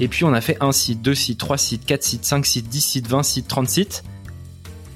[0.00, 2.68] Et puis on a fait un site, deux sites, trois sites, quatre sites, cinq sites,
[2.68, 4.02] dix sites, vingt sites, trente sites.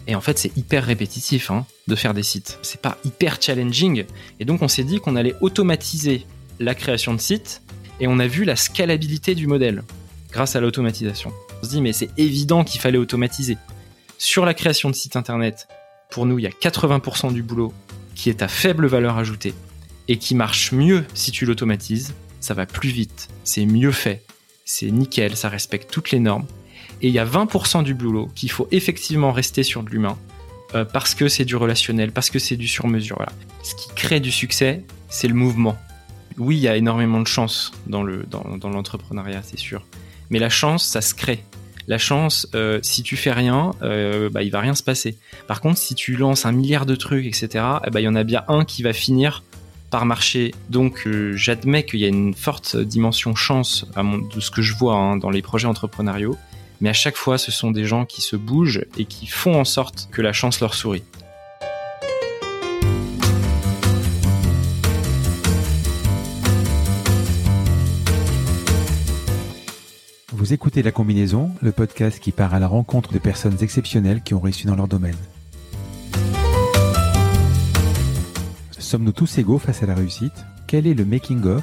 [0.07, 2.59] Et en fait, c'est hyper répétitif hein, de faire des sites.
[2.63, 4.07] C'est pas hyper challenging.
[4.41, 6.27] Et donc, on s'est dit qu'on allait automatiser
[6.59, 7.63] la création de sites
[8.01, 9.85] et on a vu la scalabilité du modèle
[10.33, 11.33] grâce à l'automatisation.
[11.61, 13.59] On se dit, mais c'est évident qu'il fallait automatiser.
[14.17, 15.69] Sur la création de sites internet,
[16.11, 17.73] pour nous, il y a 80% du boulot
[18.15, 19.55] qui est à faible valeur ajoutée
[20.09, 22.15] et qui marche mieux si tu l'automatises.
[22.41, 24.25] Ça va plus vite, c'est mieux fait,
[24.69, 26.45] c'est nickel, ça respecte toutes les normes
[27.01, 30.19] et il y a 20% du boulot qu'il faut effectivement rester sur de l'humain
[30.75, 33.17] euh, parce que c'est du relationnel, parce que c'est du sur-mesure.
[33.17, 33.33] Voilà.
[33.63, 35.79] Ce qui crée du succès, c'est le mouvement.
[36.37, 39.87] Oui, il y a énormément de chance dans le dans, l'entrepreneuriat, c'est sûr.
[40.29, 41.43] Mais la chance, ça se crée.
[41.87, 45.17] La chance, euh, si tu fais rien, euh, bah, il va rien se passer.
[45.47, 48.15] Par contre, si tu lances un milliard de trucs, etc., eh bah, il y en
[48.15, 49.43] a bien un qui va finir
[49.91, 50.55] par marché.
[50.71, 54.95] Donc euh, j'admets qu'il y a une forte dimension chance de ce que je vois
[54.95, 56.37] hein, dans les projets entrepreneuriaux
[56.81, 59.65] mais à chaque fois ce sont des gens qui se bougent et qui font en
[59.65, 61.05] sorte que la chance leur sourit.
[70.33, 74.35] Vous écoutez La Combinaison, le podcast qui part à la rencontre de personnes exceptionnelles qui
[74.35, 75.17] ont réussi dans leur domaine.
[78.89, 80.47] Sommes-nous tous égaux face à la réussite?
[80.67, 81.63] Quel est le making-of,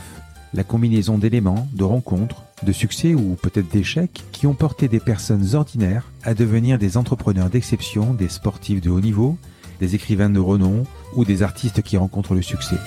[0.53, 5.55] la combinaison d'éléments, de rencontres, de succès ou peut-être d'échecs qui ont porté des personnes
[5.55, 9.39] ordinaires à devenir des entrepreneurs d'exception, des sportifs de haut niveau,
[9.79, 10.83] des écrivains de renom
[11.15, 12.77] ou des artistes qui rencontrent le succès?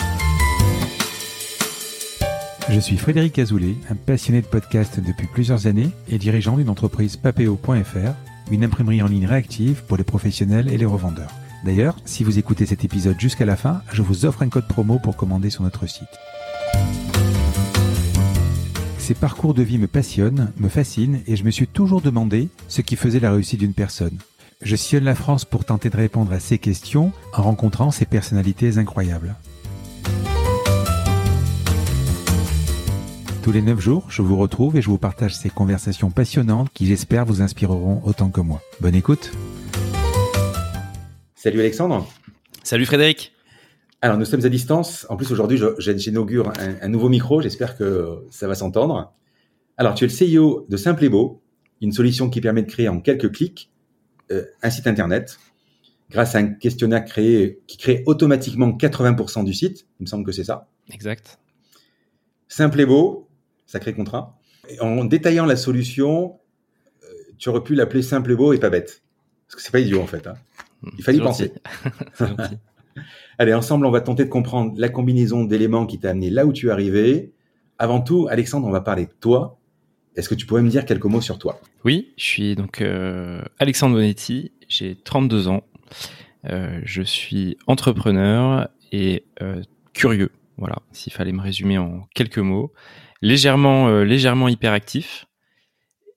[2.71, 7.17] Je suis Frédéric Azoulay, un passionné de podcast depuis plusieurs années et dirigeant d'une entreprise
[7.17, 8.15] papeo.fr,
[8.53, 11.33] une imprimerie en ligne réactive pour les professionnels et les revendeurs.
[11.65, 14.99] D'ailleurs, si vous écoutez cet épisode jusqu'à la fin, je vous offre un code promo
[14.99, 16.09] pour commander sur notre site.
[18.99, 22.83] Ces parcours de vie me passionnent, me fascinent et je me suis toujours demandé ce
[22.83, 24.19] qui faisait la réussite d'une personne.
[24.63, 28.79] Je sillonne la France pour tenter de répondre à ces questions en rencontrant ces personnalités
[28.79, 29.35] incroyables.
[33.43, 36.87] Tous les 9 jours, je vous retrouve et je vous partage ces conversations passionnantes qui
[36.87, 38.61] j'espère vous inspireront autant que moi.
[38.81, 39.33] Bonne écoute
[41.41, 42.05] Salut Alexandre
[42.65, 43.33] Salut Frédéric
[44.01, 45.07] alors, nous sommes à distance.
[45.09, 47.43] En plus, aujourd'hui, j'inaugure un, nouveau micro.
[47.43, 49.13] J'espère que ça va s'entendre.
[49.77, 51.43] Alors, tu es le CEO de Simple et Beau,
[51.81, 53.73] une solution qui permet de créer en quelques clics
[54.31, 55.41] euh, un site internet
[56.11, 59.89] grâce à un questionnaire créé, qui crée automatiquement 80% du site.
[59.99, 60.69] Il me semble que c'est ça.
[60.93, 61.41] Exact.
[62.47, 63.29] Simple et beau,
[63.67, 64.39] sacré contrat.
[64.79, 66.39] en détaillant la solution,
[67.03, 69.03] euh, tu aurais pu l'appeler simple et beau et pas bête.
[69.49, 70.25] Parce que c'est pas idiot en fait.
[70.29, 70.35] Hein.
[70.97, 71.53] Il fallait y penser.
[73.39, 76.53] Allez, ensemble, on va tenter de comprendre la combinaison d'éléments qui t'a amené là où
[76.53, 77.33] tu es arrivé.
[77.79, 79.59] Avant tout, Alexandre, on va parler de toi.
[80.17, 81.61] Est-ce que tu pourrais me dire quelques mots sur toi?
[81.85, 85.63] Oui, je suis donc euh, Alexandre Bonetti, j'ai 32 ans.
[86.47, 89.63] Euh, je suis entrepreneur et euh,
[89.95, 90.31] curieux.
[90.57, 92.73] Voilà, s'il fallait me résumer en quelques mots.
[93.23, 95.27] Légèrement, légèrement hyperactif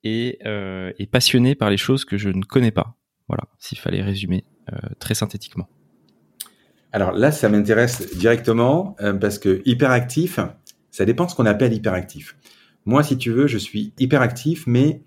[0.04, 2.96] et, et passionné par les choses que je ne connais pas.
[3.28, 4.46] Voilà, s'il fallait résumer
[5.00, 5.68] très synthétiquement.
[6.92, 10.40] Alors là, ça m'intéresse directement euh, parce que hyperactif,
[10.92, 12.36] ça dépend de ce qu'on appelle hyperactif.
[12.86, 15.02] Moi, si tu veux, je suis hyperactif, mais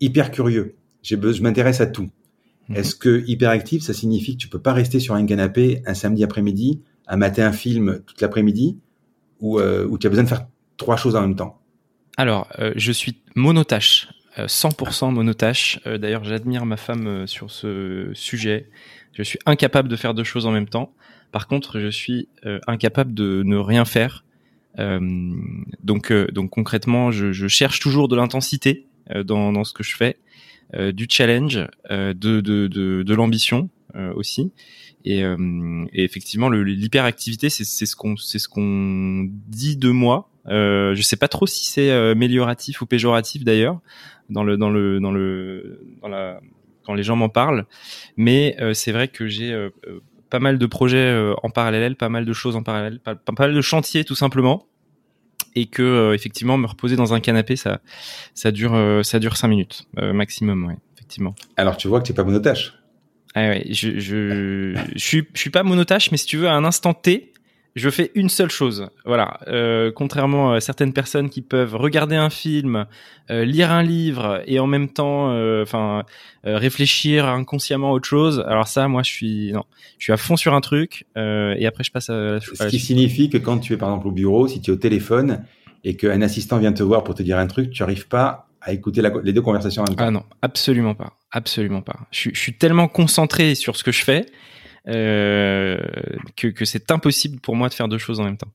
[0.00, 0.76] hyper curieux.
[1.02, 2.10] je m'intéresse à tout.
[2.68, 2.76] Mhm.
[2.76, 6.24] Est-ce que hyperactif, ça signifie que tu peux pas rester sur un canapé un samedi
[6.24, 8.78] après-midi, à mater un film toute l'après-midi,
[9.40, 11.62] ou, euh, tu as besoin de faire trois choses en même temps?
[12.18, 14.08] Alors, euh, je suis monotache,
[14.46, 15.80] 100% monotache.
[15.84, 18.68] D'ailleurs, j'admire ma femme sur ce sujet.
[19.12, 20.92] Je suis incapable de faire deux choses en même temps.
[21.32, 24.24] Par contre, je suis euh, incapable de ne rien faire.
[24.78, 25.00] Euh,
[25.82, 28.86] donc, euh, donc concrètement, je, cherche toujours de l'intensité
[29.24, 30.18] dans, ce que je fais,
[30.92, 33.70] du challenge, de, de, de, l'ambition
[34.14, 34.52] aussi.
[35.06, 35.24] Et,
[35.94, 38.38] effectivement, l'hyperactivité, c'est ce qu'on ce
[39.48, 40.30] dit de moi.
[40.48, 43.80] Euh, je sais pas trop si c'est amélioratif ou péjoratif d'ailleurs
[44.30, 46.40] dans le dans le dans le dans la
[46.84, 47.66] quand les gens m'en parlent.
[48.16, 49.70] Mais c'est vrai que j'ai
[50.28, 53.54] pas mal de projets euh, en parallèle, pas mal de choses en parallèle, pas, mal
[53.54, 54.66] de chantiers tout simplement,
[55.54, 57.80] et que euh, effectivement me reposer dans un canapé, ça,
[58.34, 61.34] ça dure, euh, ça dure cinq minutes maximum, ouais, effectivement.
[61.56, 62.74] Alors tu vois que tu n'es pas monotache.
[63.34, 66.54] Ah ouais, je, je, je suis, je suis pas monotache, mais si tu veux, à
[66.54, 67.32] un instant T,
[67.74, 68.88] je fais une seule chose.
[69.04, 69.40] Voilà.
[69.46, 72.86] Euh, contrairement à certaines personnes qui peuvent regarder un film,
[73.30, 76.04] euh, lire un livre et en même temps, euh, enfin,
[76.44, 78.44] réfléchir inconsciemment à autre chose.
[78.46, 79.64] Alors ça, moi, je suis non,
[79.98, 82.40] je suis à fond sur un truc et après je passe à.
[82.40, 84.78] Ce qui signifie que quand tu es par exemple au bureau, si tu es au
[84.78, 85.44] téléphone
[85.84, 88.72] et qu'un assistant vient te voir pour te dire un truc, tu n'arrives pas à
[88.72, 90.04] écouter les deux conversations en même temps.
[90.04, 91.96] Ah non, absolument pas, absolument pas.
[92.10, 94.26] Je, suis tellement concentré sur ce que je fais
[94.86, 95.78] euh,
[96.36, 98.52] que, que c'est impossible pour moi de faire deux choses en même temps.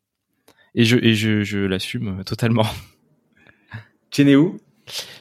[0.75, 2.65] Et je, et je, je l'assume totalement.
[4.09, 4.59] Tu es né où?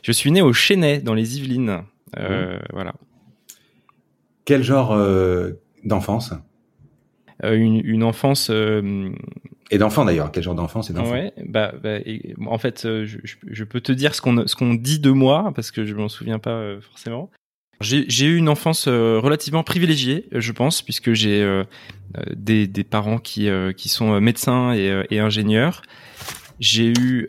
[0.02, 1.82] Je suis né au Chênay, dans les Yvelines.
[2.18, 2.94] Euh, Voilà.
[4.44, 5.52] Quel genre euh,
[5.84, 6.34] d'enfance?
[7.42, 8.50] Une, une, enfance.
[8.50, 10.30] Et d'enfant d'ailleurs.
[10.32, 11.98] Quel genre d'enfance et Ouais, bah, bah
[12.46, 15.70] en fait, je, je, peux te dire ce qu'on ce qu'on dit de moi parce
[15.70, 17.30] que je m'en souviens pas forcément.
[17.82, 21.62] J'ai eu une enfance relativement privilégiée, je pense, puisque j'ai
[22.34, 23.48] des, des, parents qui,
[23.86, 25.82] sont médecins et, ingénieurs.
[26.60, 27.28] J'ai eu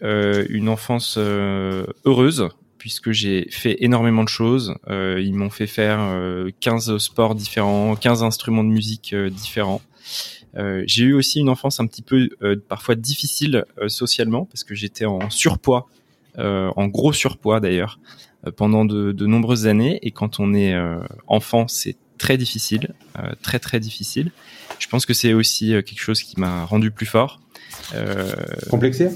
[0.50, 4.76] une enfance heureuse, puisque j'ai fait énormément de choses.
[4.90, 6.00] Euh, ils m'ont fait faire
[6.60, 9.82] 15 sports différents, 15 instruments de musique différents.
[10.56, 14.64] Euh, j'ai eu aussi une enfance un petit peu euh, parfois difficile euh, socialement parce
[14.64, 15.88] que j'étais en surpoids,
[16.38, 18.00] en gros surpoids d'ailleurs,
[18.56, 20.00] pendant de, de, nombreuses années.
[20.02, 20.76] Et quand on est
[21.28, 22.94] enfant, c'est très difficile,
[23.42, 24.32] très très difficile.
[24.80, 27.42] Je pense que c'est aussi quelque chose qui m'a rendu plus fort.
[28.70, 29.10] Complexé?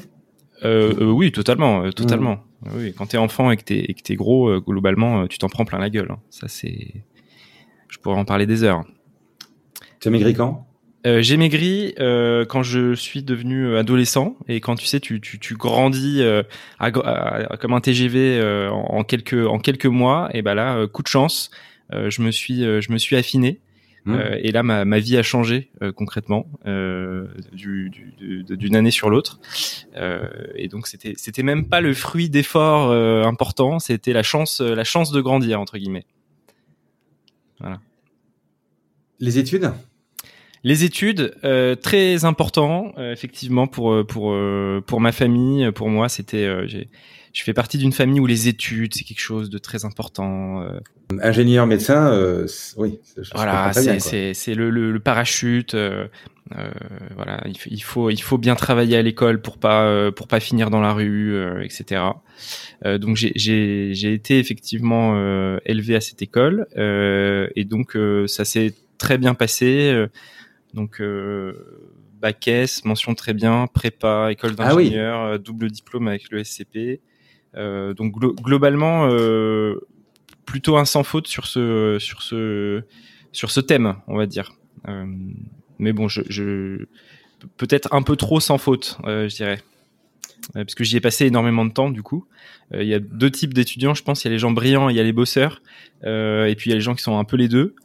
[0.64, 2.36] Oui, totalement, totalement.
[2.36, 2.70] Mmh.
[2.76, 5.66] Oui, quand t'es enfant et que t'es, et que t'es gros, globalement, tu t'en prends
[5.66, 6.12] plein la gueule.
[6.12, 6.20] Hein.
[6.30, 7.04] Ça, c'est.
[7.88, 8.84] Je pourrais en parler des heures.
[10.00, 10.67] Tu as maigri quand?
[11.07, 14.36] Euh, j'ai maigri euh, quand je suis devenu euh, adolescent.
[14.48, 16.44] Et quand tu sais tu tu, tu grandis euh,
[16.80, 21.07] à, comme un TGV euh, en, quelques en quelques mois et ben là coup de
[21.07, 21.50] chance
[21.92, 23.59] je me suis je me suis affiné.
[24.06, 24.19] Mmh.
[24.39, 29.39] et là ma, ma vie a changé concrètement du, du, d'une année sur l'autre.
[30.56, 32.92] Et donc c'était c'était même pas le fruit d'efforts
[33.25, 33.80] importants.
[33.80, 36.06] C'était la chance la chance de grandir entre guillemets.
[37.59, 37.80] Voilà.
[39.19, 39.71] Les études?
[40.63, 44.36] Les études, euh, très important, euh, effectivement pour euh, pour
[44.86, 46.48] pour ma famille, pour moi, c'était
[47.33, 50.68] je fais partie d'une famille où les études c'est quelque chose de très important.
[51.21, 52.45] Ingénieur, médecin,
[52.77, 53.00] oui.
[53.33, 55.75] voilà, c'est c'est le, le, parachute.
[57.15, 60.81] voilà, il, faut il faut bien travailler à l'école pour pas pour pas finir dans
[60.81, 62.01] la rue, etc.
[62.83, 65.15] donc j'ai j'ai j'ai été effectivement
[65.65, 67.95] élevé à cette école et donc
[68.25, 70.07] ça s'est très bien passé.
[70.74, 71.54] Donc euh,
[72.19, 77.02] bac S, mention très bien, prépa, école ah d'ingénieur, euh, double diplôme avec le SCP.
[77.56, 79.10] Euh, donc globalement
[80.46, 82.84] plutôt un sans faute sur ce sur ce
[83.31, 84.54] sur ce thème, on va dire.
[85.80, 86.86] mais bon, je,
[87.58, 89.62] peut-être un peu trop sans faute, je dirais,
[90.54, 92.25] parce que j'y ai passé énormément de temps du coup.
[92.74, 94.24] Il y a deux types d'étudiants, je pense.
[94.24, 95.62] Il y a les gens brillants, il y a les bosseurs,
[96.04, 97.75] et puis il y a les gens qui sont un peu les deux.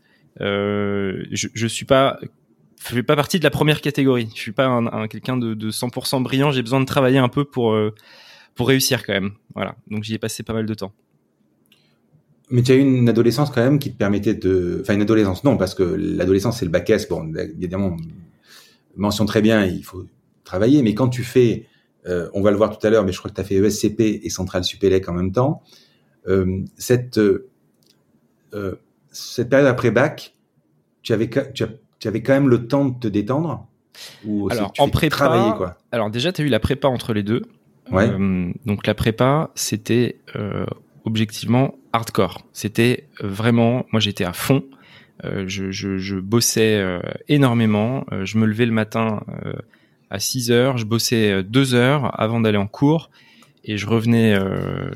[0.41, 2.19] je, je suis pas
[2.89, 4.29] je fais pas partie de la première catégorie.
[4.35, 6.51] Je suis pas un, quelqu'un de, de, 100% brillant.
[6.51, 7.95] J'ai besoin de travailler un peu pour euh,
[8.55, 9.33] pour réussir quand même.
[9.55, 9.77] Voilà.
[9.89, 10.93] Donc j'y ai passé pas mal de temps.
[12.51, 15.43] Mais tu as eu une adolescence quand même qui te permettait de, enfin une adolescence
[15.45, 17.09] non parce que l'adolescence c'est le bac S.
[17.09, 17.97] Bon, évidemment,
[18.97, 20.05] mention très bien, il faut
[20.45, 20.83] travailler.
[20.83, 21.67] Mais quand tu fais,
[22.07, 23.55] euh, on va le voir tout à l'heure, mais je crois que tu as fait
[23.55, 25.63] ESCP et Centrale Supélec en même temps.
[26.27, 27.21] Euh, cette
[29.13, 30.37] cette période après bac,
[31.03, 31.69] tu avais tu as
[32.03, 33.69] tu avais quand même le temps de te détendre
[34.25, 37.43] ou Alors, en prépa, quoi alors déjà, tu as eu la prépa entre les deux.
[37.93, 38.09] Ouais.
[38.11, 40.67] Euh, donc la prépa, c'était euh,
[41.05, 42.45] objectivement hardcore.
[42.53, 44.65] C'était euh, vraiment, moi j'étais à fond.
[45.23, 46.85] Je, je, je, bossais
[47.29, 48.05] énormément.
[48.25, 49.21] je me levais le matin
[50.11, 50.79] à 6 heures.
[50.79, 53.09] Je bossais 2 heures avant d'aller en cours.
[53.63, 54.37] Et je revenais,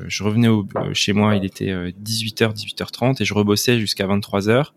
[0.07, 4.73] je revenais au, chez moi, il était 18h, 18h30 et je rebossais jusqu'à 23h.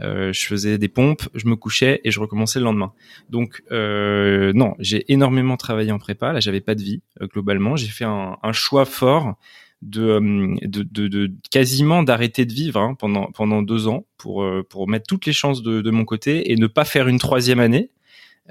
[0.00, 2.92] Euh, je faisais des pompes, je me couchais et je recommençais le lendemain.
[3.30, 6.32] Donc euh, non, j'ai énormément travaillé en prépa.
[6.32, 7.76] Là, j'avais pas de vie euh, globalement.
[7.76, 9.36] J'ai fait un, un, choix fort
[9.82, 14.46] de, euh, de, de, de quasiment d'arrêter de vivre hein, pendant pendant deux ans pour
[14.68, 17.60] pour mettre toutes les chances de, de mon côté et ne pas faire une troisième
[17.60, 17.90] année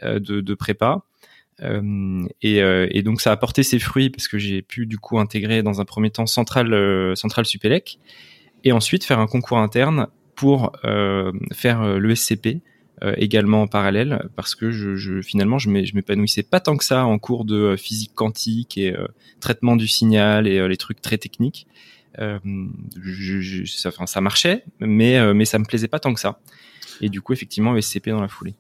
[0.04, 1.04] de, de prépa.
[1.64, 5.18] Euh, et, et, donc ça a porté ses fruits parce que j'ai pu du coup
[5.18, 8.00] intégrer dans un premier temps Centrale Centrale Supélec
[8.64, 12.62] et ensuite faire un concours interne pour euh, faire euh, le SCP
[13.04, 17.06] euh, également en parallèle parce que je, je finalement je m'épanouissais pas tant que ça
[17.06, 18.96] en cours de physique quantique et
[19.42, 21.68] traitement du signal et les trucs très techniques.
[22.18, 26.40] Je, ça, enfin, ça marchait, mais mais ça me plaisait pas tant que ça.
[27.00, 28.56] Et du coup, effectivement, SCP dans la foulée.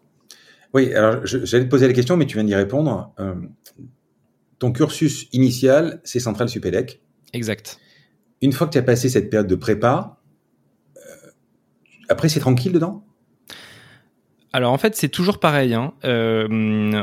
[0.75, 3.15] Oui, alors j'allais te poser la question, mais tu viens d'y répondre.
[4.59, 7.01] ton cursus initial, c'est Central Supélec.
[7.33, 7.79] Exact.
[8.43, 10.16] Une fois que tu as passé cette période de prépa,
[12.09, 13.03] après, c'est tranquille dedans?
[14.53, 15.73] Alors en fait c'est toujours pareil.
[15.73, 15.93] Hein.
[16.05, 16.47] Euh,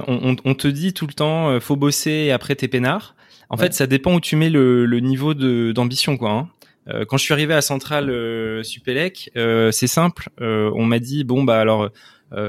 [0.09, 3.15] on, te dit tout le temps euh, faut bosser et après t'es peinard.
[3.51, 6.31] En fait, ça dépend où tu mets le, le niveau de d'ambition, quoi.
[6.33, 6.49] Hein.
[6.89, 10.29] Euh, quand je suis arrivé à Centrale euh, Supélec, euh, c'est simple.
[10.41, 11.91] Euh, on m'a dit bon bah alors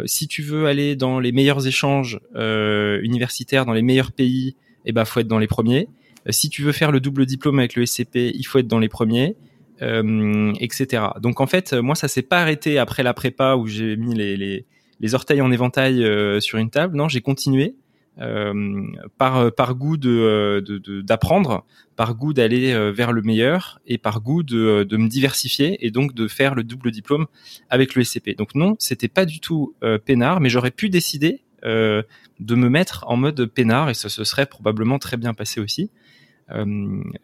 [0.06, 5.06] si tu veux aller dans les meilleurs échanges universitaires, dans les meilleurs pays, eh ben
[5.06, 5.90] faut être dans les premiers.
[6.32, 8.90] si tu veux faire le double diplôme avec le SCP, il faut être dans les
[8.90, 9.36] premiers.
[9.82, 11.04] Etc.
[11.20, 14.38] Donc en fait, moi ça s'est pas arrêté après la prépa où j'ai mis les,
[14.38, 14.66] les,
[15.00, 16.06] les, orteils en éventail
[16.42, 16.96] sur une table.
[16.96, 17.76] Non, j'ai continué
[18.20, 18.84] euh,
[19.18, 20.64] par par goût de
[21.02, 21.66] d'apprendre,
[21.96, 25.92] par goût d'aller euh, vers le meilleur et par goût de, de me diversifier et
[25.92, 27.26] donc de faire le double diplôme
[27.70, 28.36] avec le SCP.
[28.38, 32.04] Donc non, c'était pas du tout euh, peinard, mais j'aurais pu décider euh,
[32.40, 35.90] de me mettre en mode peinard et ça se serait probablement très bien passé aussi.
[36.52, 36.66] Euh,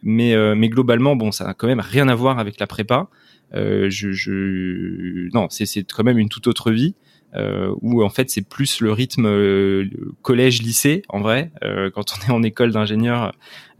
[0.02, 3.08] mais mais globalement, bon, ça n'a quand même rien à voir avec la prépa.
[3.52, 6.94] je, je non, c'est c'est quand même une toute autre vie
[7.34, 9.84] euh, où en fait c'est plus le rythme euh,
[10.22, 13.32] collège-lycée en vrai euh, quand on est en école d'ingénieur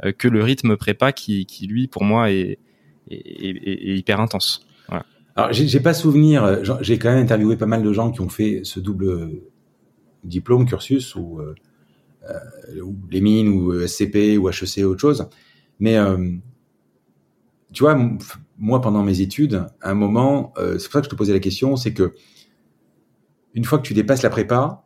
[0.05, 2.59] euh, que le rythme prépa qui, qui lui pour moi est,
[3.11, 4.67] est, est, hyper intense.
[4.89, 5.05] Voilà.
[5.37, 8.29] Alors j'ai pas souvenir, euh, j'ai quand même interviewé pas mal de gens qui ont
[8.29, 9.31] fait ce double
[10.25, 11.41] diplôme cursus ou,
[12.83, 15.29] ou les mines ou SCP ou HEC ou autre chose,
[15.81, 15.97] mais
[17.73, 17.99] tu vois
[18.59, 21.41] moi pendant mes études, à un moment, c'est pour ça que je te posais la
[21.41, 22.15] question, c'est que
[23.55, 24.85] une fois que tu dépasses la prépa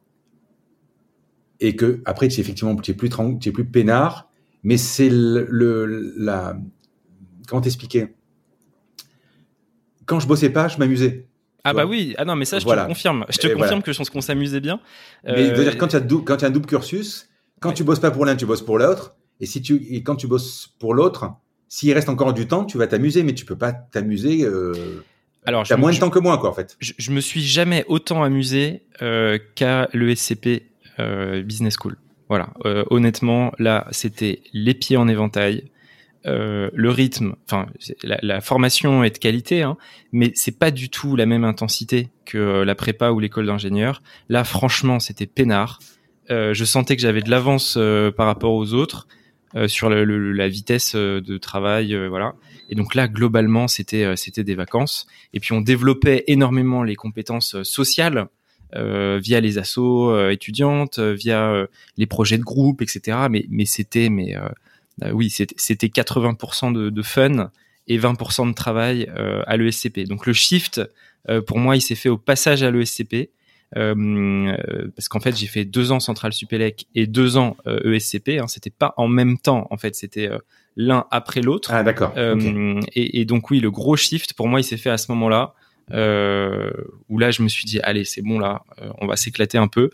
[1.60, 4.30] et que après tu effectivement tu es plus tu es plus peinard,
[4.62, 6.58] mais c'est le, le, la
[7.46, 8.14] comment t'expliquer?
[10.06, 11.28] Quand je bossais pas, je m'amusais.
[11.68, 13.98] Ah bah oui, ah non mais ça je te confirme, je te confirme que je
[13.98, 14.80] pense qu'on s'amusait bien.
[15.24, 15.64] Mais euh...
[15.64, 17.28] dire quand tu as quand tu as un double cursus,
[17.60, 20.14] quand tu bosses pas pour l'un, tu bosses pour l'autre, et si tu et quand
[20.14, 21.32] tu bosses pour l'autre,
[21.68, 24.44] s'il reste encore du temps, tu vas t'amuser, mais tu peux pas t'amuser.
[24.44, 25.02] Euh
[25.48, 26.76] alors, t'as moins de temps que moi, quoi, en fait.
[26.80, 30.64] Je, je me suis jamais autant amusé euh, qu'à l'ESCP
[30.98, 31.96] euh, Business School.
[32.28, 32.48] Voilà.
[32.90, 35.70] Honnêtement, là, c'était les pieds en éventail.
[36.26, 37.66] Euh, le rythme, enfin,
[38.02, 39.76] la, formation est de qualité, hein,
[40.10, 44.02] mais c'est pas du tout la même intensité que euh, la prépa ou l'école d'ingénieur.
[44.28, 45.78] Là, franchement, c'était peinard.
[46.30, 47.78] Euh, je sentais que j'avais de l'avance
[48.16, 49.06] par rapport aux autres
[49.68, 52.34] sur la vitesse de travail, voilà.
[52.68, 55.06] Et donc là, globalement, c'était c'était des vacances.
[55.32, 58.26] Et puis on développait énormément les compétences sociales
[58.74, 61.66] via les assos étudiantes, via
[61.96, 63.16] les projets de groupe, etc.
[63.30, 64.36] Mais mais c'était mais
[65.12, 67.50] oui, c'était 80% de, de, fun
[67.86, 69.10] et 20% de travail
[69.46, 70.00] à l'ESCP.
[70.08, 70.80] Donc le shift,
[71.46, 73.30] pour moi, il s'est fait au passage à l'ESCP.
[73.76, 74.56] Euh,
[74.94, 78.28] parce qu'en fait j'ai fait deux ans Central Supélec et deux ans ESCP.
[78.28, 80.30] E hein, c'était pas en même temps en fait, c'était
[80.76, 81.70] l'un après l'autre.
[81.72, 82.12] Ah d'accord.
[82.16, 85.10] Euh, et, et, donc oui, le gros shift pour moi, il s'est fait à ce
[85.12, 85.54] moment-là.
[85.92, 86.68] Euh,
[87.08, 89.68] où là je me suis dit allez c'est bon là euh, on va s'éclater un
[89.68, 89.90] peu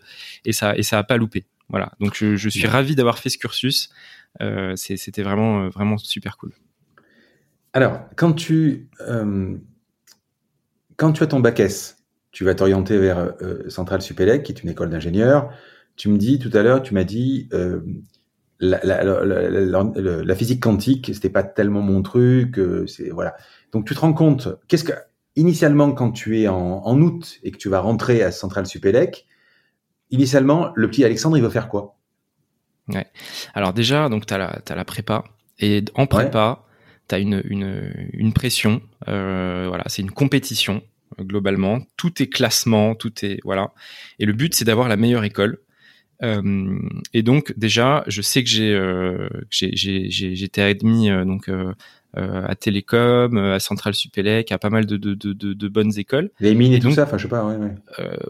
[0.46, 3.28] et ça et ça a pas loupé voilà donc je, je suis ravi d'avoir fait
[3.28, 4.21] ce cursus euh,
[4.76, 6.52] c'était vraiment vraiment super cool
[7.72, 9.56] alors quand tu euh,
[10.96, 11.98] quand tu as ton bac S
[12.30, 13.34] tu vas t'orienter vers
[13.68, 15.52] Centrale Supélec qui est une école d'ingénieur
[15.96, 17.48] tu me dis tout à l'heure tu m'as dit
[18.62, 22.58] la, physique quantique, c'était pas tellement mon truc.
[22.58, 23.34] Euh, c'est voilà.
[23.72, 24.92] Donc tu te rends compte, qu'est-ce que
[25.36, 29.26] initialement quand tu es en, en, août et que tu vas rentrer à Centrale Supélec,
[30.10, 31.96] initialement le petit Alexandre il va faire quoi?
[32.88, 33.06] Ouais.
[33.54, 35.24] Alors déjà donc tu as la as la prépa
[35.58, 36.64] et en prépa
[37.08, 38.82] tu as une, une une pression.
[39.08, 40.82] Euh, voilà, c'est une compétition
[41.20, 41.80] globalement.
[41.96, 43.72] Tout est classement, tout est voilà.
[44.18, 45.58] Et le but c'est d'avoir la meilleure école.
[46.22, 46.78] Euh,
[47.12, 51.72] et donc déjà, je sais que j'ai euh, j'étais admis euh, donc euh,
[52.14, 56.30] à Télécom, à Centrale Supélec, à pas mal de, de, de, de, bonnes écoles.
[56.40, 57.44] Les mines et, tout ça, enfin je sais pas.
[57.44, 57.74] Ouais, ouais.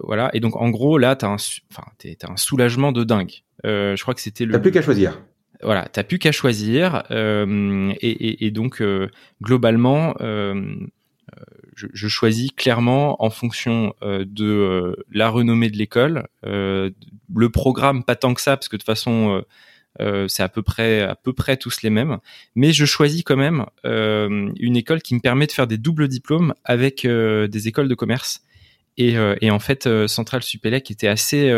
[0.03, 0.31] voilà.
[0.35, 1.37] Et donc en gros là, t'as un,
[1.71, 1.85] enfin
[2.29, 3.43] un soulagement de dingue.
[3.65, 4.53] Je crois que c'était le.
[4.53, 5.21] T'as plus qu'à choisir.
[5.63, 7.05] Voilà, t'as plus qu'à choisir.
[7.11, 9.09] Euh, et, et, et, donc euh,
[9.41, 10.75] globalement, euh,
[11.77, 16.91] je, je, choisis clairement en fonction euh, de euh, la renommée de l'école, euh,
[17.35, 19.43] le programme pas tant que ça parce que de toute façon
[20.27, 22.19] c'est à peu près à peu près tous les mêmes,
[22.55, 26.55] mais je choisis quand même une école qui me permet de faire des doubles diplômes
[26.65, 28.43] avec des écoles de commerce.
[28.97, 31.53] Et, et en fait Centrale Supélec était assez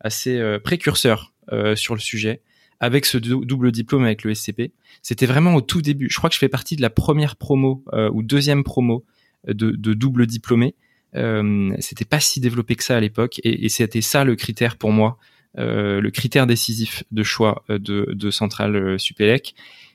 [0.00, 1.32] assez précurseur
[1.74, 2.42] sur le sujet
[2.78, 4.72] avec ce double diplôme avec le SCP.
[5.02, 6.08] C'était vraiment au tout début.
[6.10, 9.04] Je crois que je fais partie de la première promo ou deuxième promo
[9.46, 10.74] de, de double diplômé.
[11.16, 14.76] Euh, c'était pas si développé que ça à l'époque, et, et c'était ça le critère
[14.76, 15.18] pour moi,
[15.58, 19.54] euh, le critère décisif de choix euh, de, de Centrale euh, Supélec.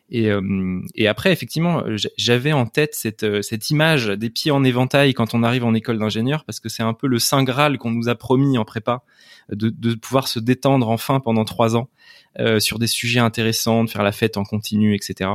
[0.10, 1.84] Et, euh, et après, effectivement,
[2.18, 5.74] j'avais en tête cette, euh, cette image des pieds en éventail quand on arrive en
[5.74, 8.66] école d'ingénieur, parce que c'est un peu le saint graal qu'on nous a promis en
[8.66, 9.04] prépa,
[9.50, 11.90] de, de pouvoir se détendre enfin pendant trois ans
[12.40, 15.32] euh, sur des sujets intéressants, de faire la fête en continu, etc.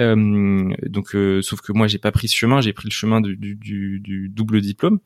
[0.00, 3.20] Euh, donc, euh, sauf que moi, j'ai pas pris ce chemin, j'ai pris le chemin
[3.20, 4.98] du, du, du, du double diplôme.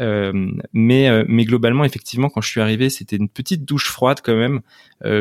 [0.00, 4.20] Euh, mais, euh, mais globalement, effectivement, quand je suis arrivé, c'était une petite douche froide
[4.22, 4.60] quand même.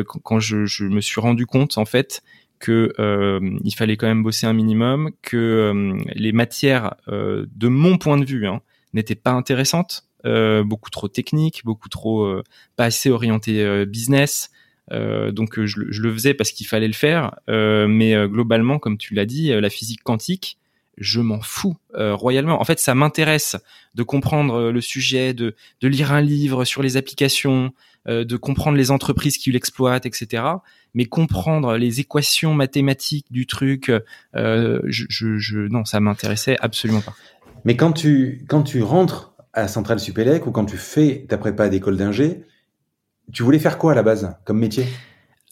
[0.06, 2.24] quand je, je, me suis rendu compte, en fait,
[2.63, 7.67] que euh, il fallait quand même bosser un minimum, que euh, les matières, euh, de
[7.67, 8.62] mon point de vue, hein,
[8.93, 12.41] n'étaient pas intéressantes, beaucoup trop techniques, beaucoup trop
[12.77, 14.51] pas assez orientées business.
[14.89, 19.25] donc je, je, le faisais parce qu'il fallait le faire, mais globalement, comme tu l'as
[19.25, 20.60] dit, la physique quantique,
[20.98, 22.62] je m'en fous royalement.
[22.62, 23.58] En fait, ça m'intéresse
[23.96, 27.74] de comprendre le sujet, de, de lire un livre sur les applications,
[28.05, 30.43] de comprendre les entreprises qui l'exploitent, etc
[30.93, 33.91] mais comprendre les équations mathématiques du truc,
[34.36, 37.15] euh, je, je, je, non, ça m'intéressait absolument pas.
[37.65, 41.69] Mais quand tu quand tu rentres à Centrale Supélec ou quand tu fais ta prépa
[41.69, 42.43] d'école d'ingé,
[43.31, 44.86] tu voulais faire quoi à la base comme métier?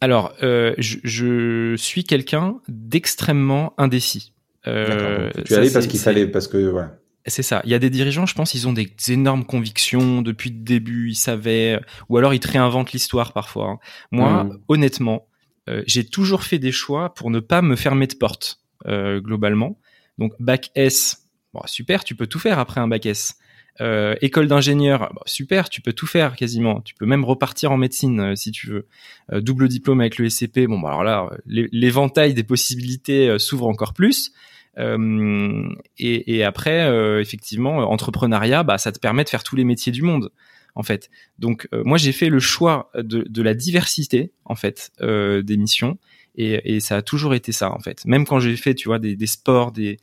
[0.02, 4.34] Alors, euh, je, je, suis quelqu'un d'extrêmement indécis.
[4.68, 6.98] Euh, tu allais parce qu'il fallait, parce que voilà.
[7.26, 7.62] C'est ça.
[7.66, 11.10] Il y a des dirigeants, je pense, ils ont des énormes convictions depuis le début,
[11.10, 13.70] ils savaient, ou alors ils te réinventent l'histoire parfois.
[13.70, 13.80] Hein.
[14.12, 14.60] Moi, hmm.
[14.68, 15.28] honnêtement,
[15.70, 19.78] euh, j'ai toujours fait des choix pour ne pas me fermer de porte euh, globalement.
[20.18, 23.38] Donc bac S, bon, super, tu peux tout faire après un bac S.
[23.80, 26.82] Euh, école d'ingénieur, super, tu peux tout faire quasiment.
[26.82, 28.88] Tu peux même repartir en médecine euh, si tu veux.
[29.32, 33.94] Euh, double diplôme avec le SCP, bon, bah, alors là, l'éventail des possibilités s'ouvre encore
[33.94, 34.34] plus.
[34.78, 40.02] Et, et, après, effectivement, entrepreneuriat, bah, ça te permet de faire tous les métiers du
[40.02, 40.32] monde
[40.76, 41.10] en fait.
[41.40, 45.98] Donc euh, moi j'ai fait le choix de, la diversité en fait euh, des missions
[46.36, 48.06] et, ça a toujours été ça en fait.
[48.06, 50.00] Même quand j'ai fait tu vois des, sports, des,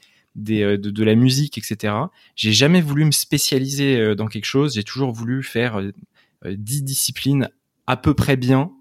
[0.50, 1.94] euh, de, la musique, etc.
[2.36, 4.74] J'ai jamais voulu me spécialiser euh, dans quelque chose.
[4.74, 5.80] J'ai toujours voulu faire
[6.44, 7.48] dix disciplines
[7.86, 8.72] à peu près bien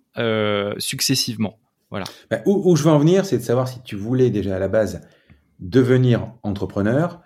[0.80, 1.60] successivement.
[1.90, 2.06] Voilà.
[2.30, 4.68] Bah, où, je veux en venir, c'est de savoir si tu voulais déjà à la
[4.68, 5.02] base
[5.60, 7.22] devenir entrepreneur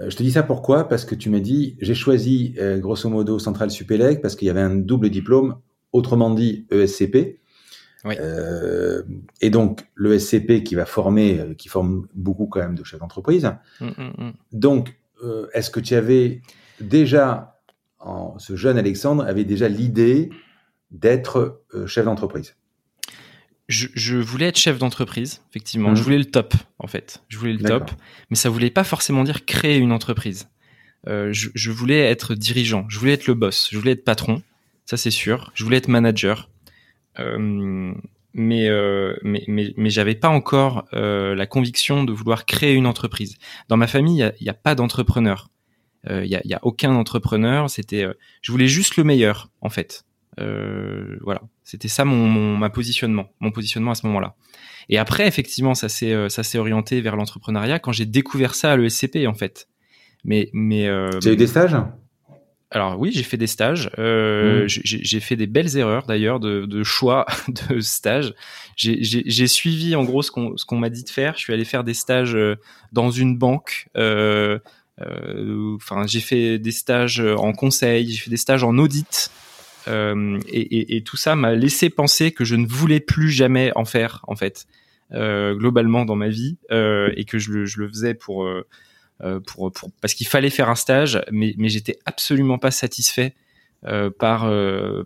[0.00, 0.88] euh, je te dis ça pourquoi?
[0.88, 4.50] Parce que tu m'as dit, j'ai choisi euh, grosso modo Centrale Supélec parce qu'il y
[4.50, 5.58] avait un double diplôme,
[5.92, 7.40] autrement dit ESCP.
[8.04, 8.16] Oui.
[8.18, 9.02] Euh,
[9.40, 13.48] et donc l'ESCP qui va former, qui forme beaucoup quand même de chefs d'entreprise.
[13.80, 14.32] Mmh, mmh, mmh.
[14.52, 16.40] Donc, euh, est-ce que tu avais
[16.80, 17.60] déjà,
[18.00, 20.30] en, ce jeune Alexandre avait déjà l'idée
[20.90, 22.56] d'être chef d'entreprise?
[23.72, 25.90] Je, voulais être chef d'entreprise, effectivement.
[25.90, 25.96] Mhm.
[25.96, 27.22] Je voulais le top, en fait.
[27.28, 27.90] Je voulais le top,
[28.30, 30.48] mais ça voulait pas forcément dire créer une entreprise.
[31.08, 34.40] Euh, je, voulais être dirigeant, je voulais être le boss, je voulais être patron,
[34.84, 35.50] ça c'est sûr.
[35.54, 36.48] Je voulais être manager,
[37.18, 37.92] euh,
[38.34, 43.36] mais, euh, mais, mais mais j'avais pas encore la conviction de vouloir créer une entreprise.
[43.68, 45.48] Dans ma famille, il y a, pas d'entrepreneur.
[46.08, 47.68] Il y a, y a aucun entrepreneur.
[47.68, 48.06] C'était,
[48.40, 50.04] je voulais juste le meilleur, en fait.
[50.40, 54.34] Euh, voilà, c'était ça mon, mon, ma positionnement, mon positionnement à ce moment-là.
[54.88, 58.72] Et après, effectivement, ça s'est euh, ça s'est orienté vers l'entrepreneuriat quand j'ai découvert ça
[58.72, 59.68] à l'ESCP en fait.
[60.24, 61.76] Mais mais euh, as eu des stages?
[62.70, 63.90] Alors oui, j'ai fait des stages.
[63.98, 64.80] Euh, mmh.
[64.84, 67.26] J'ai fait des belles erreurs d'ailleurs de, de, choix
[67.70, 68.34] de stages.
[68.76, 71.34] J'ai suivi en gros ce qu'on qu'on m'a dit de faire.
[71.36, 72.36] Je suis allé faire des stages
[72.92, 73.88] dans une banque.
[73.94, 78.10] Enfin, j'ai fait des stages en conseil.
[78.10, 79.30] J'ai fait des stages en audit.
[79.88, 84.20] Euh, et, tout ça m'a laissé penser que je ne voulais plus jamais en faire
[84.28, 84.66] en fait
[85.14, 88.66] euh, globalement dans ma vie euh, et que je le, je le faisais pour, euh,
[89.22, 93.34] euh, pour, pour parce qu'il fallait faire un stage mais, mais j'étais absolument pas satisfait
[94.18, 94.48] par,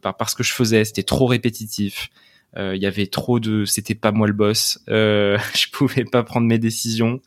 [0.03, 0.85] par par ce que je faisais.
[0.85, 2.11] C'était trop répétitif.
[2.59, 6.59] Il y avait trop de c'était pas moi le boss je pouvais pas prendre mes
[6.59, 7.23] décisions.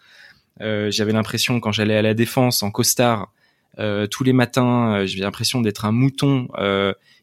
[0.59, 3.33] J'avais l'impression quand j'allais à la défense en costard
[4.11, 6.49] tous les matins j'avais l'impression d'être un mouton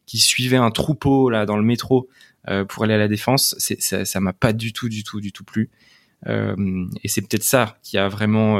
[0.07, 2.09] qui suivait un troupeau là dans le métro
[2.49, 5.31] euh, pour aller à la défense, ça, ça m'a pas du tout, du tout, du
[5.31, 5.69] tout plu.
[6.25, 8.59] Euh, et c'est peut-être ça qui a vraiment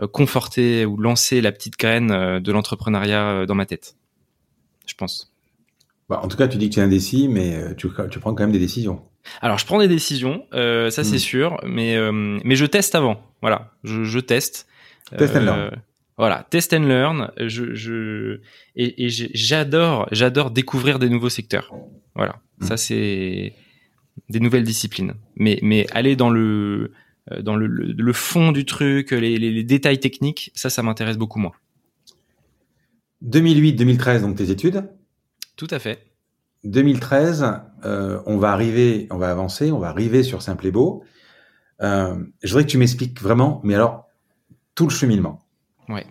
[0.00, 3.96] euh, conforté ou lancé la petite graine euh, de l'entrepreneuriat euh, dans ma tête.
[4.86, 5.32] Je pense.
[6.08, 8.44] Bah, en tout cas, tu dis que tu es indécis, mais tu, tu prends quand
[8.44, 9.02] même des décisions.
[9.42, 11.18] Alors, je prends des décisions, ça c'est hmm.
[11.18, 13.20] sûr, mais mais je teste avant.
[13.42, 14.66] Voilà, je, je teste.
[15.18, 15.70] Test and
[16.18, 17.30] voilà, test and learn.
[17.38, 18.40] Je, je
[18.76, 21.72] et, et j'adore, j'adore découvrir des nouveaux secteurs.
[22.14, 22.66] Voilà, mmh.
[22.66, 23.54] ça c'est
[24.28, 25.14] des nouvelles disciplines.
[25.36, 26.92] Mais mais aller dans le
[27.32, 31.16] euh, dans le, le, fond du truc, les, les, les détails techniques, ça, ça m'intéresse
[31.16, 31.52] beaucoup moins.
[33.24, 34.88] 2008-2013, donc tes études?
[35.56, 36.06] Tout à fait.
[36.64, 37.46] 2013,
[37.84, 41.04] euh, on va arriver, on va avancer, on va arriver sur Simple et Beau.
[41.82, 44.08] Euh, je voudrais que tu m'expliques vraiment, mais alors,
[44.74, 45.40] tout le cheminement.
[45.88, 46.06] Ouais.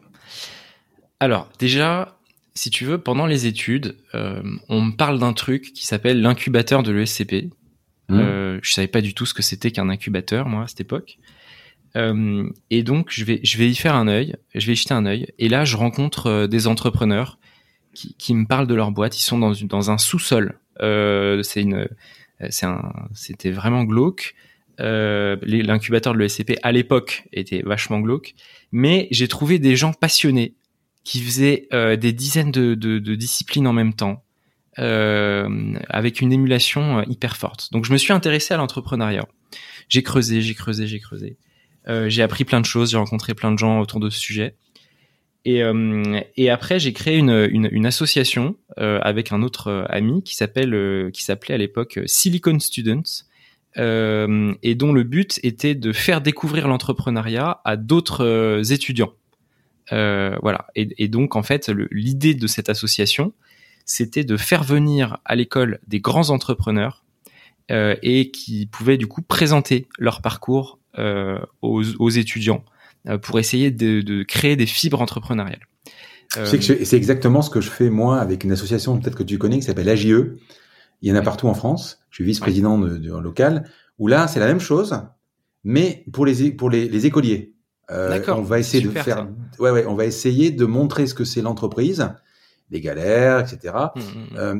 [1.19, 2.17] Alors, déjà,
[2.53, 6.83] si tu veux, pendant les études, euh, on me parle d'un truc qui s'appelle l'incubateur
[6.83, 7.51] de l'ESCP.
[8.09, 8.19] Mmh.
[8.19, 11.17] Euh, je savais pas du tout ce que c'était qu'un incubateur, moi, à cette époque.
[11.95, 14.93] Euh, et donc, je vais, je vais y faire un œil, je vais y jeter
[14.93, 15.27] un œil.
[15.39, 17.39] Et là, je rencontre euh, des entrepreneurs
[17.93, 19.17] qui, qui me parlent de leur boîte.
[19.19, 20.59] Ils sont dans, dans un sous-sol.
[20.79, 21.87] C'est une,
[23.13, 24.35] c'était vraiment glauque.
[24.79, 28.35] Euh, L'incubateur de l'ESCP à l'époque était vachement glauque,
[28.71, 30.55] mais j'ai trouvé des gens passionnés
[31.07, 34.25] qui faisaient euh, des dizaines de, disciplines en même temps,
[34.77, 37.71] euh, avec une émulation euh, hyper forte.
[37.71, 39.25] Donc je me suis intéressé à l'entrepreneuriat.
[39.87, 41.37] J'ai creusé, j'ai creusé, j'ai creusé.
[42.07, 44.57] J'ai appris plein de choses, j'ai rencontré plein de gens autour de ce sujet.
[45.45, 45.61] Et,
[46.49, 52.01] après, j'ai créé une, association avec un autre ami qui s'appelle, qui s'appelait à l'époque
[52.05, 53.23] Silicon Students,
[53.77, 59.13] euh, et dont le but était de faire découvrir l'entrepreneuriat à d'autres euh, étudiants.
[59.91, 60.67] Euh, voilà.
[60.75, 63.33] Et, et donc, en fait, l'idée de cette association,
[63.85, 67.03] c'était de faire venir à l'école des grands entrepreneurs
[67.69, 70.79] et qui pouvaient du coup présenter leur parcours
[71.61, 72.63] aux, aux étudiants
[73.21, 75.67] pour essayer de, de créer des fibres entrepreneuriales.
[76.29, 79.63] C'est exactement ce que je fais moi avec une association peut-être que tu connais qui
[79.63, 80.37] s'appelle AJE.
[81.01, 81.99] Il y en a partout en France.
[82.09, 83.69] Je suis vice-président de, de- local.
[83.99, 84.99] Où là, c'est la même chose,
[85.63, 87.53] mais pour les pour les, les écoliers.
[87.89, 89.27] Euh, D'accord, On va essayer super, de faire.
[89.59, 89.85] Ouais, ouais.
[89.87, 92.09] On va essayer de montrer ce que c'est l'entreprise,
[92.69, 93.73] les galères, etc.
[93.95, 94.55] Mm, mm, Euh,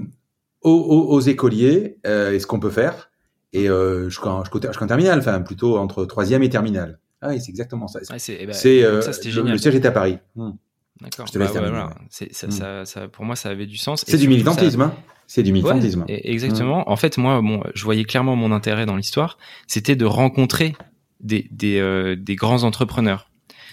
[0.61, 3.09] aux, aux- aux écoliers euh, et ce qu'on peut faire.
[3.53, 6.99] Et euh, jusqu'en jusqu'au- jusqu'en terminale, enfin plutôt entre troisième et terminale.
[7.21, 7.99] Ah oui, c'est exactement ça.
[8.17, 9.53] C'est eh ben, euh, ça, c'était le, génial.
[9.53, 10.19] le siège est à Paris.
[10.35, 10.51] Hmm.
[11.01, 11.25] D'accord.
[11.33, 11.89] Bah ouais, voilà.
[12.09, 12.51] ça, Mm.
[12.51, 14.03] ça, ça- pour moi, ça avait du sens.
[14.07, 14.95] C'est du militantisme, hein.
[15.27, 16.01] C'est du militantisme.
[16.07, 16.89] Ouais, et- exactement.
[16.89, 20.75] En fait, moi, bon, je voyais clairement mon intérêt dans l'histoire, c'était de rencontrer
[21.19, 23.29] des, des, euh, des grands entrepreneurs.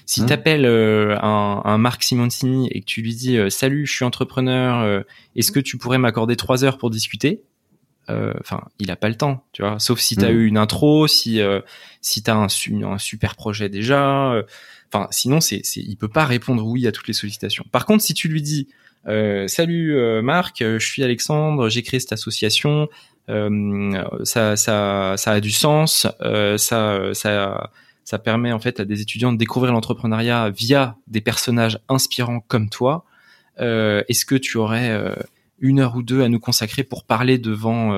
[0.07, 0.27] Si Mm.
[0.27, 4.05] tu appelles un, un Marc Simoncini et que tu lui dis euh, Salut, je suis
[4.05, 5.01] entrepreneur, euh,
[5.37, 7.43] est-ce que tu pourrais m'accorder trois heures pour discuter?
[8.11, 9.79] Euh, Enfin, il a pas le temps, tu vois.
[9.79, 10.37] Sauf si tu as Mm.
[10.37, 11.61] eu une intro, si euh,
[12.03, 14.43] si t'as un, un super projet déjà.
[14.93, 17.65] Enfin, sinon, c'est, c'est, il peut pas répondre oui à toutes les sollicitations.
[17.73, 18.69] Par contre, si tu lui dis
[19.07, 22.89] euh, Salut euh, Marc, euh, je suis Alexandre, j'ai créé cette association,
[23.29, 27.71] euh, ça, ça, ça a du sens, euh, ça, ça,
[28.05, 32.69] ça permet en fait à des étudiants de découvrir l'entrepreneuriat via des personnages inspirants comme
[32.69, 33.05] toi.
[33.59, 35.17] Est-ce que tu aurais
[35.61, 37.97] une heure ou deux à nous consacrer pour parler devant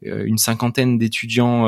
[0.00, 1.66] une cinquantaine d'étudiants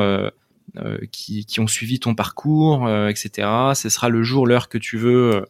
[1.11, 3.49] qui, qui ont suivi ton parcours, euh, etc.
[3.75, 5.47] Ce sera le jour, l'heure que tu veux euh,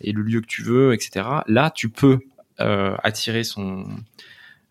[0.00, 1.26] et le lieu que tu veux, etc.
[1.46, 2.20] Là, tu peux
[2.60, 3.84] euh, attirer son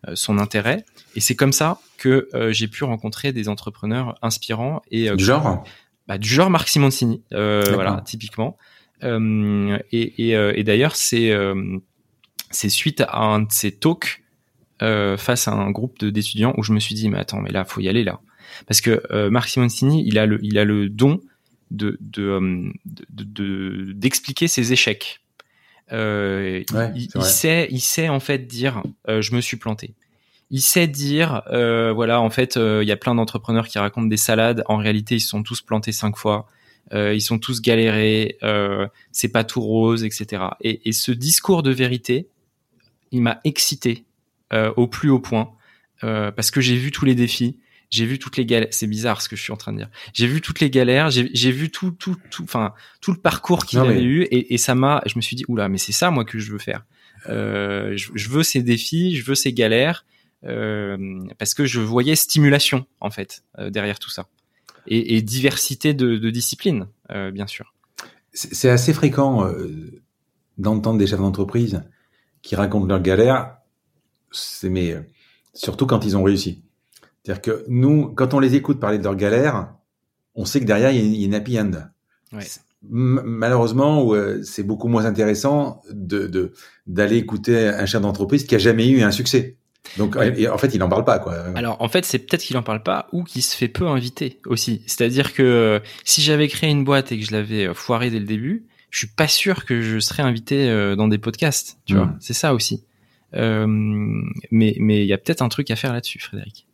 [0.08, 0.84] euh, son intérêt
[1.16, 5.24] et c'est comme ça que euh, j'ai pu rencontrer des entrepreneurs inspirants et euh, Du
[5.24, 5.64] genre?
[6.06, 8.58] Bah, du genre Marc Simoncini, euh, voilà, typiquement.
[9.02, 11.78] Euh, et et, euh, et d'ailleurs, c'est euh,
[12.50, 14.22] c'est suite à un de ces talks
[14.82, 17.64] euh, face à un groupe d'étudiants où je me suis dit, mais attends, mais là,
[17.64, 18.20] faut y aller là,
[18.66, 21.20] parce que euh, Marc Simoncini, il a le il a le don
[21.70, 25.20] de de euh, de- de- d'expliquer ses échecs.
[25.92, 27.28] Euh, il- Ouais, il, c'est il vrai.
[27.30, 29.94] sait il sait en fait dire, euh, je me suis planté
[30.50, 34.62] il sait dire, voilà, en fait, il y a plein d'entrepreneurs qui racontent des salades.
[34.66, 36.46] En réalité, ils sont tous plantés cinq fois.
[36.92, 38.36] Ils sont tous galérés.
[39.10, 40.44] C'est pas tout rose, etc.
[40.60, 42.28] Et, et ce discours de vérité,
[43.10, 44.04] il m'a excité
[44.76, 45.50] au plus haut point
[46.02, 47.58] parce que j'ai vu tous les défis.
[47.90, 48.68] J'ai vu toutes les galères.
[48.70, 49.90] C'est bizarre ce que je suis en train de dire.
[50.12, 51.10] J'ai vu toutes les galères.
[51.10, 54.58] J'ai vu tout, tout, tout, enfin, tout le parcours qu'il avait mais- eu et, et
[54.58, 55.02] ça m'a.
[55.06, 56.84] Je me suis dit, oula, mais c'est ça moi que je veux faire.
[57.28, 60.04] Euh, je, je veux ces défis, je veux ces galères
[60.44, 60.98] euh,
[61.38, 64.26] parce que je voyais stimulation en fait euh, derrière tout ça
[64.86, 67.72] et, et diversité de, de disciplines bien sûr.
[68.34, 69.48] C'est assez fréquent
[70.58, 71.82] d'entendre des chefs d'entreprise
[72.42, 73.56] qui racontent leurs galères,
[74.32, 74.96] c'est mais
[75.54, 76.63] surtout quand ils ont réussi.
[77.24, 79.72] C'est-à-dire que nous, quand on les écoute parler de leurs galères,
[80.34, 81.70] on sait que derrière il y a, une happy end.
[82.32, 82.44] Ouais.
[82.90, 86.52] Malheureusement, ouais, c'est beaucoup moins intéressant de de-
[86.86, 89.56] d'aller écouter un chef d'entreprise qui a jamais eu un succès.
[89.98, 90.48] Donc, Ouais.
[90.48, 91.34] en fait, il en parle pas, quoi.
[91.54, 94.40] Alors en fait c'est peut-être qu'il en parle pas ou qu'il se fait peu inviter
[94.46, 94.82] aussi.
[94.86, 98.18] C'est-à-dire que euh, si j'avais créé une boîte et que je l'avais euh, foiré dès
[98.18, 101.78] le début, je suis pas sûr que je serais invité euh, dans des podcasts.
[101.84, 101.96] Tu Mm.
[101.98, 102.84] vois, c'est ça aussi.
[103.34, 103.66] Euh,
[104.50, 106.66] mais mais il y a peut-être un truc à faire là-dessus, Frédéric.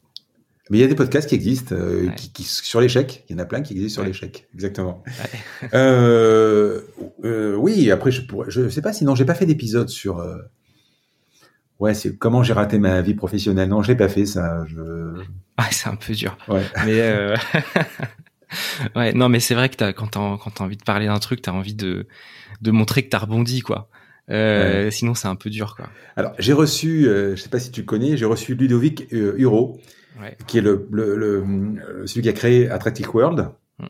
[0.70, 2.14] Mais il y a des podcasts qui existent, euh, Ouais.
[2.16, 3.24] qui, qui- sur l'échec.
[3.28, 4.08] Il y en a plein qui existent sur Ouais.
[4.08, 4.48] l'échec.
[4.54, 5.02] Exactement.
[5.74, 6.80] Euh,
[7.24, 10.36] euh, oui, après, je pourrais, je sais pas, sinon, j'ai pas fait d'épisode sur, euh,
[11.80, 13.68] ouais, c'est comment j'ai raté ma vie professionnelle.
[13.68, 14.64] Non, je l'ai pas fait, ça.
[14.68, 14.80] Je...
[15.56, 16.38] Ah c'est un peu dur.
[16.48, 16.62] Ouais.
[16.86, 17.34] Mais euh,
[18.96, 21.18] ouais, non, mais c'est vrai que t'as, quand t'as, quand t'as envie de parler d'un
[21.18, 22.06] truc, t'as envie de,
[22.60, 23.88] de montrer que t'as rebondi, quoi.
[24.30, 25.88] Euh, Sinon, c'est un peu dur, quoi.
[26.16, 29.80] Alors, j'ai reçu, euh, je sais pas si tu connais, j'ai reçu Ludovic euh, Huro,
[30.18, 30.36] Ouais.
[30.46, 33.50] qui est le, le, le- celui qui a créé Attractive World.
[33.78, 33.84] Mm.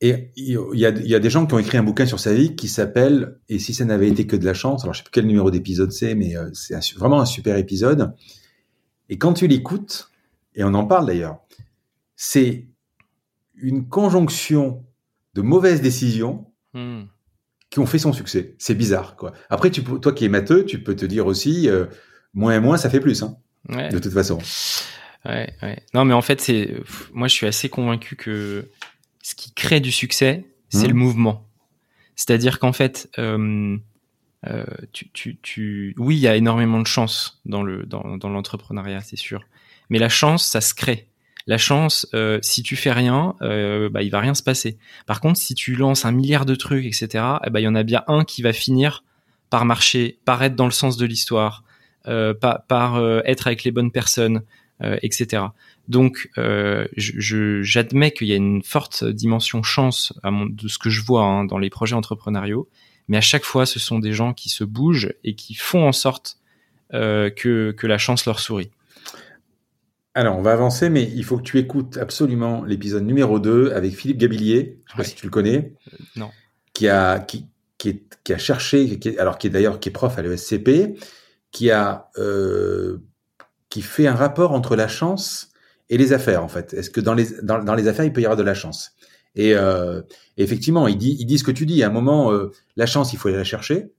[0.00, 2.20] Et il y, a, il y a des gens qui ont écrit un bouquin sur
[2.20, 4.84] sa vie qui s'appelle Et si ça n'avait été que de la chance.
[4.84, 8.14] Alors, je sais plus quel numéro d'épisode c'est, mais euh, c'est vraiment un super épisode.
[9.08, 10.10] Et quand tu l'écoutes,
[10.54, 11.40] et on en parle d'ailleurs,
[12.14, 12.68] c'est
[13.56, 14.84] une conjonction
[15.34, 17.04] de mauvaises décisions Hmm.
[17.70, 18.54] qui ont fait son succès.
[18.58, 19.32] C'est bizarre, quoi.
[19.48, 21.86] Après, tu, toi qui es matheux, tu peux te dire aussi, euh,
[22.34, 23.88] moins et moins, ça fait plus, hein, Ouais.
[23.90, 24.38] de toute façon.
[25.24, 25.82] Ouais, ouais.
[25.94, 26.74] Non, mais en fait, c'est,
[27.12, 28.70] moi, je suis assez convaincu que
[29.22, 30.88] ce qui crée du succès, c'est Mhm.
[30.88, 31.48] le mouvement.
[32.16, 33.76] C'est-à-dire qu'en fait, euh,
[34.46, 38.28] euh, tu, tu, tu, oui, il y a énormément de chance dans le, dans, dans
[38.28, 39.44] l'entrepreneuriat, c'est sûr.
[39.90, 41.08] Mais la chance, ça se crée.
[41.46, 44.78] La chance, euh, si tu fais rien, bah, il va rien se passer.
[45.06, 47.74] Par contre, si tu lances un milliard de trucs, etc., eh ben, il y en
[47.74, 49.02] a bien un qui va finir
[49.48, 51.64] par marcher, par être dans le sens de l'histoire,
[52.34, 54.42] par, par euh, être avec les bonnes personnes,
[54.82, 55.42] euh, etc.
[55.88, 60.90] Donc, euh, j'admets qu'il y a une forte dimension chance à mon, de ce que
[60.90, 62.68] je vois hein, dans les projets entrepreneuriaux,
[63.08, 65.92] mais à chaque fois, ce sont des gens qui se bougent et qui font en
[65.92, 66.36] sorte
[66.94, 68.70] euh, que, que la chance leur sourit.
[70.14, 73.94] Alors, on va avancer, mais il faut que tu écoutes absolument l'épisode numéro 2 avec
[73.94, 75.72] Philippe Gabillier, je sais pas si tu le connais,
[76.16, 76.30] non.
[76.72, 77.46] qui a, qui,
[77.78, 80.22] qui, est- qui a cherché, qui est- alors qui est d'ailleurs qui est prof à
[80.22, 80.98] l'ESCP,
[81.50, 82.98] qui a euh,
[83.68, 85.50] qui fait un rapport entre la chance
[85.90, 86.74] et les affaires en fait.
[86.74, 88.92] Est-ce que dans les dans, dans les affaires il peut y avoir de la chance?
[89.34, 90.02] Et euh,
[90.36, 91.82] effectivement, il dit il dit ce que tu dis.
[91.82, 93.92] À un moment, euh, la chance, il faut aller la chercher.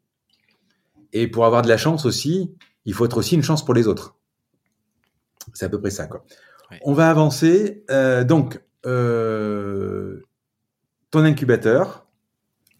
[1.13, 2.53] Et pour avoir de la chance aussi,
[2.85, 4.15] il faut être aussi une chance pour les autres.
[5.53, 6.25] C'est à peu près ça quoi.
[6.83, 7.83] On va avancer.
[7.89, 10.21] Euh, donc euh,
[11.11, 12.05] ton incubateur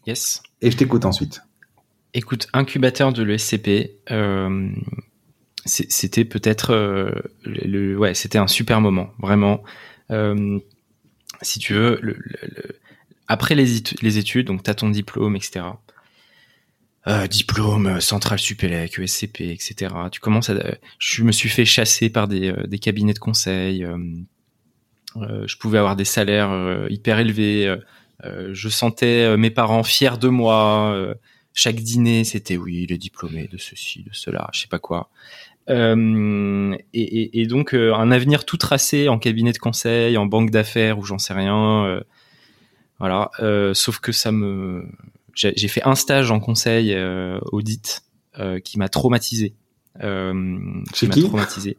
[0.05, 0.41] Yes.
[0.61, 1.41] et je t'écoute ensuite.
[2.13, 4.69] Écoute, incubateur de l'ESCP, euh,
[5.65, 7.11] c'était peut-être euh,
[7.43, 9.63] le, ouais, c'était un super moment, vraiment.
[10.09, 10.57] Euh,
[11.43, 12.79] si tu veux, le, le-
[13.27, 15.65] après les, les études, donc t'as ton diplôme, etc.
[17.07, 19.93] Euh, diplôme, euh, centrale Supélec, ESCP, etc.
[20.11, 20.55] Tu commences à,
[20.97, 23.85] je me suis fait chasser par des, des cabinets de conseil.
[25.15, 27.75] je pouvais avoir des salaires hyper élevés.
[28.23, 31.15] je sentais mes parents fiers de moi.
[31.61, 35.09] Chaque dîner, c'était oui, il est diplômé de ceci, de cela, je sais pas quoi.
[35.69, 40.25] Euh, et, et- et donc euh, un avenir tout tracé en cabinet de conseil, en
[40.25, 41.85] banque d'affaires ou j'en sais rien.
[41.85, 42.01] euh,
[42.99, 43.29] voilà.
[43.39, 44.85] Euh, sauf que ça me,
[45.35, 48.03] j'ai j'ai fait un stage en conseil euh, audit
[48.39, 49.53] euh, qui m'a traumatisé.
[50.01, 51.77] Euh, qui traumatisé.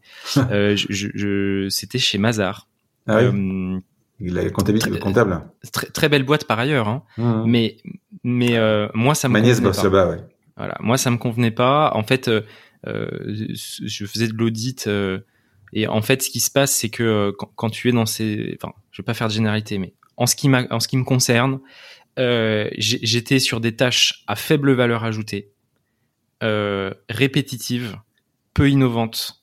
[0.50, 2.68] Euh, je, je- je- c'était chez Mazar.
[3.06, 3.80] Ah oui,
[4.20, 5.42] il le comptable.
[5.72, 7.02] très, très belle boîte par ailleurs, hein.
[7.16, 7.44] Mmh.
[7.46, 7.76] mais
[8.22, 9.84] mais euh, moi ça me Ma nièce convenait bosse pas.
[9.84, 10.20] là-bas, ouais.
[10.56, 11.92] Voilà, moi ça me convenait pas.
[11.94, 12.42] En fait, euh,
[12.86, 15.20] euh, je faisais de l'audit euh,
[15.72, 18.58] et en fait, ce qui se passe, c'est que quand, quand tu es dans ces,
[18.60, 21.04] enfin, je vais pas faire de généralité, mais en ce qui en ce qui me
[21.04, 21.60] concerne,
[22.18, 25.52] j'étais sur des tâches à faible valeur ajoutée,
[26.42, 27.96] répétitives,
[28.52, 29.42] peu innovantes,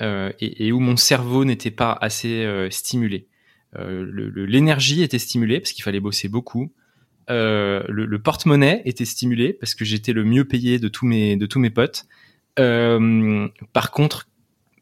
[0.00, 3.28] et, et où mon cerveau n'était pas assez stimulé.
[3.78, 6.72] Euh, L'énergie était stimulée parce qu'il fallait bosser beaucoup.
[7.28, 11.46] Euh, le, porte-monnaie était stimulé parce que j'étais le mieux payé de tous mes de
[11.46, 12.06] tous mes potes.
[12.58, 14.28] Euh, par contre,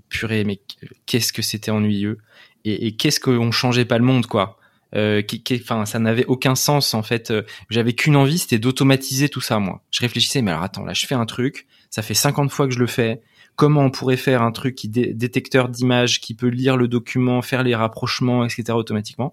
[0.08, 0.60] purée, mais
[1.06, 2.18] qu'est-ce que c'était ennuyeux
[2.66, 4.58] et, qu'est-ce qu'on changeait pas le monde quoi.
[4.92, 7.32] Ça n'avait aucun sens en fait.
[7.68, 9.82] J'avais qu'une envie, c'était d'automatiser tout ça moi.
[9.90, 12.72] Je réfléchissais, mais alors attends, là je fais un truc, ça fait 50 fois que
[12.72, 13.20] je le fais.
[13.56, 17.40] Comment on pourrait faire un truc qui dé détecteur d'images, qui peut lire le document,
[17.40, 18.72] faire les rapprochements, etc.
[18.72, 19.32] automatiquement.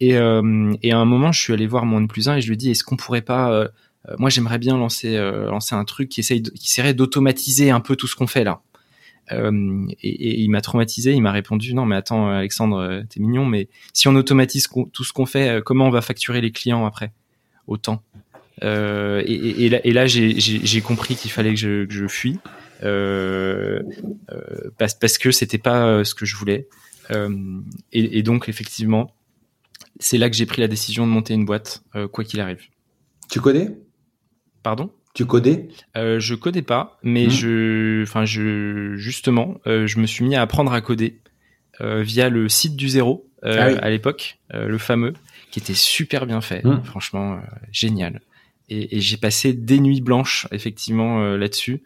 [0.00, 2.40] Et, euh, et à un moment, je suis allé voir mon N plus 1 et
[2.40, 3.68] je lui ai dit, est-ce qu'on pourrait pas, euh,
[4.08, 8.06] euh, moi j'aimerais bien lancer, lancer un truc qui essaye, qui d'automatiser un peu tout
[8.06, 8.60] ce qu'on fait là.
[9.30, 14.06] Et, il m'a traumatisé, il m'a répondu, non mais attends Alexandre, t'es mignon, mais si
[14.08, 17.12] on automatise tout ce qu'on fait, comment on va facturer les clients après
[17.66, 18.02] Autant.
[18.60, 22.38] Et, là, j'ai compris qu'il fallait que je, que je fuis.
[22.84, 23.82] Euh,
[24.30, 26.68] euh, parce, parce que c'était pas euh, ce que je voulais.
[27.10, 29.14] Et, et donc effectivement,
[30.00, 32.62] c'est là que j'ai pris la décision de monter une boîte, quoi qu'il arrive.
[33.28, 33.76] Tu connais
[34.62, 34.90] Pardon?
[35.12, 35.68] Tu codais?
[35.96, 37.30] Euh, Je codais pas, mais Mhm.
[37.30, 41.20] je, enfin je, justement, euh, je me suis mis à apprendre à coder
[41.80, 43.76] euh, via le site du zéro Ah oui.
[43.80, 45.12] à l'époque, le fameux,
[45.50, 46.82] qui était super bien fait, Mhm.
[46.84, 47.38] franchement
[47.70, 48.22] génial.
[48.70, 51.82] Et, et j'ai passé des nuits blanches effectivement là-dessus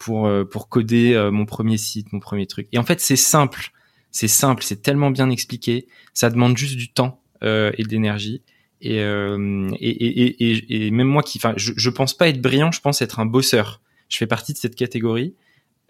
[0.00, 2.66] pour euh, pour coder euh, mon premier site, mon premier truc.
[2.72, 3.70] Et en fait, c'est simple,
[4.10, 5.86] c'est simple, c'est tellement bien expliqué.
[6.14, 7.22] Ça demande juste du temps.
[7.44, 8.42] euh, et.
[8.82, 12.40] Et, euh, et, et, et, et, même moi qui, enfin, je, je pense pas être
[12.40, 13.82] brillant, je pense être un bosseur.
[14.08, 15.34] Je fais partie de cette catégorie.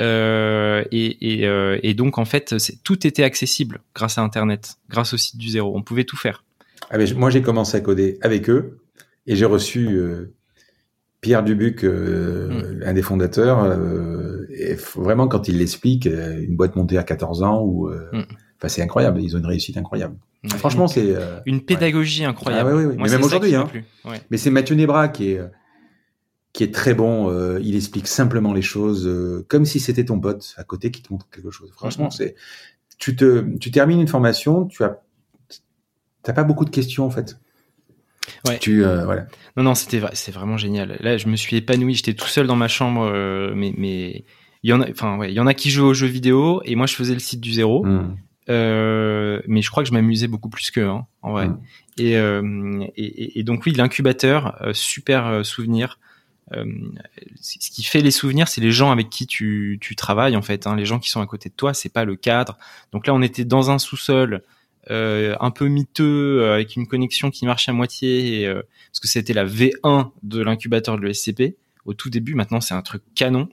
[0.01, 5.49] Et, et, donc en fait, tout était accessible grâce à Internet, grâce au site du
[5.51, 5.77] zéro.
[5.77, 6.42] On pouvait tout faire.
[6.90, 8.81] Ah, mais moi, j'ai commencé à coder avec eux
[9.29, 10.01] et j'ai reçu
[11.20, 12.83] Pierre Dubuc, euh, mm.
[12.85, 13.62] un des fondateurs.
[13.64, 18.24] Euh, et vraiment, quand il l'explique, une boîte montée à 14 ans, ou, mm.
[18.59, 19.20] enfin, c'est incroyable.
[19.20, 20.16] Ils ont une réussite incroyable.
[20.56, 22.26] Franchement, c'est une pédagogie ouais.
[22.26, 22.70] incroyable.
[22.72, 22.94] Ah, oui, oui.
[22.98, 23.68] mais même aujourd'hui, hein.
[24.06, 24.20] Ouais.
[24.30, 25.40] Mais c'est Mathieu Nebra qui est
[26.52, 27.30] qui est très bon.
[27.30, 31.02] Euh, il explique simplement les choses euh, comme si c'était ton pote à côté qui
[31.02, 31.70] te montre quelque chose.
[31.72, 32.35] Franchement, c'est
[32.98, 35.00] tu te tu termines une formation, tu as
[36.22, 37.38] t'as pas beaucoup de questions en fait.
[38.46, 38.59] Ouais.
[38.59, 39.26] Tu euh, voilà.
[39.57, 40.96] Non non, c'était c'est vraiment génial.
[41.00, 41.94] Là, je me suis épanoui.
[41.94, 44.24] J'étais tout seul dans ma chambre, euh, mais mais
[44.62, 46.62] il y en a, enfin ouais, il y en a qui jouent aux jeux vidéo
[46.64, 47.85] et moi je faisais le site du zéro.
[47.85, 48.16] Mm.
[48.48, 51.48] Euh, mais je crois que je m'amusais beaucoup plus qu'eux, hein, en vrai.
[51.48, 51.61] Mm.
[51.98, 52.12] Et,
[52.96, 55.98] et, et, donc oui, l'incubateur, super souvenir.
[57.40, 60.66] Ce qui fait les souvenirs, c'est les gens avec qui tu, tu travailles en fait,
[60.66, 61.74] hein, les gens qui sont à côté de toi.
[61.74, 62.57] C'est pas le cadre.
[62.92, 64.42] Donc là, on était dans un sous-sol.
[64.90, 69.09] Euh, un peu miteux euh, avec une connexion qui marche à moitié euh, parce que
[69.09, 73.51] c'était la V1 de l'incubateur de l'ESCP au tout début maintenant c'est un truc canon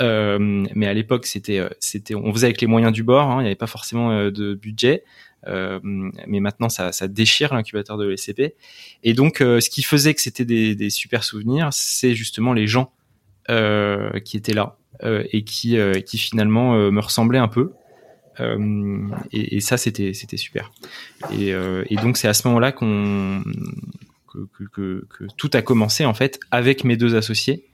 [0.00, 0.38] euh,
[0.76, 3.48] mais à l'époque c'était c'était on faisait avec les moyens du bord hein, il n'y
[3.48, 5.02] avait pas forcément de budget
[5.46, 8.54] euh, mais maintenant, ça, ça déchire l'incubateur de l'ESCP.
[9.04, 12.66] Et donc, euh, ce qui faisait que c'était des, des, super souvenirs, c'est justement les
[12.66, 12.92] gens
[13.50, 14.76] euh, qui étaient là
[15.30, 17.72] et qui, qui finalement me ressemblaient un peu.
[18.40, 20.70] Et, et, ça, c'était c'était super.
[21.32, 23.42] Et, et donc, c'est à ce moment-là qu'on
[24.26, 27.64] que, que, que, tout a commencé en fait avec mes deux associés.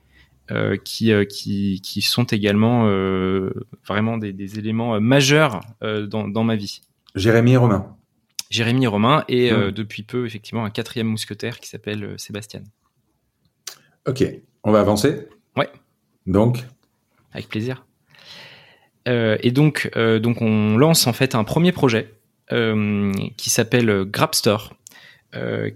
[0.51, 3.51] Euh, qui, euh, qui, qui sont également euh,
[3.87, 6.83] vraiment des, des éléments majeurs dans, dans ma vie.
[7.15, 7.97] Jérémy et Romain.
[8.51, 12.63] Jérémy et Romain et euh, depuis peu effectivement un quatrième mousquetaire qui s'appelle euh, Sébastien.
[14.07, 14.25] Ok,
[14.63, 15.29] on va avancer?
[15.57, 15.69] Ouais.
[16.27, 16.65] Donc?
[17.33, 17.85] Avec plaisir.
[19.07, 22.15] Euh, et donc, donc on lance en fait un premier projet
[22.51, 24.75] qui s'appelle Grabstore.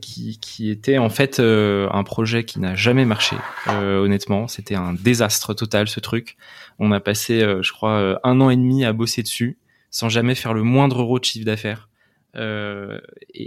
[0.01, 3.37] qui, qui, était en fait un projet qui n'a jamais marché.
[3.67, 6.37] honnêtement, c'était un désastre total ce truc.
[6.79, 9.59] On a passé, je crois, un an et demi à bosser dessus
[9.91, 11.89] sans jamais faire le moindre euro de chiffre d'affaires.
[12.37, 12.99] Euh,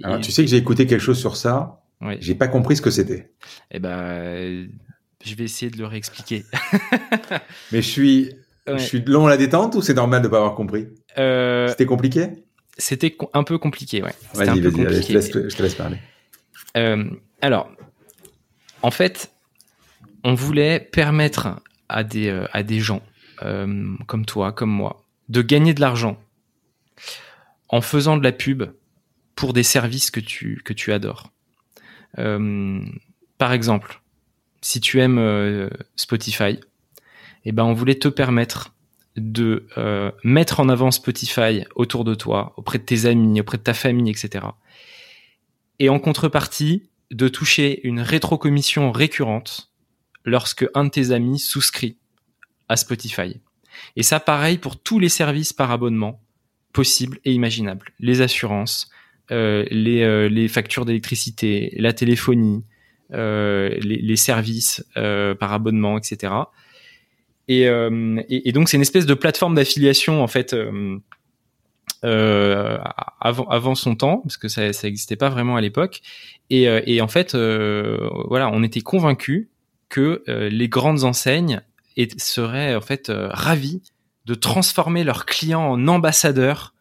[0.04, 1.84] Alors, tu sais que j'ai écouté quelque chose sur ça.
[2.02, 2.18] Ouais.
[2.20, 3.32] J'ai pas compris ce que c'était.
[3.70, 4.68] Eh ben,
[5.24, 6.46] je vais essayer de le réexpliquer.
[7.72, 8.36] Mais je suis,
[8.68, 8.78] ouais.
[8.78, 10.88] je suis long à la détente ou c'est normal de pas avoir compris?
[11.18, 12.30] Euh, C'était compliqué?
[12.78, 14.14] C'était un peu compliqué, ouais.
[14.34, 15.98] Vas-y, vas-y, je, te laisse, je te laisse parler.
[16.78, 17.06] Euh,
[17.42, 17.70] alors,
[18.82, 19.32] en fait,
[20.24, 23.02] on voulait permettre à des, euh, à des gens
[23.44, 26.18] euh, comme toi, comme moi, de gagner de l'argent
[27.70, 28.64] en faisant de la pub
[29.36, 31.32] pour des services que tu, que tu adores.
[32.16, 34.02] Par exemple,
[34.62, 36.60] si tu aimes Spotify,
[37.46, 38.74] eh ben on voulait te permettre
[39.18, 43.64] de euh, mettre en avant Spotify autour de toi, auprès de tes amis, auprès de
[43.64, 44.46] ta famille, etc.
[45.80, 49.70] Et en contrepartie, de toucher une rétrocommission récurrente
[50.24, 51.98] lorsque un de tes amis souscrit
[52.70, 53.42] à Spotify.
[53.98, 56.22] Et ça, pareil pour tous les services par abonnement
[56.72, 57.92] possibles et imaginables.
[58.00, 58.90] Les assurances,
[59.32, 62.64] euh, les, euh, les, factures d'électricité, la téléphonie,
[63.10, 66.32] les, services par abonnement, etc.
[67.52, 70.56] Et, euh, et, donc c'est une espèce de plateforme d'affiliation en fait
[72.02, 76.00] avant, avant son temps parce que ça n'existait pas vraiment à l'époque.
[76.50, 79.50] Et, en fait voilà, on était convaincus
[79.90, 81.60] que les grandes enseignes
[82.18, 83.82] seraient en fait ravis
[84.26, 86.74] de transformer leurs clients en ambassadeurs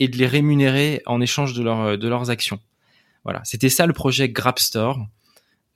[0.00, 2.58] et de les rémunérer en échange de, de leurs actions.
[3.22, 5.06] Voilà, c'était ça le projet Grabstore.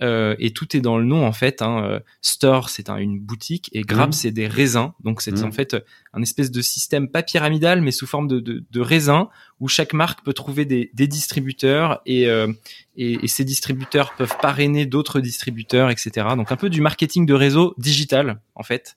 [0.02, 1.60] Euh, et tout est dans le nom en fait.
[1.60, 1.84] Hein.
[1.84, 4.12] Euh, store, c'est un, une boutique et Grab, mmh.
[4.12, 4.92] c'est des raisins.
[5.04, 5.44] Donc c'est mmh.
[5.44, 5.76] en fait
[6.14, 9.26] un espèce de système pas pyramidal, mais sous forme de, de, de raisins
[9.60, 12.50] où chaque marque peut trouver des, des distributeurs et, euh,
[12.96, 16.28] et, et, ces distributeurs peuvent parrainer d'autres distributeurs, etc.
[16.34, 18.96] Donc un peu du marketing de réseau digital en fait.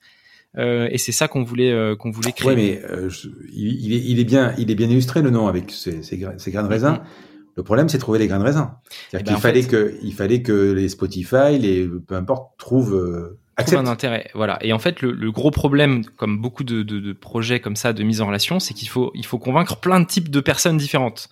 [0.58, 2.50] Euh, et c'est ça qu'on voulait euh, qu'on voulait créer.
[2.50, 5.48] Ouais, mais euh, je, il, est, il, est, bien il est bien illustré le nom
[5.48, 6.94] avec ces, ces, ces grains de raisin.
[6.94, 7.33] Mm-hmm.
[7.56, 8.78] Le problème, c'est trouver les grains de raisin.
[8.90, 12.58] C'est-à-dire eh qu'il ben, fallait fait, que il fallait que les Spotify, les peu importe,
[12.58, 14.32] trouvent euh, trouve un intérêt.
[14.34, 14.58] Voilà.
[14.62, 17.94] Et en fait, le, le gros problème, comme beaucoup de, de, de, projets comme ça
[17.94, 20.78] de mise en relation, c'est qu'il faut il faut convaincre plein de types de personnes
[20.78, 21.30] différentes.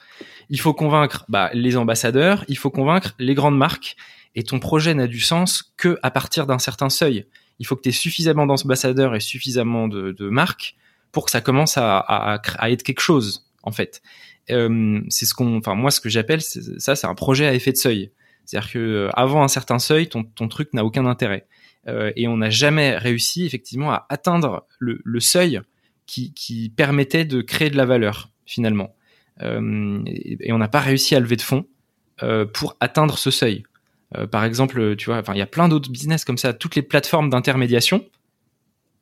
[0.49, 3.95] Il faut convaincre bah, les ambassadeurs, il faut convaincre les grandes marques.
[4.35, 7.25] Et ton projet n'a du sens que à partir d'un certain seuil
[7.61, 10.75] il faut que tu aies suffisamment d'ambassadeurs et suffisamment de, de, marques
[11.11, 14.01] pour que ça commence à, à, à, être quelque chose en fait.
[14.49, 17.77] Euh, c'est ce qu'on, moi ce que j'appelle ça, c'est un projet à effet de
[17.77, 18.11] seuil.
[18.45, 21.47] C'est-à-dire que euh, avant un certain seuil, ton, ton truc n'a aucun intérêt.
[21.87, 25.61] Euh, et on n'a jamais réussi effectivement à atteindre le, le seuil
[26.05, 28.95] qui, qui, permettait de créer de la valeur finalement.
[29.39, 31.65] Et, on n'a pas réussi à lever de fonds
[32.53, 33.63] pour atteindre ce seuil.
[34.29, 36.83] Par exemple, tu vois, enfin il y a plein d'autres business comme ça, toutes les
[36.83, 38.05] plateformes d'intermédiation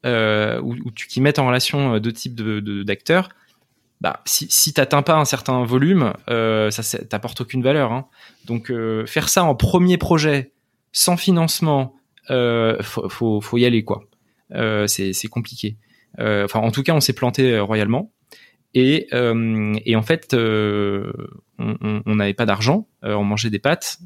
[0.05, 3.29] où, qui mettent en relation deux types de d'acteurs
[4.01, 7.91] bah, si, si t'atteins pas un certain volume, euh, ça t'apporte aucune valeur.
[7.91, 8.07] Hein.
[8.45, 10.53] Donc euh, faire ça en premier projet,
[10.91, 11.95] sans financement,
[12.29, 14.03] euh, faut, faut, faut, y aller quoi.
[14.53, 15.77] Euh, c'est compliqué.
[16.19, 18.11] Euh, enfin, en tout cas, on s'est planté euh, royalement.
[18.75, 21.11] Et, et en fait, on
[22.05, 23.97] n'avait pas d'argent, on mangeait des pâtes.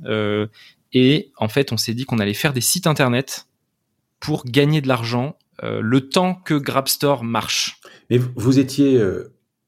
[0.94, 3.48] et en fait, on s'est dit qu'on allait faire des sites internet
[4.22, 7.82] pour gagner de l'argent le temps que Grabstore marche.
[8.10, 9.04] Mais vous étiez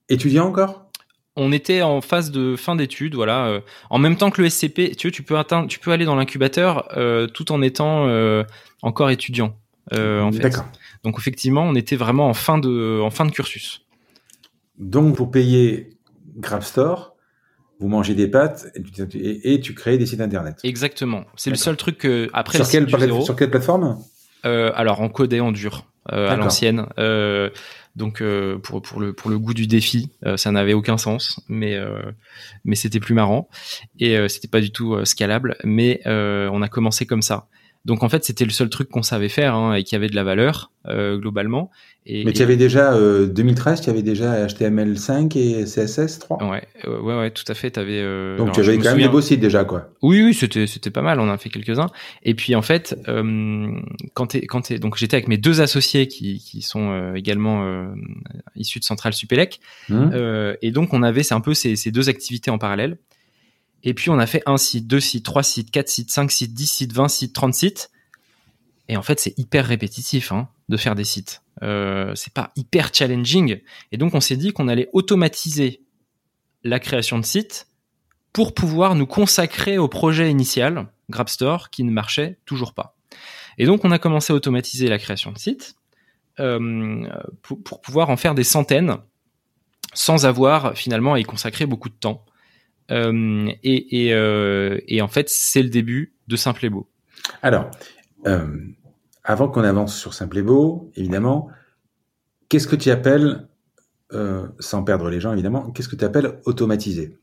[0.10, 0.86] Étudiant encore?
[1.38, 3.48] On était en phase de fin d'études, voilà.
[3.48, 6.06] Euh, en même temps que le SCP, tu veux, tu peux atteindre, tu peux aller
[6.06, 8.44] dans l'incubateur euh, tout en étant euh,
[8.82, 9.58] encore étudiant.
[9.92, 10.40] en fait.
[10.40, 10.66] D'accord.
[11.04, 13.86] Donc effectivement, on était vraiment en fin de, en fin de cursus.
[14.80, 15.98] Donc pour payer
[16.38, 17.16] Grabstore,
[17.80, 18.68] vous mangez des pâtes
[19.14, 20.60] et, tu crées des sites internet.
[20.64, 21.26] Exactement.
[21.36, 22.90] C'est le seul truc que après sur, quelle,
[23.24, 24.00] sur quelle plateforme?
[24.44, 26.88] Alors en code et en dur à l'ancienne.
[27.96, 31.40] Donc euh, pour pour le pour le goût du défi, euh, ça n'avait aucun sens,
[31.48, 32.12] mais euh,
[32.66, 33.48] mais c'était plus marrant
[34.00, 35.58] et c'était pas du tout scalable.
[35.64, 37.48] Mais on a commencé comme ça.
[37.86, 40.16] Donc en fait, c'était le seul truc qu'on savait faire hein, et qui avait de
[40.16, 41.70] la valeur euh, globalement.
[42.08, 46.50] Et, Mais tu avais déjà euh, 2013, tu avais déjà HTML5 et CSS3.
[46.50, 47.78] Ouais, euh, ouais, ouais, tout à fait.
[47.78, 49.90] Avais, euh, Donc tu avais quand même des beaux sites déjà, quoi.
[50.02, 51.20] Oui, oui, c'était c'était pas mal.
[51.20, 51.90] On en a fait quelques uns.
[52.24, 53.72] Et puis en fait, euh,
[54.14, 57.88] quand t'es quand t'es donc j'étais avec mes deux associés qui qui sont également
[58.56, 59.60] issus de Centrale Supélec.
[59.90, 60.56] Mmh.
[60.62, 62.98] et donc on avait c'est un peu ces, ces deux activités en parallèle.
[63.86, 66.54] Et puis on a fait un site, deux sites, trois sites, quatre sites, cinq sites,
[66.54, 67.92] dix sites, vingt sites, trente sites.
[68.90, 71.44] Et en fait, c'est hyper répétitif hein, de faire des sites.
[71.64, 73.62] Euh, c'est pas hyper challenging.
[73.92, 75.82] Et donc on s'est dit qu'on allait automatiser
[76.64, 77.68] la création de sites
[78.34, 82.98] pour pouvoir nous consacrer au projet initial, Grabstore, qui ne marchait toujours pas.
[83.58, 85.76] Et donc on a commencé à automatiser la création de sites
[86.40, 87.08] euh,
[87.44, 88.98] pour, pour, pouvoir en faire des centaines
[89.94, 92.26] sans avoir finalement à y consacrer beaucoup de temps.
[92.92, 96.88] Euh, euh, et, en fait, c'est le début de Simple et Beau.
[97.42, 97.72] Alors,
[98.28, 98.48] euh,
[99.24, 101.50] avant qu'on avance sur Simple et Beau, évidemment,
[102.50, 103.48] qu'est-ce que tu appelles,
[104.60, 107.18] sans perdre les gens évidemment, qu'est-ce que tu appelles automatiser?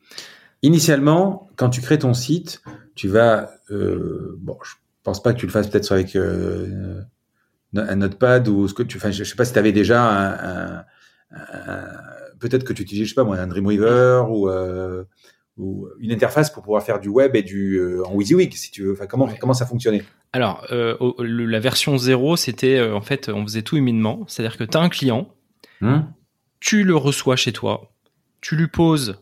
[0.63, 2.63] Initialement, quand tu crées ton site,
[2.95, 8.69] tu vas, bon, je pense pas que tu le fasses peut-être avec un notepad ou
[8.69, 10.85] ce que tu, enfin, je sais pas si tu avais déjà
[11.31, 11.39] un,
[12.41, 14.51] peut-être que tu utilises, je sais pas moi, un Dreamweaver ou
[15.59, 18.83] ou une interface pour pouvoir faire du web et du euh, en WYSIWYG si tu
[18.83, 18.93] veux.
[18.93, 20.03] Enfin, comment comment ça fonctionnait?
[20.33, 24.65] Alors euh, la version 0, c'était euh, en fait on faisait tout humidement, c'est-à-dire que
[24.65, 25.29] tu as un client,
[25.83, 26.11] hum.
[26.61, 27.93] tu le reçois chez toi,
[28.41, 29.19] tu lui poses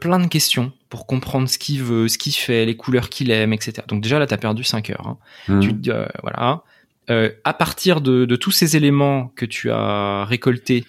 [0.00, 3.52] plein de questions pour comprendre ce qu'il veut, ce qu'il fait, les couleurs qu'il aime,
[3.52, 3.82] etc.
[3.86, 5.06] Donc déjà là tu as perdu 5 heures.
[5.06, 5.18] Hein.
[5.50, 5.60] Hum.
[5.60, 5.92] Tu
[6.22, 6.62] voilà.
[7.44, 10.86] à partir de, de tous ces éléments que tu as récoltés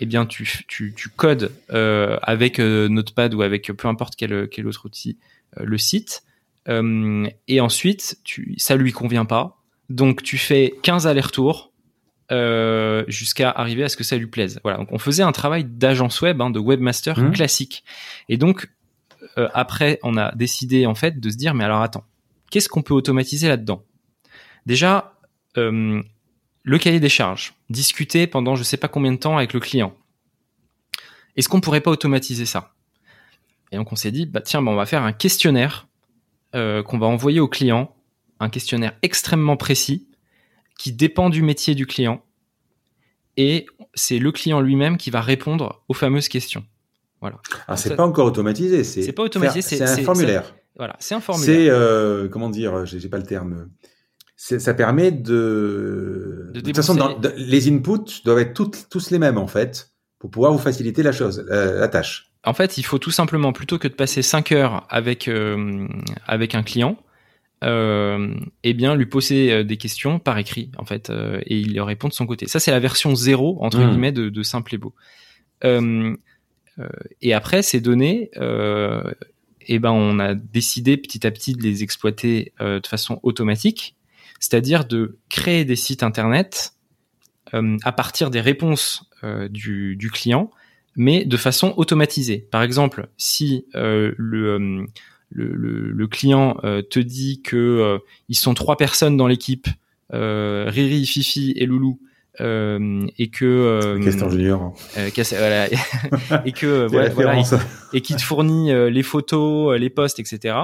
[0.00, 4.48] eh bien tu, tu, tu codes euh, avec euh, Notepad ou avec peu importe quel,
[4.48, 5.18] quel autre outil
[5.58, 6.24] euh, le site.
[7.48, 9.58] Et ensuite, tu, ça lui convient pas.
[9.88, 11.72] Donc tu fais 15 allers-retours
[12.30, 14.60] euh, jusqu'à arriver à ce que ça lui plaise.
[14.62, 14.78] Voilà.
[14.78, 17.32] Donc on faisait un travail d'agence web, hein, de webmaster mmh.
[17.32, 17.82] classique.
[18.28, 18.70] Et donc
[19.54, 22.04] après, on a décidé en fait de se dire mais alors attends,
[22.50, 23.82] qu'est-ce qu'on peut automatiser là-dedans?
[24.66, 25.14] Déjà,
[25.56, 26.02] euh,
[26.62, 29.94] le cahier des charges, discuter pendant je sais pas combien de temps avec le client.
[31.36, 32.74] Est-ce qu'on pourrait pas automatiser ça?
[33.72, 35.86] Et donc on s'est dit, bah tiens, bah on va faire un questionnaire
[36.54, 37.94] euh, qu'on va envoyer au client,
[38.40, 40.08] un questionnaire extrêmement précis
[40.78, 42.24] qui dépend du métier du client,
[43.36, 46.64] et c'est le client lui-même qui va répondre aux fameuses questions.
[47.20, 47.36] Voilà.
[47.68, 50.54] Ah, c'est pas encore automatisé, c'est pas automatisé, c'est un formulaire.
[50.76, 51.54] Voilà, c'est un formulaire.
[51.54, 53.68] C'est euh, comment dire, j'ai pas le terme
[54.40, 56.50] ça permet de.
[56.54, 60.30] De, toute façon, dans, les inputs doivent être toutes, tous les mêmes en fait, pour
[60.30, 62.32] pouvoir vous faciliter la chose, la, tâche.
[62.44, 65.86] En fait, il faut tout simplement plutôt que de passer 5 heures avec euh,
[66.26, 66.96] avec un client,
[67.64, 71.74] euh, eh bien lui poser euh, des questions par écrit en fait, euh, et il
[71.74, 72.48] leur répond de son côté.
[72.48, 73.90] Ça c'est la version zéro entre mmh.
[73.90, 74.94] guillemets de, de Simple et Beau.
[75.64, 76.16] Euh,
[77.20, 82.54] et après ces données, eh ben on a décidé petit à petit de les exploiter
[82.58, 83.96] de façon automatique
[84.40, 86.74] c'est-à-dire de créer des sites internet
[87.54, 90.50] euh, à partir des réponses euh, du, du, client
[90.96, 92.48] mais de façon automatisée.
[92.50, 94.86] Par exemple, si le, le,
[95.30, 96.56] le, client
[96.90, 99.68] te dit que ils sont trois personnes dans l'équipe,
[100.10, 102.00] Riri, Fifi et Loulou,
[102.40, 105.68] euh, et que euh, Castor Junior euh, voilà,
[106.46, 107.42] et que voilà,
[107.92, 110.54] et, qui te fournit euh, les photos, les posts, etc.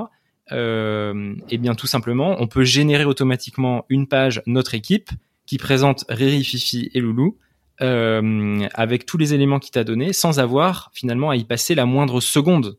[0.51, 5.11] et bien tout simplement, on peut générer automatiquement une page notre équipe
[5.47, 7.37] qui présente Riri, Fifi et Loulou
[7.81, 12.21] avec tous les éléments qu'il t'a donné, sans avoir finalement à y passer la moindre
[12.21, 12.79] seconde.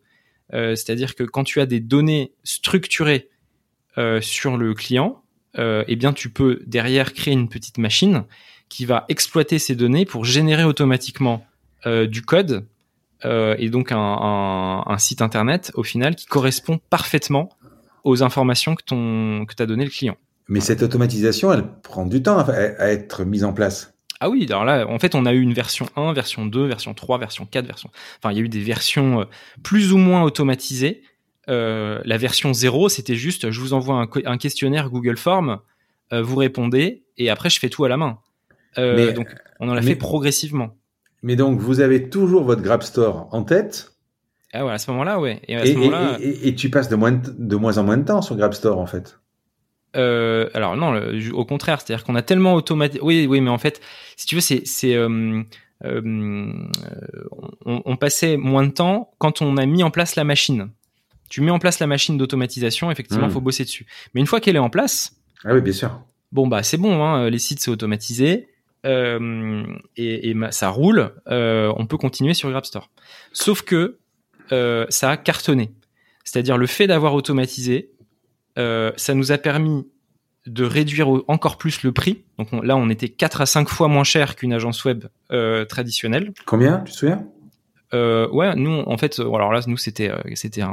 [0.52, 3.30] C'est-à-dire que quand tu as des données structurées
[4.22, 5.22] sur le client,
[5.58, 8.24] eh bien tu peux derrière créer une petite machine
[8.70, 11.46] qui va exploiter ces données pour générer automatiquement
[11.86, 12.68] euh, du code
[13.26, 17.50] euh, et donc un, un, un, site internet au final qui correspond parfaitement
[18.04, 20.18] aux informations que ton que t'as donné le client.
[20.48, 23.94] Mais cette automatisation, elle prend du temps à, à être mise en place.
[24.20, 26.94] Ah oui, alors là, en fait, on a eu une version 1, version 2, version
[26.94, 27.92] 3, version 4, version.
[28.18, 29.26] Enfin, il y a eu des versions euh,
[29.62, 31.04] plus ou moins automatisées.
[31.50, 35.60] Euh, la version 0, c'était juste, je vous envoie un, un questionnaire Google Form,
[36.14, 38.20] euh, vous répondez, et après, je fais tout à la main.
[38.78, 40.76] Euh, mais, donc, on en a fait progressivement.
[41.24, 43.94] Mais donc, vous avez toujours votre Grab Store en tête.
[44.54, 45.42] Ah ouais, à ce moment-là, ouais.
[45.48, 48.54] Et, et, et, tu passes de moins, de moins en moins de temps sur Grab
[48.54, 49.20] Store, en fait.
[49.96, 50.94] Euh, alors non,
[51.34, 53.02] au contraire, c'est-à-dire qu'on a tellement automatisé.
[53.02, 53.82] Oui, oui, mais en fait,
[54.16, 55.42] si tu veux, c'est, c'est, euh,
[55.86, 56.52] euh,
[57.66, 60.70] on, on, passait moins de temps quand on a mis en place la machine.
[61.30, 63.34] Tu mets en place la machine d'automatisation, effectivement, il hmm.
[63.34, 63.86] faut bosser dessus.
[64.14, 65.14] Mais une fois qu'elle est en place,
[65.44, 66.00] ah oui, bien sûr.
[66.32, 68.50] Bon bah c'est bon, hein, les sites c'est automatisé.
[68.88, 69.66] Euh,
[69.98, 72.90] et, ça roule, euh, on peut continuer sur Grabstore.
[73.34, 73.98] Sauf que
[74.52, 75.72] euh, ça a cartonné.
[76.24, 77.92] C'est-à-dire le fait d'avoir automatisé,
[78.56, 79.88] ça nous a permis
[80.48, 82.24] de réduire encore plus le prix.
[82.40, 85.06] Donc là, on était 4 à 5 fois moins cher qu'une agence web
[85.70, 86.34] traditionnelle.
[86.46, 87.28] Combien, tu te souviens?
[87.94, 90.64] Ouais, nous, en fait, alors là, nous, c'était c'était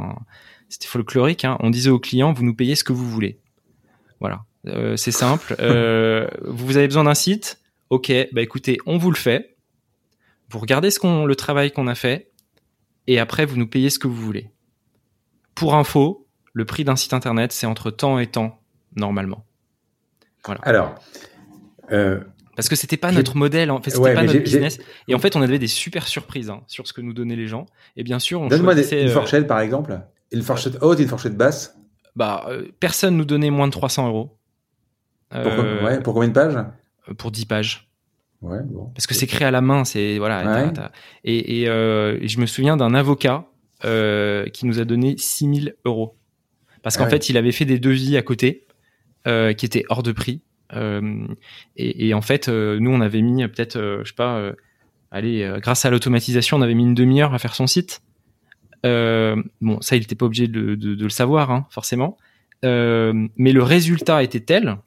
[0.67, 1.45] c'était folklorique.
[1.45, 1.57] Hein.
[1.59, 3.39] On disait aux clients, vous nous payez ce que vous voulez.
[4.19, 4.43] Voilà.
[4.97, 5.55] c'est simple.
[6.43, 7.59] vous avez besoin d'un site
[7.95, 9.55] ok, bah écoutez, on vous le fait.
[10.49, 12.31] Vous regardez ce qu'on, le travail qu'on a fait,
[13.07, 14.51] et après vous nous payez ce que vous voulez.
[15.55, 18.61] Pour info, le prix d'un site internet, c'est entre temps et temps
[18.97, 19.45] normalement.
[20.43, 20.59] Voilà.
[20.63, 20.95] Alors.
[21.91, 22.19] Euh,
[22.57, 24.77] parce que c'était pas notre modèle, en fait, c'était pas notre business.
[25.07, 27.47] Et en fait, on avait des super surprises hein, sur ce que nous donnaient les
[27.47, 27.65] gens.
[27.95, 29.99] Et bien sûr, on Donne-moi une euh, fourchette, par exemple.
[30.31, 31.77] Une fourchette haute, une fourchette basse.
[32.15, 34.37] Bah, euh, personne nous donnait moins de 300 euros.
[35.33, 36.57] ouais, pour combien de pages?
[37.17, 37.85] Pour 10 pages.
[38.41, 38.91] Ouais, bon.
[38.93, 40.71] Parce que c'est créé à la main, c'est voilà.
[41.23, 43.45] Et, euh, et, je me souviens d'un avocat
[43.83, 46.15] euh, qui nous a donné 6000 euros
[46.83, 48.67] parce qu'en ah fait il avait fait des devis à côté
[49.27, 50.41] euh, qui étaient hors de prix.
[51.77, 54.51] Et, et, en fait, nous on avait mis peut-être, je sais pas,
[55.09, 58.01] allez, grâce à l'automatisation, on avait mis une demi-heure à faire son site.
[58.83, 62.17] bon, ça il n'était pas obligé de, de, de le savoir, hein, forcément.
[62.61, 64.77] mais le résultat était tel,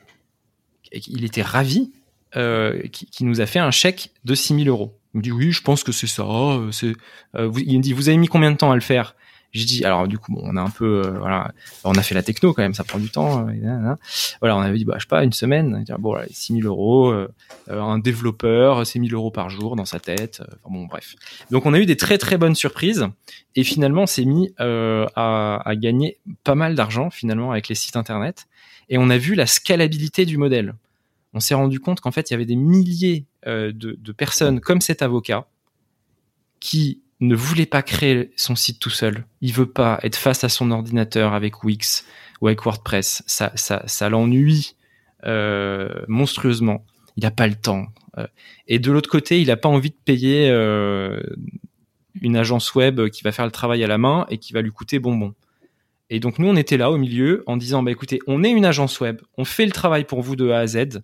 [0.92, 1.90] il était ravi
[2.36, 4.98] euh, qui, nous a fait un chèque de 6000 euros.
[5.14, 6.24] Il me dit oui, je pense que c'est ça.
[6.24, 6.92] Euh, c'est,
[7.36, 9.14] euh, il me dit vous avez mis combien de temps à le faire?
[9.52, 11.52] J'ai dit alors du coup bon, on a un peu voilà,
[11.82, 13.46] on a fait la techno quand même, ça prend du temps.
[14.40, 15.86] voilà, on avait dit bah je sais pas une semaine.
[15.98, 17.14] Bon, voilà, 6000 euros,
[17.66, 20.42] un développeur, c'est 1000 euros par jour dans sa tête.
[20.68, 21.14] bon bref.
[21.50, 23.08] Donc on a eu des très très bonnes surprises
[23.56, 27.96] et finalement on s'est mis à, à gagner pas mal d'argent finalement avec les sites
[27.96, 28.48] internet
[28.90, 30.74] et on a vu la scalabilité du modèle
[31.34, 34.80] on s'est rendu compte qu'en fait, il y avait des milliers euh, de, personnes comme
[34.80, 35.48] cet avocat
[36.60, 39.24] qui ne voulait pas créer son site tout seul.
[39.40, 42.06] Il veut pas être face à son ordinateur avec Wix
[42.40, 43.22] ou avec WordPress.
[43.26, 44.76] Ça, ça, ça l'ennuie
[45.26, 46.84] euh, monstrueusement.
[47.16, 47.86] Il n'a pas le temps.
[48.16, 48.26] Euh.
[48.66, 50.48] et de l'autre côté, il n'a pas envie de payer
[52.20, 54.72] une agence web qui va faire le travail à la main et qui va lui
[54.72, 55.34] coûter bonbon.
[56.10, 58.64] Et donc nous, on était là au milieu en disant, bah écoutez, on est une
[58.64, 61.02] agence web, on fait le travail pour vous de A à Z,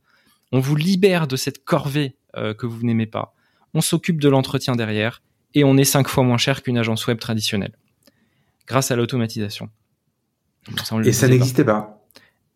[0.52, 3.34] on vous libère de cette corvée euh, que vous n'aimez pas.
[3.74, 5.22] On s'occupe de l'entretien derrière
[5.54, 7.72] et on est cinq fois moins cher qu'une agence web traditionnelle
[8.66, 9.68] grâce à l'automatisation.
[11.04, 12.04] et ça n'existait pas.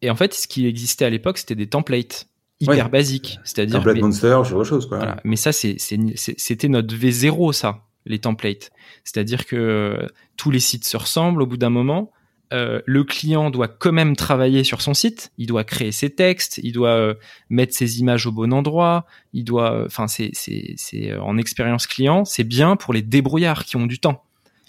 [0.01, 2.29] Et en fait, ce qui existait à l'époque, c'était des templates
[2.61, 4.99] hyper basiques, c'est-à-dire template monster, genre chose quoi.
[4.99, 5.21] Voilà.
[5.25, 8.71] Mais ça, c'était notre V0 ça, les templates.
[9.05, 12.11] C'est-à-dire que euh, tous les sites se ressemblent au bout d'un moment.
[12.53, 16.59] Euh, le client doit quand même travailler sur son site, il doit créer ses textes,
[16.63, 17.15] il doit euh,
[17.51, 22.25] mettre ses images au bon endroit, il doit, euh, enfin c'est c'est en expérience client,
[22.25, 24.25] c'est bien pour les débrouillards qui ont du temps,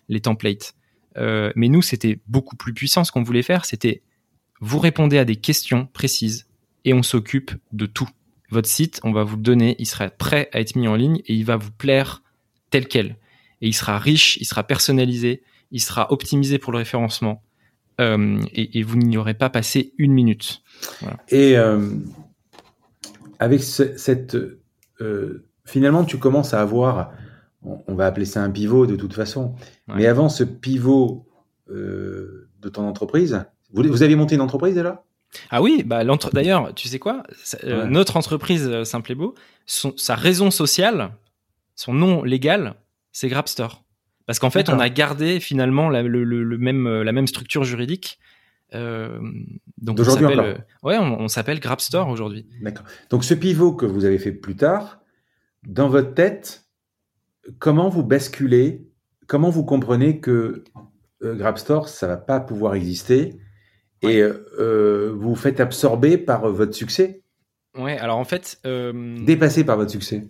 [0.09, 0.75] les templates.
[1.15, 4.01] mais nous c'était beaucoup plus puissant ce qu'on voulait faire, c'était
[4.59, 6.47] vous répondez à des questions précises
[6.83, 8.09] et on s'occupe de tout.
[8.49, 11.21] Votre site, on va vous le donner, il sera prêt à être mis en ligne
[11.27, 12.23] et il va vous plaire
[12.71, 13.15] tel quel.
[13.61, 17.41] et il sera riche, il sera personnalisé, il sera optimisé pour le référencement.
[17.99, 20.61] Euh, et, vous n'y aurez pas passé une minute.
[21.27, 21.89] Et euh,
[23.39, 24.37] avec cette,
[25.01, 27.11] euh, finalement, tu commences à avoir,
[27.61, 29.55] on, va appeler ça un pivot de toute façon.
[29.87, 31.25] Mais avant ce pivot
[31.67, 33.43] de ton entreprise,
[33.73, 35.03] vous, vous aviez monté une entreprise déjà?
[35.51, 37.23] Ah oui, bah d'ailleurs, tu sais quoi?
[37.63, 39.35] Notre entreprise Simple et Beau,
[39.65, 41.11] sa raison sociale,
[41.75, 42.75] son nom légal,
[43.11, 43.83] c'est Grabstore.
[44.29, 48.19] Parce qu'en fait, on a gardé finalement la, le, même, euh, la même structure juridique.
[48.75, 49.19] Euh,
[49.79, 50.53] donc on s'appelle, euh,
[50.83, 52.45] ouais, on, s'appelle Grabstore aujourd'hui.
[52.61, 52.85] D'accord.
[53.09, 55.01] Donc ce pivot que vous avez fait plus tard,
[55.67, 56.65] dans votre tête,
[57.57, 58.87] comment vous basculez,
[59.25, 60.63] comment vous comprenez que
[61.23, 63.39] Grabstore, ça va pas pouvoir exister
[64.03, 67.23] et vous vous faites absorber par votre succès?
[67.75, 68.61] Ouais, alors en fait.
[68.63, 70.29] Dépassé par votre succès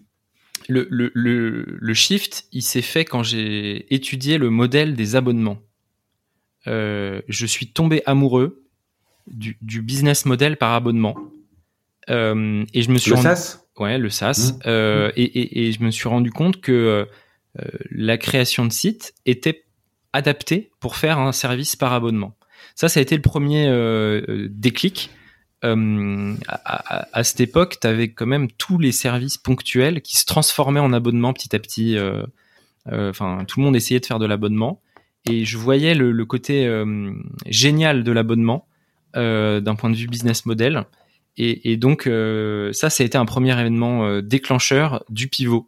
[0.69, 5.59] le, le, le, shift, il s'est fait quand j'ai étudié le modèle des abonnements.
[6.67, 8.63] Euh, je suis tombé amoureux
[9.27, 11.15] du, du, business model par abonnement.
[12.09, 13.63] Euh, et je me suis le SaaS?
[13.77, 14.53] Ouais, le SaaS.
[14.53, 14.59] Mmh.
[14.67, 17.07] Euh, et, et, et, je me suis rendu compte que
[17.91, 19.65] la création de sites était
[20.13, 22.37] adaptée pour faire un service par abonnement.
[22.75, 23.67] Ça, ça a été le premier
[24.49, 25.09] déclic.
[25.65, 30.79] Euh, à, cette époque, tu avais quand même tous les services ponctuels qui se transformaient
[30.79, 31.97] en abonnement petit à petit.
[31.97, 32.23] Euh,
[32.91, 34.81] euh, enfin, tout le monde essayait de faire de l'abonnement,
[35.25, 36.67] et je voyais le, côté
[37.45, 38.65] génial de l'abonnement
[39.13, 40.85] d'un point de vue business model.
[41.37, 45.67] Et, donc, ça, ça a été un premier événement déclencheur du pivot,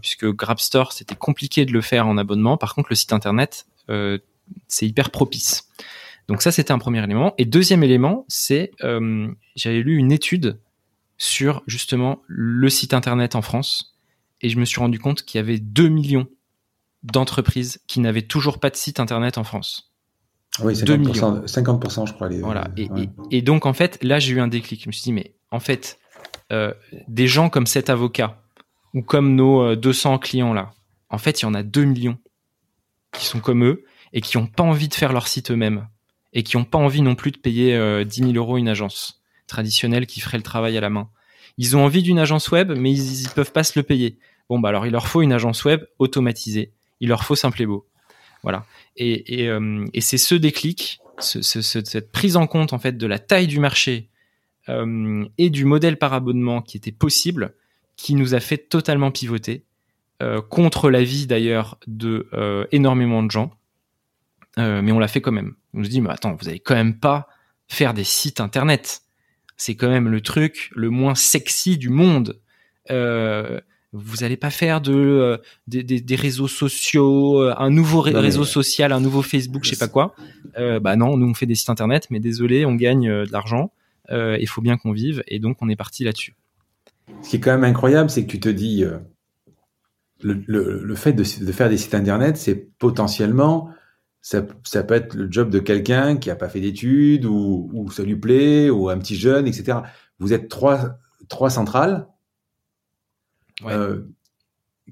[0.00, 2.56] puisque Grabstore, c'était compliqué de le faire en abonnement.
[2.56, 3.66] Par contre, le site internet,
[4.68, 5.68] c'est hyper propice.
[6.28, 7.34] Donc ça, c'était un premier élément.
[7.38, 10.60] Et deuxième élément, c'est euh, j'avais lu une étude
[11.16, 13.96] sur justement le site internet en France
[14.40, 16.28] et je me suis rendu compte qu'il y avait 2 millions
[17.02, 19.92] d'entreprises qui n'avaient toujours pas de site internet en France.
[20.60, 22.28] Oui, 50%, 50% je crois.
[22.28, 22.68] voilà.
[23.30, 24.82] Et, donc en fait, là, j'ai eu un déclic.
[24.82, 25.98] Je me suis dit, mais en fait,
[26.52, 26.74] euh,
[27.06, 28.42] des gens comme cet avocat
[28.94, 30.72] ou comme nos 200 euh, clients là,
[31.10, 32.18] en fait, il y en a 2 millions
[33.12, 35.86] qui sont comme eux et qui n'ont pas envie de faire leur site eux-mêmes
[36.32, 39.22] et qui n'ont pas envie non plus de payer euh, 10 000 euros une agence
[39.46, 41.08] traditionnelle qui ferait le travail à la main.
[41.56, 44.18] Ils ont envie d'une agence web, mais ils, ne peuvent pas se le payer.
[44.48, 46.72] Bon, bah alors il leur faut une agence web automatisée.
[47.00, 47.86] Il leur faut simple et beau.
[48.42, 48.64] Voilà.
[48.96, 52.96] Et, et, euh, et c'est ce déclic, ce, ce, cette prise en compte en fait
[52.96, 54.08] de la taille du marché
[54.68, 57.54] euh, et du modèle par abonnement qui était possible,
[57.96, 59.64] qui nous a fait totalement pivoter
[60.20, 63.52] euh, contre l'avis d'ailleurs de euh, énormément de gens.
[64.58, 65.54] Euh, mais on l'a fait quand même.
[65.74, 67.28] On se dit, mais attends, vous allez quand même pas
[67.68, 69.02] faire des sites internet.
[69.56, 72.40] C'est quand même le truc le moins sexy du monde.
[72.90, 73.60] Euh,
[73.92, 78.92] vous allez pas faire de euh, des, des, réseaux sociaux, euh, un nouveau réseau social,
[78.92, 80.14] un nouveau Facebook, je sais pas quoi.
[80.58, 83.72] Euh, bah non, nous on fait des sites internet, mais désolé, on gagne de l'argent.
[84.10, 86.34] Il faut bien qu'on vive, et donc on est parti là-dessus.
[87.22, 88.84] Ce qui est quand même incroyable, c'est que tu te dis
[90.20, 93.70] le, le, le fait de, de, faire des sites internet, c'est potentiellement
[94.28, 97.90] ça, ça, peut être le job de quelqu'un qui a pas fait d'études ou, ou,
[97.90, 99.78] ça lui plaît ou un petit jeune, etc.
[100.18, 100.98] Vous êtes trois,
[101.30, 102.06] trois centrales.
[103.64, 103.72] Ouais.
[103.72, 104.06] Euh,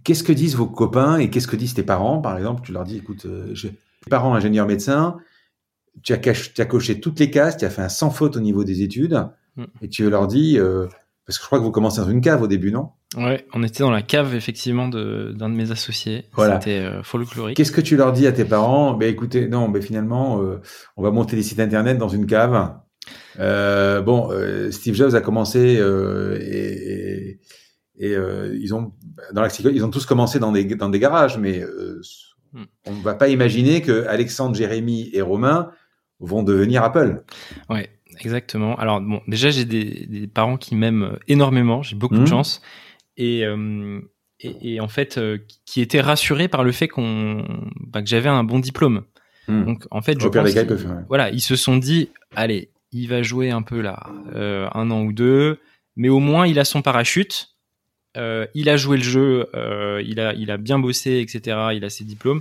[0.05, 2.85] qu'est-ce que disent vos copains et qu'est-ce que disent tes parents, par exemple Tu leur
[2.85, 3.79] dis, écoute, euh, j'ai
[4.09, 5.19] parents ingénieurs médecins,
[6.03, 8.41] tu as, tu as, coché toutes les cases, tu as fait un sans faute au
[8.41, 9.65] niveau des études, mm.
[9.83, 10.87] et tu leur dis, euh,
[11.27, 12.93] parce que je crois que vous commencez dans une cave au début, non?
[13.15, 14.99] Ouais, on était dans la cave effectivement d'un
[15.49, 16.25] de, mes associés.
[16.33, 16.61] Voilà.
[16.61, 17.57] C'était euh, folklorique.
[17.57, 18.95] Qu'est-ce que tu leur dis à tes parents?
[18.95, 20.61] Ben écoutez, non, ben finalement, euh,
[20.97, 22.75] on va monter des sites internet dans une cave.
[23.39, 24.31] Euh, bon,
[24.73, 25.81] Steve Jobs a commencé
[26.41, 27.39] et,
[27.99, 28.17] et,
[28.55, 28.93] ils ont
[29.33, 31.63] dans la ils ont tous commencé dans des dans des garages, mais
[32.53, 32.65] hmm.
[32.87, 35.71] on ne va pas imaginer que Alexandre, Jérémy et Romain
[36.19, 37.23] vont devenir Apple.
[37.71, 37.89] Ouais.
[38.21, 38.77] Exactement.
[38.77, 42.27] Alors bon, déjà j'ai des, des, parents qui m'aiment énormément, j'ai beaucoup de hmm.
[42.27, 42.63] chance
[43.19, 44.01] euh,
[44.41, 47.45] et, et, en fait euh, qui était rassuré par le fait qu'on
[47.81, 49.05] bah, que j'avais un bon diplôme.
[49.49, 49.65] Hmm.
[49.65, 50.55] Donc en fait, je pense
[51.09, 55.03] voilà, ils se sont dit allez, il va jouer un peu là, euh, un an
[55.03, 55.59] ou deux,
[55.97, 57.51] mais au moins il a son parachute.
[58.17, 61.69] Euh, il a joué le jeu, euh, il, a, il a bien bossé, etc.
[61.75, 62.41] Il a ses diplômes.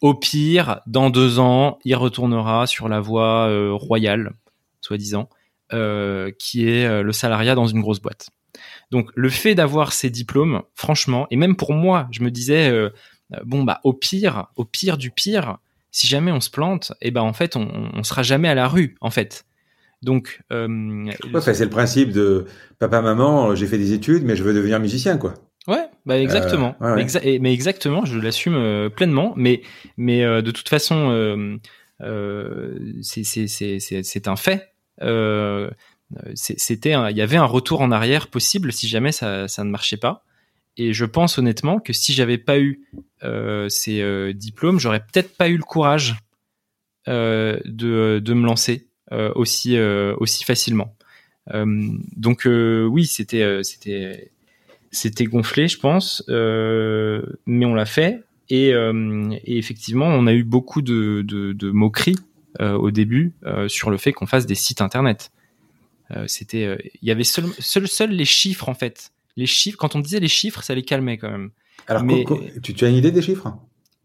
[0.00, 4.34] Au pire, dans deux ans, il retournera sur la voie royale,
[4.80, 5.28] soi-disant,
[6.38, 8.30] qui est le salariat dans une grosse boîte.
[8.90, 12.88] Donc le fait d'avoir ces diplômes, franchement, et même pour moi, je me disais euh,
[13.34, 15.58] euh, bon bah au pire, au pire du pire,
[15.90, 18.54] si jamais on se plante, et eh ben en fait on, on sera jamais à
[18.54, 19.44] la rue en fait.
[20.02, 21.06] Donc euh,
[21.42, 22.46] c'est le principe de
[22.78, 25.34] papa maman, j'ai fait des études mais je veux devenir musicien quoi.
[25.66, 26.76] Ouais, bah exactement.
[26.80, 27.04] Euh, ouais, ouais.
[27.04, 29.34] Exa- et- mais exactement, je l'assume euh, pleinement.
[29.36, 29.60] Mais
[29.98, 31.56] mais euh, de toute façon, euh,
[32.00, 34.72] euh, c'est un fait.
[35.02, 35.70] Euh,
[36.34, 39.96] C'était, un- il y avait un retour en arrière possible si jamais ça ne marchait
[39.96, 40.24] pas.
[40.76, 42.80] Et je pense honnêtement que si j'avais pas eu
[43.24, 46.16] euh, ces euh, diplômes, j'aurais peut-être pas eu le courage
[47.08, 50.94] euh, de me lancer euh, aussi euh, facilement.
[51.54, 51.66] Euh,
[52.16, 54.30] donc euh, oui, c'était euh, c'était
[54.90, 58.22] c'était gonflé, je pense, euh, mais on l'a fait.
[58.50, 62.16] Et, euh, effectivement, on a eu beaucoup de, moqueries
[62.60, 65.30] euh, au début euh, sur le fait qu'on fasse des sites internet.
[66.16, 69.10] Euh, c'était, euh, il y avait seul, seul, seul les chiffres en fait.
[69.36, 71.50] Les chiffres, quand on disait les chiffres, ça les calmait quand même.
[71.86, 72.24] Alors, Mais-
[72.62, 73.54] tu, tu as une idée des chiffres?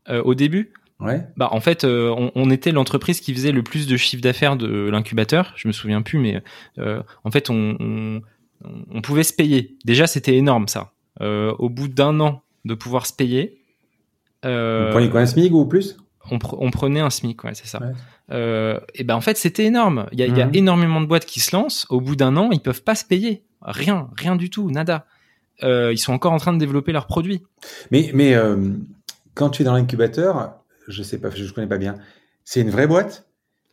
[0.09, 1.25] Euh, au début, Ouais.
[1.37, 4.55] bah en fait, euh, on, on était l'entreprise qui faisait le plus de chiffre d'affaires
[4.57, 5.53] de l'incubateur.
[5.55, 6.41] Je me souviens plus, mais
[6.77, 8.21] euh, en fait, on, on,
[8.91, 9.75] on pouvait se payer.
[9.85, 10.93] Déjà, c'était énorme ça.
[11.21, 13.59] Euh, au bout d'un an de pouvoir se payer,
[14.43, 14.49] Vous
[14.91, 15.97] preniez quoi, un SMIC ou plus?
[16.31, 17.81] on, pre- on prenait un SMIC, ouais, c'est ça.
[17.81, 17.91] Ouais.
[18.31, 20.07] Euh, et ben en fait, c'était énorme.
[20.11, 20.55] Il y y a Mhm.
[20.55, 21.85] énormément de boîtes qui se lancent.
[21.89, 23.43] Au bout d'un an, ils peuvent pas se payer.
[23.61, 25.05] Rien, rien du tout, nada.
[25.63, 27.41] Euh, ils sont encore en train de développer leurs produits.
[27.91, 28.71] Mais, mais euh,
[29.35, 30.55] quand tu es dans l'incubateur,
[30.87, 31.95] je sais pas, je connais pas bien.
[32.43, 33.25] C'est une vraie boîte?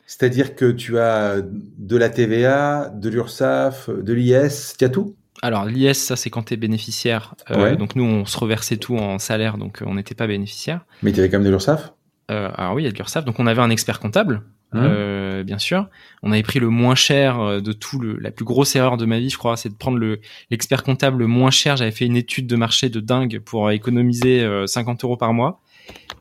[0.06, 5.14] C'est-à-dire que tu as de la TVA, de l'URSSAF, de l'IS, tu as tout?
[5.42, 7.34] Alors l'IS, ça c'est quand tu es bénéficiaire.
[7.48, 7.76] Ouais.
[7.76, 10.84] Donc nous, on se reversait tout en salaire, donc on n'était pas bénéficiaire.
[11.02, 11.92] Mais tu avais quand même de l'URSSAF?
[12.30, 13.24] Alors oui, il y a de l'URSSAF.
[13.24, 15.88] Donc on avait un expert comptable, Hein euh, bien sûr.
[16.22, 17.98] On avait pris le moins cher euh, de tout.
[17.98, 20.20] Le, la plus grosse erreur de ma vie, je crois, c'est de prendre le
[20.50, 21.76] l'expert comptable le moins cher.
[21.76, 25.60] J'avais fait une étude de marché de dingue pour économiser euh, 50 euros par mois.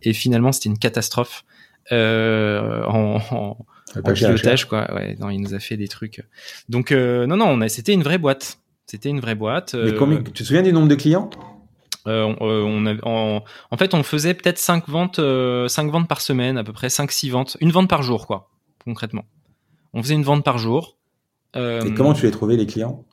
[0.02, 1.46] Et finalement, c'était une catastrophe
[1.92, 3.58] euh, en,
[4.14, 4.92] pilotage, quoi.
[4.94, 6.24] Ouais, non, il nous a fait des trucs.
[6.70, 8.60] Donc euh, non, non, on a, c'était une vraie boîte.
[8.88, 9.76] C'était une vraie boîte.
[9.76, 11.30] Mais euh, combien, tu te souviens du nombre de clients?
[12.08, 16.08] Euh, on, euh, on en, en fait, on faisait peut-être 5 ventes, euh, cinq ventes
[16.08, 17.58] par semaine, à peu près 5-6 ventes.
[17.60, 18.50] Une vente par jour, quoi,
[18.84, 19.26] concrètement.
[19.94, 20.98] On faisait une vente par jour.
[21.56, 23.06] Euh, Et comment tu les trouvais, les clients?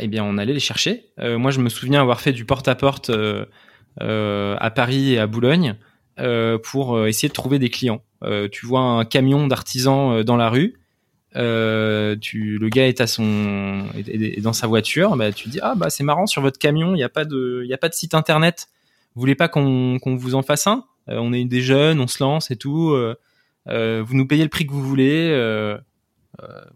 [0.00, 1.06] Eh bien, on allait les chercher.
[1.20, 3.46] Moi, je me souviens avoir fait du porte-à-porte euh,
[4.00, 5.76] euh, à Paris et à Boulogne
[6.62, 8.02] pour essayer de trouver des clients.
[8.50, 10.80] Tu vois un camion d'artisans dans la rue.
[11.36, 15.16] Euh, tu, le gars est à son, est, dans sa voiture.
[15.16, 17.62] Bah, tu dis ah bah c'est marrant sur votre camion, il y a pas de,
[17.64, 18.68] il y a pas de site internet.
[19.14, 20.84] Vous voulez pas qu'on qu'on vous en fasse un?
[21.08, 22.92] Euh, On est des jeunes, on se lance et tout.
[22.92, 25.28] euh, vous nous payez le prix que vous voulez.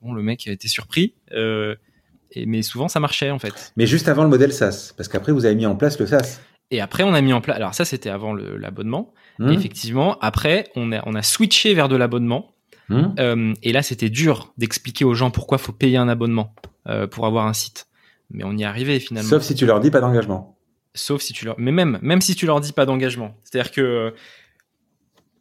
[0.03, 1.15] bon, le mec a été surpris.
[2.33, 3.73] Et, mais souvent ça marchait en fait.
[3.77, 6.41] Mais juste avant le modèle SaaS, parce qu'après, vous avez mis en place le SaaS.
[6.71, 7.57] Et après on a mis en place.
[7.57, 9.15] Alors ça c'était avant l'abonnement.
[9.39, 12.55] Hmm Effectivement, après on a on a switché vers de l'abonnement.
[12.89, 16.55] Hmm Euh, et là, c'était dur d'expliquer aux gens pourquoi faut payer un abonnement
[16.87, 17.87] euh, pour avoir un site.
[18.31, 19.29] Mais on y est arrivé finalement.
[19.29, 20.57] Sauf si tu leur dis pas d'engagement.
[20.95, 23.37] Sauf si tu leur, mais même même si tu leur dis pas d'engagement.
[23.45, 24.15] C'est-à-dire que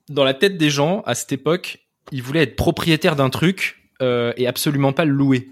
[0.09, 1.79] dans la tête des gens à cette époque,
[2.11, 5.49] ils voulaient être propriétaires d'un truc euh, et absolument pas le louer.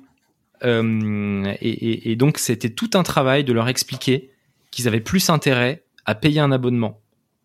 [0.64, 4.32] Euh, et, et- et donc c'était tout un travail de leur expliquer
[4.72, 7.02] qu'ils avaient plus intérêt à payer un abonnement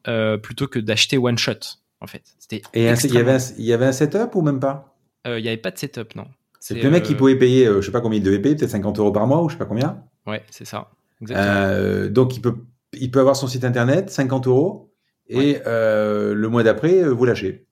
[0.09, 1.79] euh, plutôt que d'acheter one shot.
[2.01, 4.61] En fait, c'était Et il y, avait un, il y avait un setup ou même
[4.61, 4.97] pas?
[5.27, 6.27] Euh, il y avait pas de setup non.
[6.61, 8.55] C'est le mec qui euh, pouvait payer, euh, je sais pas combien il devait payer,
[8.55, 10.03] peut-être 50 euros par mois ou je sais pas combien.
[10.27, 10.91] Ouais, c'est ça.
[11.21, 11.55] Exactement.
[11.55, 12.57] Euh, donc il peut,
[12.93, 14.93] il peut avoir son site internet, 50 euros,
[15.29, 17.67] et euh, le mois d'après, euh, vous lâchez.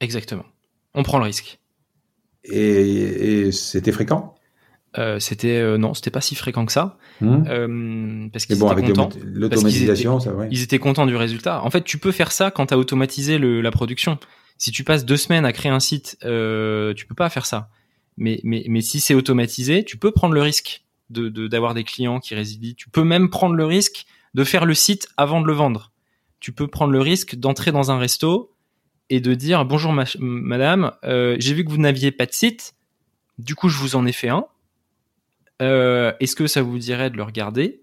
[0.00, 0.44] Exactement.
[0.94, 1.58] On prend le risque.
[2.44, 4.34] Et, et c'était fréquent?
[4.98, 8.66] Euh, c'était euh, non, c'était pas si fréquent que ça, Hmm euh, parce qu'ils bon,
[8.66, 9.08] étaient avec contents.
[9.08, 10.48] l'automati- l'automatisation, ça, ouais.
[10.50, 11.62] Ils étaient contents du résultat.
[11.64, 14.18] En fait, tu peux faire ça quand tu as automatisé le, la production.
[14.58, 17.70] Si tu passes deux semaines à créer un site, euh, tu peux pas faire ça.
[18.18, 21.84] Mais, mais, mais si c'est automatisé, tu peux prendre le risque de de- d'avoir des
[21.84, 22.74] clients qui résident.
[22.76, 25.90] Tu peux même prendre le risque de faire le site avant de le vendre.
[26.38, 28.52] Tu peux prendre le risque d'entrer dans un resto
[29.08, 32.74] et de dire bonjour ma- madame, euh, j'ai vu que vous n'aviez pas de site,
[33.38, 34.44] du coup je vous en ai fait un.
[35.62, 37.80] Euh, Est-ce que ça vous dirait de le regarder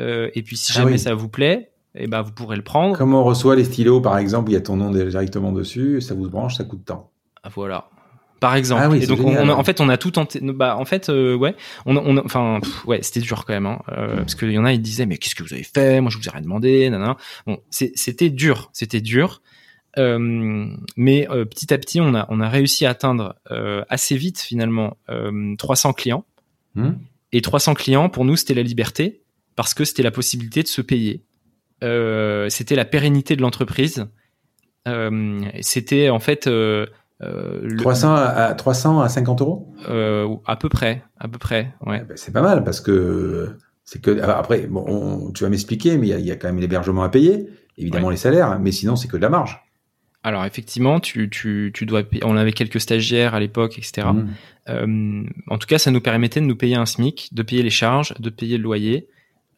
[0.00, 0.98] Euh, Et puis si Ah jamais oui.
[0.98, 2.96] ça vous plaît, eh ben vous pourrez le prendre.
[2.96, 6.14] Comme on reçoit les stylos, par exemple, il y a ton nom directement dessus, ça
[6.14, 7.10] vous branche, ça coûte tant.
[7.42, 7.88] Ah, Voilà.
[8.40, 8.82] Par exemple.
[8.84, 9.44] Ah oui, et donc on, génial.
[9.48, 10.40] on a- en fait on a tout tenté.
[10.42, 11.54] Bah en fait euh, ouais,
[11.86, 14.50] on, a- on a- enfin pff, ouais c'était dur quand même hein, euh, parce qu'il
[14.50, 16.00] y en a ils disaient mais qu'est-ce que vous avez fait?
[16.00, 16.90] Moi je vous ai rien demandé.
[16.90, 17.16] Nanana.
[17.46, 19.42] Bon c'était dur, c'était dur.
[19.96, 23.36] Euh, mais petit à petit on a on a réussi à atteindre
[23.88, 26.24] assez vite finalement euh, 300 clients.
[26.74, 26.92] Hmm
[27.32, 29.22] Et 300 clients, pour nous, c'était la liberté,
[29.56, 31.24] parce que c'était la possibilité de se payer.
[31.82, 34.06] Euh, c'était la pérennité de l'entreprise.
[34.88, 36.86] Euh, c'était en fait euh,
[37.22, 39.72] euh, le- 300 à, à- 300 à 50 euros?
[40.46, 42.00] À peu près, à peu près, ouais.
[42.02, 46.08] Eh ben, C'est pas mal parce que C'est que après, bon, tu vas m'expliquer, mais
[46.08, 47.48] il y, a quand même l'hébergement à payer,
[47.78, 49.60] évidemment les salaires, mais sinon c'est que de la marge.
[50.24, 54.08] Alors effectivement, tu, tu, tu dois payer, on avait quelques stagiaires à l'époque, etc.
[54.12, 54.28] Mmh.
[54.68, 57.70] Euh, en tout cas, ça nous permettait de nous payer un SMIC, de payer les
[57.70, 59.08] charges, de payer le loyer.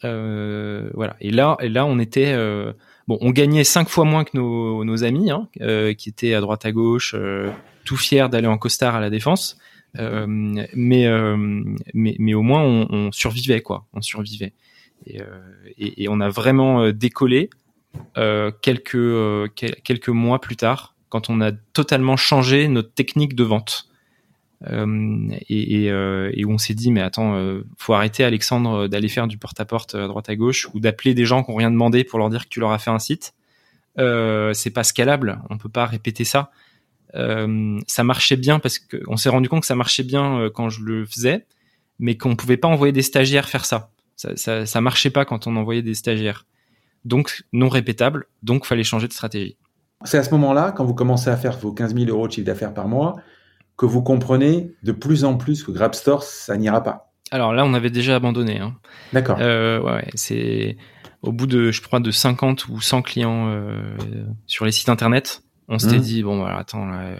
[0.04, 1.16] Euh, voilà.
[1.20, 2.72] Et là, et là, on était euh,
[3.08, 6.40] bon, on gagnait cinq fois moins que nos, nos amis, hein, euh, qui étaient à
[6.40, 7.50] droite à gauche, euh,
[7.84, 9.58] tout fiers d'aller en costard à la défense.
[9.96, 11.06] mais,
[11.94, 14.54] mais mais au moins on, on, survivait quoi, on survivait.
[15.06, 15.20] Et,
[15.78, 17.63] et, et on a vraiment décollé euh,
[18.14, 23.88] quelques euh, quelques mois plus tard, quand on a totalement changé notre technique de vente.
[24.66, 25.92] Euh, et,
[26.44, 27.38] où on s'est dit mais attends
[27.76, 31.44] faut arrêter Alexandre d'aller faire du porte-à-porte à droite à gauche ou d'appeler des gens
[31.44, 33.34] qui ont rien demandé pour leur dire que tu leur as fait un site.
[33.98, 35.42] C'est pas scalable.
[35.50, 36.50] On peut pas répéter ça.
[37.12, 41.04] Ça marchait bien parce qu'on s'est rendu compte que ça marchait bien quand je le
[41.04, 41.44] faisais
[41.98, 43.90] mais qu'on pouvait pas envoyer des stagiaires faire ça.
[44.16, 46.46] Ça, ça ça marchait pas quand on envoyait des stagiaires
[47.04, 49.56] donc non répétable, donc fallait changer de stratégie.
[50.04, 52.46] C'est à ce moment-là, quand vous commencez à faire vos 15 000 euros de chiffre
[52.46, 53.16] d'affaires par mois,
[53.76, 57.12] que vous comprenez de plus en plus que Grabstore, ça n'ira pas.
[57.30, 58.60] Alors là, on avait déjà abandonné.
[58.60, 58.76] Hein.
[59.12, 59.38] D'accord.
[59.40, 60.76] Euh, ouais, c'est
[61.22, 63.96] au bout de, je crois, de 50 ou 100 clients euh,
[64.46, 66.02] sur les sites internet, on s'était mmh.
[66.02, 67.16] dit bon, voilà, attends, euh,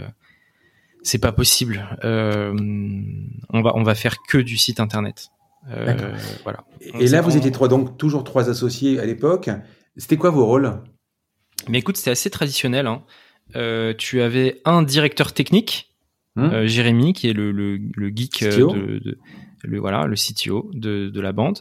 [1.02, 1.88] c'est pas possible.
[2.02, 5.30] On va, on va faire que du site internet.
[5.70, 6.12] Euh,
[6.42, 6.64] voilà.
[6.80, 9.50] Et, là, vous étiez trois, donc toujours trois associés à l'époque.
[9.96, 10.82] C'était quoi vos rôles?
[11.68, 12.86] Mais écoute, c'était assez traditionnel.
[12.86, 13.02] Hein.
[13.56, 15.94] Euh, tu avais un directeur technique,
[16.36, 16.42] hmm.
[16.42, 19.18] euh, Jérémy, qui est le, le, le geek de, de,
[19.62, 21.60] le voilà, le CTO de, de la bande.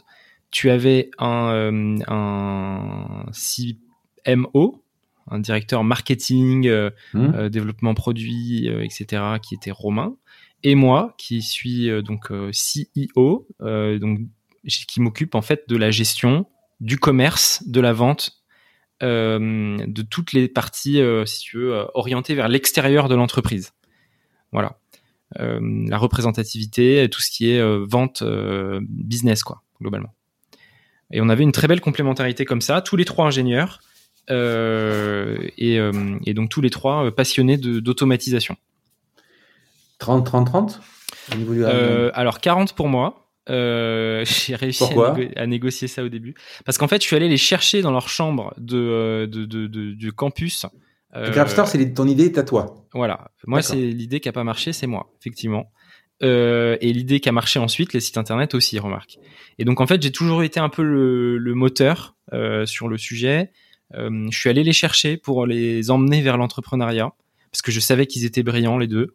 [0.50, 4.84] Tu avais un, euh, un CMO,
[5.30, 6.70] un directeur marketing,
[7.14, 7.48] hmm.
[7.48, 10.16] développement produit, etc., qui était Romain
[10.64, 14.20] et moi qui suis euh, donc euh, CEO, euh, donc
[14.66, 16.46] qui m'occupe en fait de la gestion
[16.80, 18.40] du commerce, de la vente,
[19.02, 23.74] de toutes les parties, si tu veux, orientées vers l'extérieur de l'entreprise.
[24.52, 24.78] Voilà.
[25.38, 28.24] la représentativité, tout ce qui est vente
[28.80, 30.14] business, quoi, globalement.
[31.10, 33.82] Et on avait une très belle complémentarité comme ça, tous les trois ingénieurs,
[34.30, 35.78] et,
[36.24, 38.56] et, donc tous les trois passionnés d'automatisation.
[40.04, 40.80] 30, 30, 30
[42.14, 43.20] Alors 40 pour moi.
[43.50, 44.84] Euh, j'ai réussi
[45.36, 46.34] à, négocier ça au début.
[46.64, 49.66] Parce qu'en fait, je suis allé les chercher dans leur chambre de, euh, de, de,
[49.66, 50.66] du campus.
[51.16, 51.32] Euh,
[51.66, 52.86] c'est ton idée, à toi.
[52.92, 53.30] Voilà.
[53.46, 55.70] Moi, c'est l'idée qui a pas marché, c'est moi, effectivement.
[56.22, 59.18] Euh, et l'idée qui a marché ensuite, les sites internet aussi, remarque.
[59.58, 62.98] Et donc, en fait, j'ai toujours été un peu le, le moteur euh, sur le
[62.98, 63.52] sujet.
[63.92, 67.12] je suis allé les chercher pour les emmener vers l'entrepreneuriat
[67.52, 69.14] parce que je savais qu'ils étaient brillants les deux.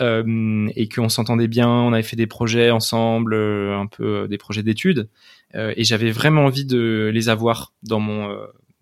[0.00, 1.68] Euh, et qu'on s'entendait bien.
[1.68, 5.08] On avait fait des projets ensemble, euh, un peu euh, des projets d'études,
[5.54, 8.32] et j'avais vraiment envie de les avoir dans mon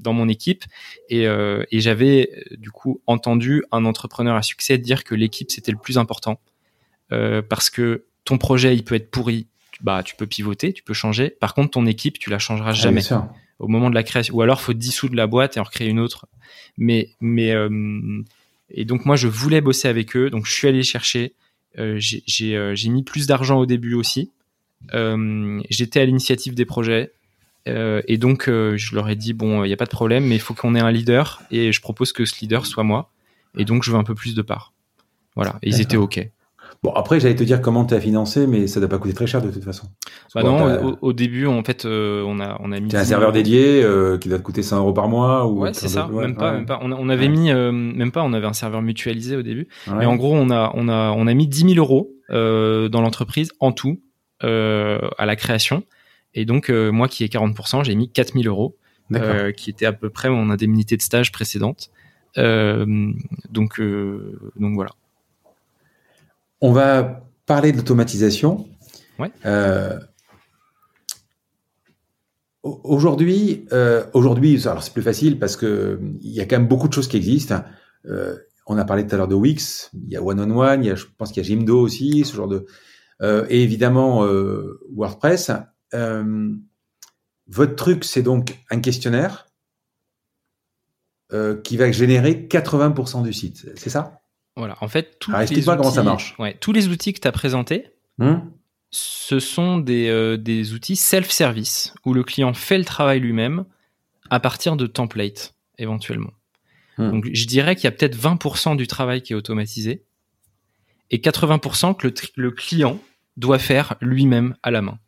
[0.01, 0.65] dans mon équipe.
[1.09, 5.79] Et, et j'avais du coup entendu un entrepreneur à succès dire que l'équipe c'était le
[5.79, 6.43] plus important.
[7.09, 9.47] Parce que ton projet il peut être pourri.
[9.81, 11.31] Bah tu peux pivoter tu peux changer.
[11.31, 13.01] Par contre ton équipe tu la changeras ah, jamais.
[13.59, 16.01] au moment de la création ou alors faut dissoudre la boîte et en recréer une
[16.01, 16.27] autre.
[16.77, 17.55] Mais mais
[18.71, 21.35] et donc moi, je voulais bosser avec eux, donc je suis allé chercher.
[21.79, 22.01] Euh,
[22.43, 24.31] euh, j'ai mis plus d'argent au début aussi.
[24.95, 27.13] Euh, J'étais à l'initiative des projets.
[27.67, 30.25] Euh, et donc, euh, je leur ai dit, bon, il n'y a pas de problème,
[30.27, 31.43] mais il faut qu'on ait un leader.
[31.51, 33.11] Et je propose que ce leader soit moi.
[33.57, 34.73] Et donc, je veux un peu plus de part.
[35.35, 35.59] Voilà.
[35.63, 36.27] Et ils étaient OK.
[36.85, 39.27] Bon, après, j'allais te dire comment tu as financé, mais ça doit pas coûter très
[39.27, 39.89] cher de toute façon.
[40.35, 42.95] Bah non, au, début, en fait, euh, on a on a mis.
[42.95, 45.63] un serveur dédié euh, qui doit te coûter 100 euros par mois ou.
[45.63, 46.07] Ouais, c'est ça.
[46.07, 46.79] même pas, même pas.
[46.81, 48.23] On, on avait mis, euh, même pas.
[48.23, 49.67] On avait un serveur mutualisé au début.
[49.89, 53.53] Mais en gros, on a on a on a mis 10 000 euros dans l'entreprise
[53.59, 54.01] en tout
[54.41, 55.83] à la création.
[56.35, 58.77] Et donc, moi qui ai 40%, j'ai mis 4 000 euros,
[59.57, 61.91] qui était à peu près mon indemnité de stage précédente.
[62.37, 64.91] donc donc voilà.
[66.61, 68.69] On va parler de l'automatisation.
[69.47, 69.99] Euh,
[72.63, 76.89] aujourd'hui, euh, aujourd'hui, alors c'est plus facile parce que il y a quand même beaucoup
[76.89, 77.63] de choses qui existent.
[78.07, 78.37] Euh,
[78.67, 80.89] on a parlé tout à l'heure de Wix, il y a One on One, il
[80.89, 82.67] y a, je pense qu'il y a Jimdo aussi, ce genre de,
[83.49, 84.27] et évidemment
[84.95, 85.53] WordPress.
[87.47, 89.47] votre truc, c'est donc un questionnaire
[91.65, 94.21] qui va générer 80% du site, c'est ça?
[94.59, 96.35] Voilà, en fait, tous les outils, comment ça marche.
[96.39, 97.87] Ouais, tous les outils que tu as présentés,
[98.19, 98.37] hmm
[98.91, 103.65] ce sont des, euh, des outils self-service où le client fait le travail lui-même
[104.31, 106.33] à partir de templates éventuellement.
[106.97, 107.11] Hmm.
[107.11, 110.05] Donc je dirais qu'il y a peut-être 20% du travail qui est automatisé
[111.11, 113.01] et 80% que le, le client
[113.37, 114.99] doit faire lui-même à la main.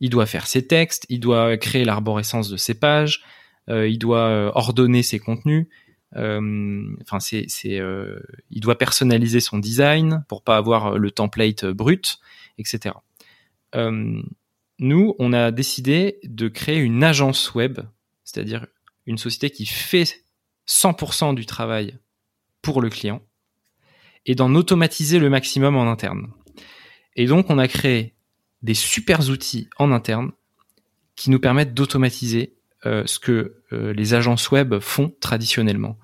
[0.00, 3.22] il doit faire ses textes, il doit créer l'arborescence de ses pages,
[3.68, 5.66] euh, il doit euh, ordonner ses contenus.
[6.14, 7.80] Euh, enfin, c'est, c'est,
[8.50, 12.18] il doit personnaliser son design pour pas avoir le template brut,
[12.58, 12.94] etc.
[14.78, 17.80] nous, on a décidé de créer une agence web,
[18.24, 18.66] c'est-à-dire
[19.06, 20.24] une société qui fait
[20.68, 21.98] 100% du travail
[22.62, 23.22] pour le client
[24.26, 26.28] et d'en automatiser le maximum en interne.
[27.14, 28.14] Et donc, on a créé
[28.62, 30.32] des super outils en interne
[31.14, 32.55] qui nous permettent d'automatiser
[32.86, 35.98] euh, ce que euh, les agences web font traditionnellement,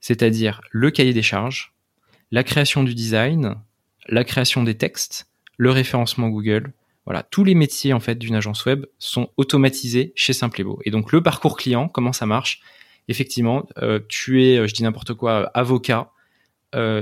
[0.00, 1.74] c'est-à-dire le cahier des charges,
[2.30, 3.56] la création du design,
[4.08, 6.72] la création des textes, le référencement Google.
[7.04, 10.78] Voilà, tous les métiers en fait d'une agence web sont automatisés chez Simplebo.
[10.84, 12.60] Et donc le parcours client, comment ça marche?
[13.08, 16.12] Effectivement, euh, tu es, je dis n'importe quoi, avocat,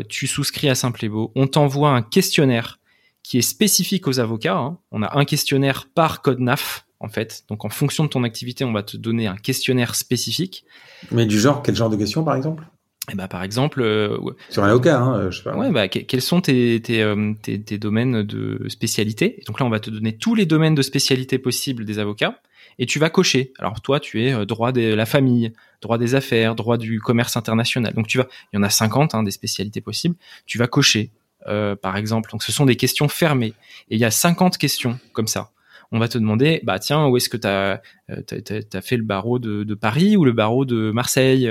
[0.08, 2.78] tu souscris à Simplebo, on t'envoie un questionnaire
[3.24, 4.56] qui est spécifique aux avocats.
[4.56, 4.78] Hein.
[4.92, 7.44] On a un questionnaire par code NAF, en fait.
[7.48, 10.64] Donc, en fonction de ton activité, on va te donner un questionnaire spécifique.
[11.10, 12.64] Mais du genre, quel genre de question, par exemple?
[13.12, 14.18] Eh bah, par exemple, euh,
[14.50, 15.56] sur un avocat, hein, euh, je sais pas.
[15.56, 19.42] Ouais, bah, quels sont tes, tes, euh, tes, tes, domaines de spécialité?
[19.46, 22.40] Donc là, on va te donner tous les domaines de spécialité possibles des avocats
[22.78, 23.52] et tu vas cocher.
[23.58, 27.94] Alors toi, tu es droit de la famille, droit des affaires, droit du commerce international.
[27.94, 30.16] Donc tu vas, il y en a 50 hein, des spécialités possibles.
[30.44, 31.12] Tu vas cocher.
[31.48, 32.30] Euh, par exemple.
[32.30, 33.54] Donc ce sont des questions fermées.
[33.90, 35.50] Et il y a 50 questions comme ça.
[35.92, 37.80] On va te demander, bah tiens, où est-ce que tu as,
[38.10, 41.48] euh, fait le barreau de, Paris ou le barreau de Marseille?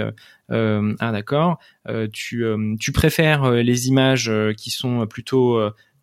[0.52, 1.60] Euh, Ah d'accord.
[2.14, 2.46] tu,
[2.80, 5.60] tu préfères les images qui sont plutôt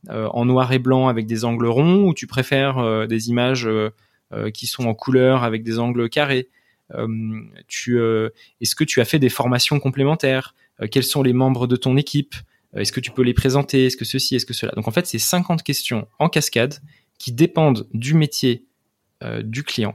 [0.09, 3.68] en noir et blanc avec des angles ronds ou tu préfères des images
[4.55, 6.49] qui sont en couleur avec des angles carrés?
[7.68, 8.01] Tu,
[8.61, 10.55] Est-ce que tu as fait des formations complémentaires?
[10.91, 12.35] Quels sont les membres de ton équipe?
[12.76, 13.87] Euh, est-ce que tu peux les présenter?
[13.87, 14.37] Est-ce que ceci?
[14.37, 14.72] Est-ce que cela?
[14.72, 16.74] Donc en fait, c'est 50 questions en cascade
[17.23, 18.66] qui dépendent du métier
[19.23, 19.95] euh, du client.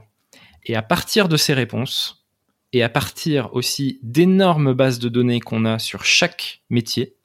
[0.64, 2.26] Et à partir de ces réponses,
[2.72, 7.16] et à partir aussi d'énormes bases de données qu'on a sur chaque métier,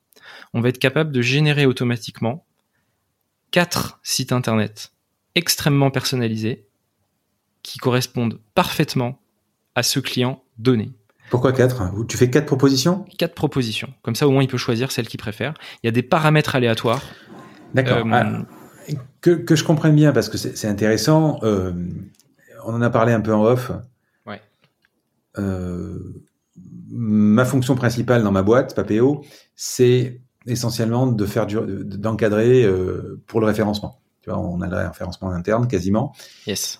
[0.53, 2.45] on va être capable de générer automatiquement
[3.51, 4.91] quatre sites internet
[5.35, 6.67] extrêmement personnalisés
[7.61, 9.21] qui correspondent parfaitement
[9.73, 10.91] à ce client donné.
[11.29, 13.05] Pourquoi 4 Tu fais 4 propositions?
[13.17, 13.93] 4 propositions.
[14.01, 15.53] Comme ça, au moins, il peut choisir celle qu'il préfère.
[15.81, 17.03] Il y a des paramètres aléatoires.
[17.73, 18.05] D'accord.
[18.05, 18.45] Euh, ah,
[19.21, 21.39] que, je comprenne bien, parce que c'est intéressant.
[21.43, 21.71] Euh,
[22.65, 23.71] on en a parlé un peu en off.
[24.25, 24.41] Ouais.
[25.37, 26.23] Euh,
[26.89, 29.23] ma fonction principale dans ma boîte, Papéo,
[29.55, 32.69] c'est essentiellement de faire d'encadrer
[33.27, 33.99] pour le référencement.
[34.21, 36.13] Tu vois, on a le référencement interne quasiment.
[36.45, 36.79] Yes.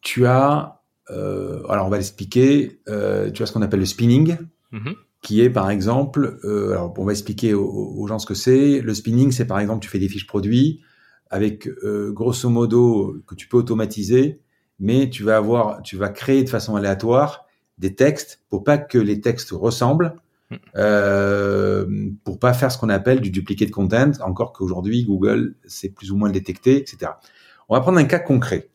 [0.00, 2.80] tu as euh, alors on va l'expliquer.
[2.88, 4.36] Euh, tu vois ce qu'on appelle le spinning,
[4.72, 4.94] mhm.
[5.22, 8.80] Qui est par exemple, euh, alors on va expliquer aux, gens ce que c'est.
[8.80, 10.82] Le spinning, c'est par exemple, tu fais des fiches produits
[11.30, 11.68] avec
[12.08, 14.40] grosso modo que tu peux automatiser,
[14.80, 17.46] mais tu vas avoir, tu vas créer de façon aléatoire
[17.78, 20.14] des textes pour pas que les textes ressemblent.
[20.50, 20.58] Mhm.
[20.76, 21.86] Euh,
[22.24, 26.16] pour pas faire ce qu'on appelle du duplicate content, encore qu'aujourd'hui Google sait plus ou
[26.16, 27.12] moins le détecter, etc.
[27.68, 28.68] On va prendre un cas concret.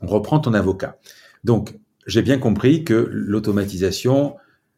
[0.00, 0.98] On reprend ton avocat.
[1.44, 1.78] Donc,
[2.08, 4.34] j'ai bien compris que l'automatisation,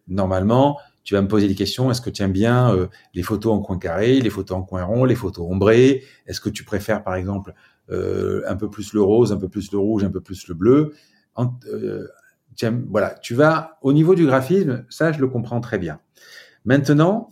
[0.08, 1.90] normalement, tu vas me poser des questions.
[1.90, 4.84] Est-ce que tu aimes bien euh, les photos en coin carré, les photos en coin
[4.84, 6.02] rond, les photos ombrées?
[6.26, 7.54] Est-ce que tu préfères, par exemple,
[7.90, 10.54] euh, un peu plus le rose, un peu plus le rouge, un peu plus le
[10.54, 10.94] bleu?
[11.38, 12.06] Euh,
[12.88, 16.00] Voilà, tu vas au niveau du graphisme, ça, je le comprends très bien.
[16.64, 17.30] Maintenant,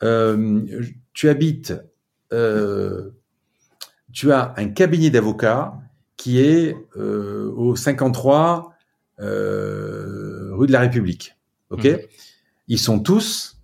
[0.00, 1.74] tu habites,
[4.12, 5.78] tu as un cabinet d'avocats
[6.16, 8.74] qui est au 53
[9.20, 11.33] euh, rue de la République.
[11.74, 11.98] Ok mhm.
[12.66, 13.58] Ils sont tous,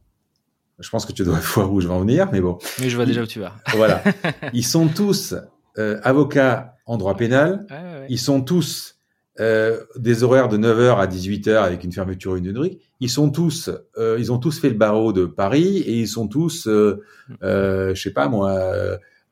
[0.78, 2.58] je pense que tu dois voir où je vais en venir, mais bon.
[2.80, 3.54] Mais je vois déjà où tu vas.
[3.74, 4.02] voilà.
[4.52, 5.34] Ils sont tous
[5.78, 7.66] euh, avocats en droit pénal.
[8.08, 9.00] Ils sont tous
[9.40, 12.52] euh, des horaires de 9h à 18h avec une fermeture une
[13.00, 16.28] Ils sont tous, euh, ils ont tous fait le barreau de Paris et ils sont
[16.28, 17.02] tous, euh,
[17.42, 18.60] euh je sais pas moi,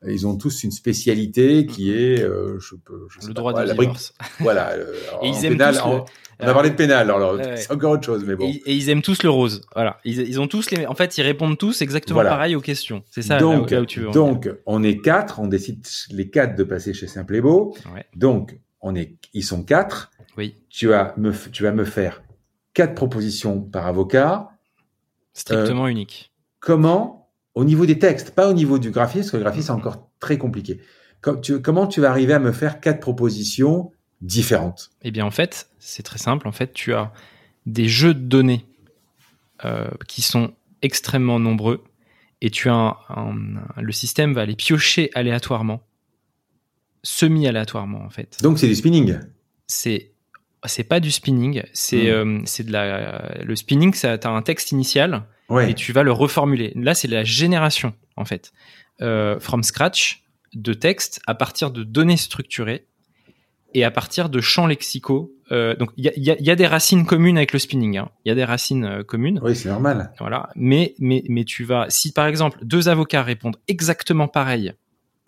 [0.07, 4.13] ils ont tous une spécialité qui est, euh, je peux, je le droit de divorce.
[4.39, 4.69] Voilà.
[4.71, 4.93] Euh,
[5.23, 6.01] et ils aiment tous le...
[6.41, 8.47] On a parlé de pénal, alors c'est encore autre chose, mais bon.
[8.47, 9.61] Et, ils aiment tous le rose.
[9.75, 9.97] Voilà.
[10.05, 10.85] Ils, ils, ont tous les.
[10.85, 13.03] En fait, ils répondent tous exactement pareil aux questions.
[13.11, 13.39] C'est ça.
[13.39, 15.41] Donc, là où, tu veux donc, on est quatre.
[15.41, 17.75] On décide les quatre de passer chez Simplebo.
[17.93, 18.05] Ouais.
[18.15, 19.17] Donc, on est.
[19.33, 20.11] Ils sont quatre.
[20.37, 20.55] Oui.
[20.69, 22.21] Tu vas me, tu vas me faire
[22.73, 24.49] quatre propositions par avocat.
[25.33, 26.31] Strictement euh, unique.
[26.61, 27.18] Comment
[27.59, 30.09] au niveau des textes, pas au niveau du graphisme, parce que le graphisme c'est encore
[30.19, 30.79] très compliqué.
[31.21, 33.91] comment tu vas arriver à me faire quatre propositions
[34.21, 34.91] différentes?
[35.01, 36.47] Eh bien, en fait, c'est très simple.
[36.47, 37.11] En fait, tu as
[37.65, 38.65] des jeux de données
[39.65, 41.83] euh, qui sont extrêmement nombreux
[42.41, 42.97] et tu as
[43.75, 45.81] le système va aller piocher aléatoirement
[47.03, 48.37] semi-aléatoirement en fait.
[48.41, 49.19] Donc c'est du spinning?
[49.67, 50.11] C'est
[50.65, 52.39] c'est pas du spinning, c'est Hmm.
[52.39, 53.93] euh, c'est de la le spinning.
[53.93, 55.71] Ça, t'as un texte initial Ouais.
[55.71, 56.71] et tu vas le reformuler.
[56.75, 58.51] Là, c'est la génération en fait,
[59.01, 60.23] euh, from scratch
[60.53, 62.85] de texte à partir de données structurées
[63.75, 65.31] et à partir de champs lexicaux.
[65.51, 67.53] Euh, donc il y a, il y a- il y a des racines communes avec
[67.53, 67.97] le spinning.
[67.97, 68.09] hein.
[68.25, 69.39] Il y a des racines euh, communes.
[69.43, 70.11] Oui, c'est normal.
[70.19, 70.49] Voilà.
[70.55, 74.73] Mais, mais, mais tu vas, si par exemple deux avocats répondent exactement pareil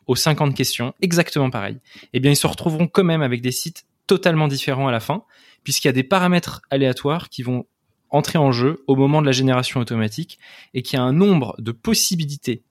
[0.08, 1.78] aux 50 questions, exactement pareil,
[2.14, 5.24] eh bien ils se retrouveront quand même avec des sites totalement différents à la fin,
[5.64, 7.66] puisqu'il y a des paramètres aléatoires qui vont
[8.12, 10.38] entrer en jeu au moment de la génération automatique
[10.74, 12.64] et qu'il y a un nombre de possibilités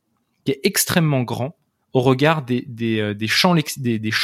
[0.45, 1.57] qui est extrêmement grand
[1.93, 3.55] au regard des, des, euh, champs,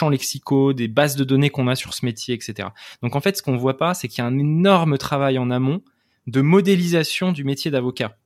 [0.09, 2.69] lexicaux, des bases de données qu'on a sur ce métier, etc.
[3.03, 5.51] Donc en fait, ce qu'on voit pas, c'est qu'il y a un énorme travail en
[5.51, 5.83] amont
[6.27, 8.17] de modélisation du métier d'avocat.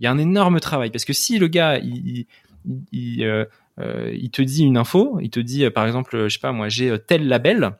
[0.00, 2.26] Il y a un énorme travail parce que si le gars il,
[3.22, 3.46] euh,
[3.78, 6.94] euh, te dit une info, il te dit par exemple, je sais pas moi, j'ai
[7.06, 7.78] tel label,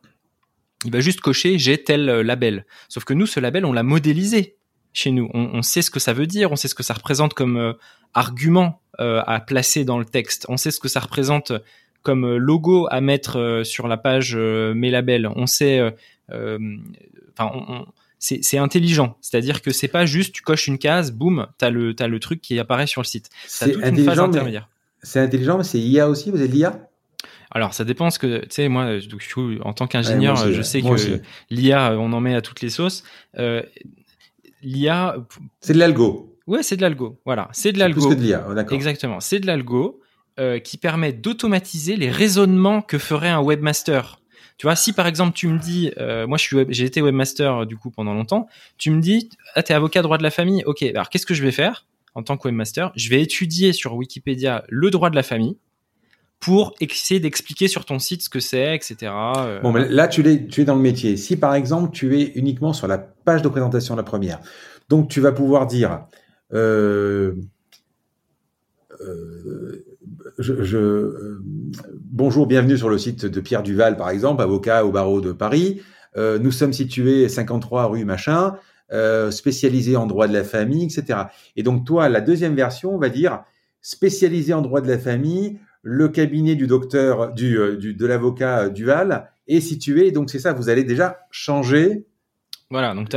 [0.85, 2.67] il va juste cocher j'ai tel euh, label.
[2.89, 4.57] Sauf que nous, ce label, on l'a modélisé
[4.93, 5.31] chez nous.
[5.35, 7.57] On, on sait ce que ça veut dire, on sait ce que ça représente comme
[7.57, 7.73] euh,
[8.15, 11.53] argument euh, à placer dans le texte, on sait ce que ça représente
[12.03, 15.29] comme logo à mettre euh, sur la page mes labels.
[15.35, 15.81] On sait,
[16.31, 17.87] enfin, on- on-
[18.19, 19.17] c'est intelligent.
[19.21, 22.41] C'est-à-dire que c'est pas juste tu coches une case, boum, t'as le t'as le truc
[22.41, 23.29] qui apparaît sur le site.
[23.47, 24.69] C'est intelligent, mais intermédiaire.
[25.03, 26.31] c'est intelligent, mais c'est IA aussi.
[26.31, 26.89] Vous êtes l'IA
[27.51, 29.01] Alors ça dépend ce que tu sais moi euh,
[29.33, 32.71] coup, en tant qu'ingénieur Ouais, je sais que l'IA on en met à toutes les
[32.71, 33.03] sauces.
[33.39, 33.63] Euh,
[34.63, 35.17] L'IA
[35.61, 36.35] C'est de l'algo.
[36.47, 38.47] ouais c'est de l'algo voilà c'est de C'est Plus l'algo que de l'IA.
[38.55, 38.75] D'accord.
[38.77, 40.01] exactement c'est de l'algo
[40.39, 44.21] euh, qui permet d'automatiser les raisonnements que ferait un webmaster.
[44.59, 47.01] Tu vois, si par exemple tu me dis, euh, moi je suis web- j'ai été
[47.03, 48.47] webmaster du coup pendant longtemps,
[48.79, 51.43] tu me dis, ah t'es avocat droit de la famille, ok, alors qu'est-ce que je
[51.43, 51.87] vais faire?
[52.15, 55.57] En tant que webmaster Je vais étudier sur Wikipédia le droit de la famille
[56.41, 59.13] pour essayer d'expliquer sur ton site ce que c'est, etc.
[59.39, 61.17] euh, Bon, mais là, tu es, tu es dans le métier.
[61.17, 64.41] Si, par exemple, tu es uniquement sur la page de présentation, la première,
[64.89, 66.05] donc tu vas pouvoir dire,
[66.53, 67.35] euh,
[69.01, 69.85] euh,
[70.39, 71.43] je, je- euh,
[72.01, 75.81] bonjour, bienvenue sur le site de Pierre Duval, par exemple, avocat au barreau de Paris.
[76.17, 78.55] Euh, nous sommes situés 53 rue machin,
[79.31, 81.25] spécialisé en droit de la famille, etc.
[81.57, 83.43] Et donc, toi, la deuxième version va dire
[83.83, 85.59] spécialisé en droit de la famille,
[85.89, 90.11] le cabinet du docteur, du, euh, du- de l'avocat euh, Duval est situé.
[90.11, 92.05] Donc, c'est ça, vous allez déjà changer.
[92.71, 93.09] Voilà, donc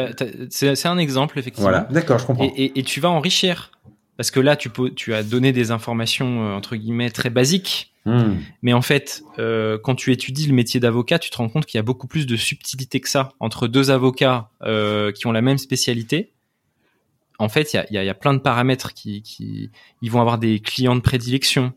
[0.51, 1.70] c'est un exemple effectivement.
[1.70, 2.43] Voilà, d'accord, je comprends.
[2.43, 3.72] Et, et- et tu vas enrichir.
[4.17, 7.91] Parce que là, tu, peux, tu as donné des informations, euh, entre guillemets, très basiques.
[8.05, 8.36] Hmm.
[8.61, 11.78] Mais en fait, euh, quand tu étudies le métier d'avocat, tu te rends compte qu'il
[11.78, 15.41] y a beaucoup plus de subtilité que ça entre deux avocats euh, qui ont la
[15.41, 16.32] même spécialité.
[17.39, 20.38] En fait, il y a, y a plein de paramètres qui, qui, ils vont avoir
[20.38, 21.74] des clients de prédilection.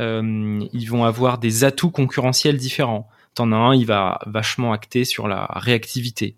[0.00, 3.08] Euh, ils vont avoir des atouts concurrentiels différents.
[3.34, 6.36] T'en as un, il va vachement acter sur la réactivité.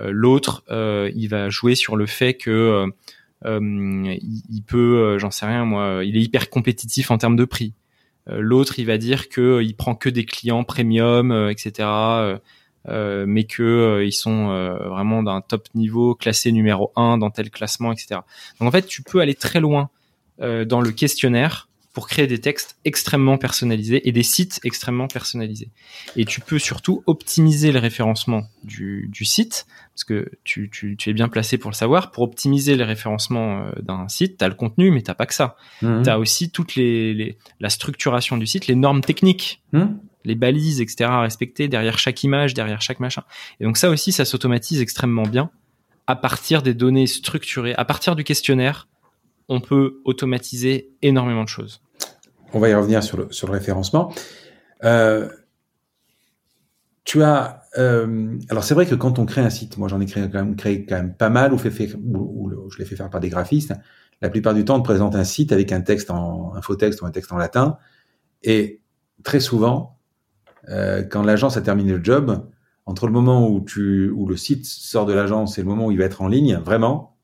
[0.00, 2.86] Euh, L'autre, euh, il va jouer sur le fait que
[3.44, 7.72] il, peut, j'en sais rien moi, il est hyper compétitif en termes de prix.
[8.26, 11.88] L'autre, il va dire que il prend que des clients premium, etc.
[12.88, 14.48] mais que ils sont
[14.88, 18.22] vraiment d'un top niveau, classé numéro 1 dans tel classement, etc.
[18.58, 19.88] Donc en fait, tu peux aller très loin
[20.40, 21.68] dans le questionnaire
[21.98, 25.72] pour créer des textes extrêmement personnalisés et des sites extrêmement personnalisés.
[26.14, 31.10] Et tu peux surtout optimiser le référencement du, du site, parce que tu, tu, tu
[31.10, 32.12] es bien placé pour le savoir.
[32.12, 35.34] Pour optimiser le référencement euh, d'un site, tu as le contenu, mais t'as pas que
[35.34, 35.56] ça.
[35.82, 36.04] Hmm.
[36.04, 39.96] Tu as aussi toute les, les- la structuration du site, les normes techniques, Hmm.
[40.24, 41.10] les balises, etc.
[41.10, 43.24] à respecter derrière chaque image, derrière chaque machin.
[43.58, 45.50] Et donc ça aussi, ça s'automatise extrêmement bien
[46.06, 48.86] à partir des données structurées, à partir du questionnaire.
[49.50, 51.80] On peut automatiser énormément de choses.
[52.52, 54.12] On va y revenir sur le, référencement.
[54.84, 55.28] Euh,
[57.04, 57.62] tu as.
[57.78, 60.28] euh, alors, c'est vrai que quand on crée un site, moi j'en ai créé
[60.86, 63.72] quand même, pas mal, ou, fait, je l'ai fait faire par des graphistes.
[64.20, 67.02] La plupart du temps, on te présente un site avec un texte en faux texte
[67.02, 67.78] ou un texte en latin.
[68.42, 68.80] Et
[69.22, 69.98] très souvent,
[70.68, 72.48] euh, quand l'agence a terminé le job,
[72.86, 73.64] entre le moment où
[74.26, 77.17] le site sort de l'agence et le moment où il va être en ligne, vraiment,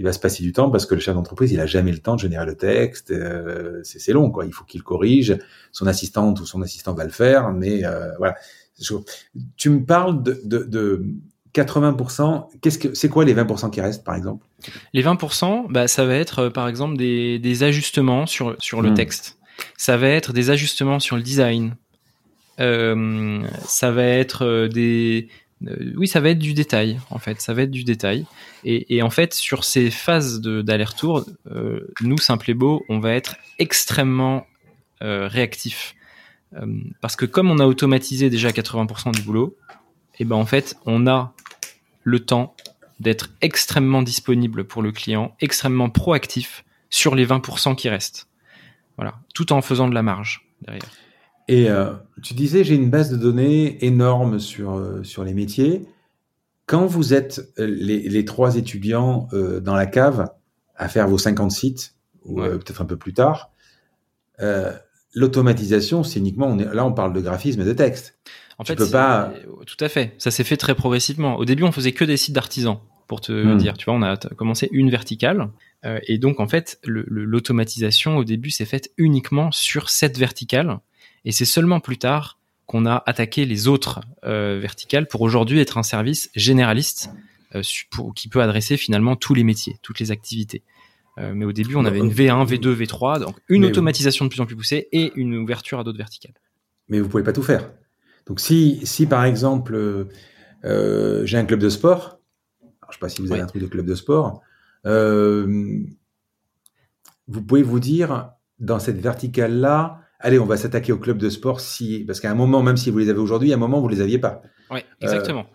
[0.00, 1.98] il va se passer du temps parce que le chef d'entreprise, il a jamais le
[1.98, 3.10] temps de générer le texte.
[3.10, 4.46] euh, c'est long, quoi.
[4.46, 5.36] Il faut qu'il corrige.
[5.72, 8.34] Son assistante ou son assistant va le faire, mais euh, voilà.
[9.58, 11.04] Tu me parles de, de, de
[11.54, 12.46] 80%.
[12.62, 14.46] Qu'est-ce que c'est quoi les 20% qui restent, par exemple?
[14.94, 18.90] Les 20%, bah, ça va être euh, par exemple des, des ajustements sur, sur le
[18.92, 18.94] Hmm.
[18.94, 19.36] texte.
[19.76, 21.76] Ça va être des ajustements sur le design.
[22.58, 25.28] Euh, ça va être des...
[25.66, 27.40] euh, oui, ça va être du détail, en fait.
[27.40, 28.26] Ça va être du détail.
[28.64, 33.36] Et, en fait, sur ces phases d'aller-retour, euh, nous, Simple et Beau, on va être
[33.58, 34.46] extrêmement
[35.02, 35.94] euh, réactifs.
[36.54, 36.66] Euh,
[37.00, 39.56] parce que comme on a automatisé déjà 80% du boulot,
[40.18, 41.32] et ben en fait, on a
[42.02, 42.54] le temps
[42.98, 48.28] d'être extrêmement disponible pour le client, extrêmement proactif sur les 20% qui restent.
[48.96, 50.90] Voilà, tout en faisant de la marge derrière.
[51.48, 51.92] Et euh,
[52.22, 55.82] tu disais, j'ai une base de données énorme sur, euh, sur les métiers.
[56.66, 60.28] Quand vous êtes euh, les, les trois étudiants euh, dans la cave
[60.76, 61.94] à faire vos 50 sites,
[62.24, 62.50] ou Ouais.
[62.50, 63.50] peut-être un peu plus tard,
[65.14, 68.18] l'automatisation, c'est uniquement, on est, là on parle de graphisme et de texte.
[68.58, 69.32] En Tu fait, peux c'est- pas-
[69.66, 70.14] Tout à fait.
[70.18, 71.36] Ça s'est fait très progressivement.
[71.36, 73.56] Au début, on faisait que des sites d'artisans, pour te Hmm.
[73.56, 73.76] dire.
[73.76, 75.48] Tu vois, on a commencé une verticale.
[76.06, 80.78] et donc, en fait, l'automatisation, au début, s'est faite uniquement sur cette verticale.
[81.24, 85.76] Et c'est seulement plus tard qu'on a attaqué les autres euh, verticales pour aujourd'hui être
[85.78, 87.10] un service généraliste
[87.54, 90.62] euh, pour- qui peut adresser finalement tous les métiers, toutes les activités.
[91.18, 94.30] Euh, mais au début, on avait une V1, V2, V3, donc une Mais- automatisation de
[94.30, 96.34] plus en plus poussée et une ouverture à d'autres verticales.
[96.88, 97.70] mais vous pouvez pas tout faire.
[98.26, 100.08] Donc si, si par exemple
[100.62, 102.18] j'ai un club de sport,
[102.62, 103.44] alors, je sais pas si vous avez Ouais.
[103.44, 104.42] un truc de club de sport,
[107.28, 111.28] vous pouvez vous dire dans cette verticale là, allez on va s'attaquer au club de
[111.28, 113.80] sport si parce qu'à un moment même si vous les avez aujourd'hui, à un moment
[113.80, 114.42] vous les aviez pas.
[114.70, 115.46] Ouais, exactement.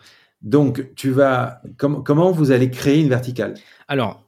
[0.42, 3.54] Donc tu vas com- comment vous allez créer une verticale?
[3.88, 4.22] Alors,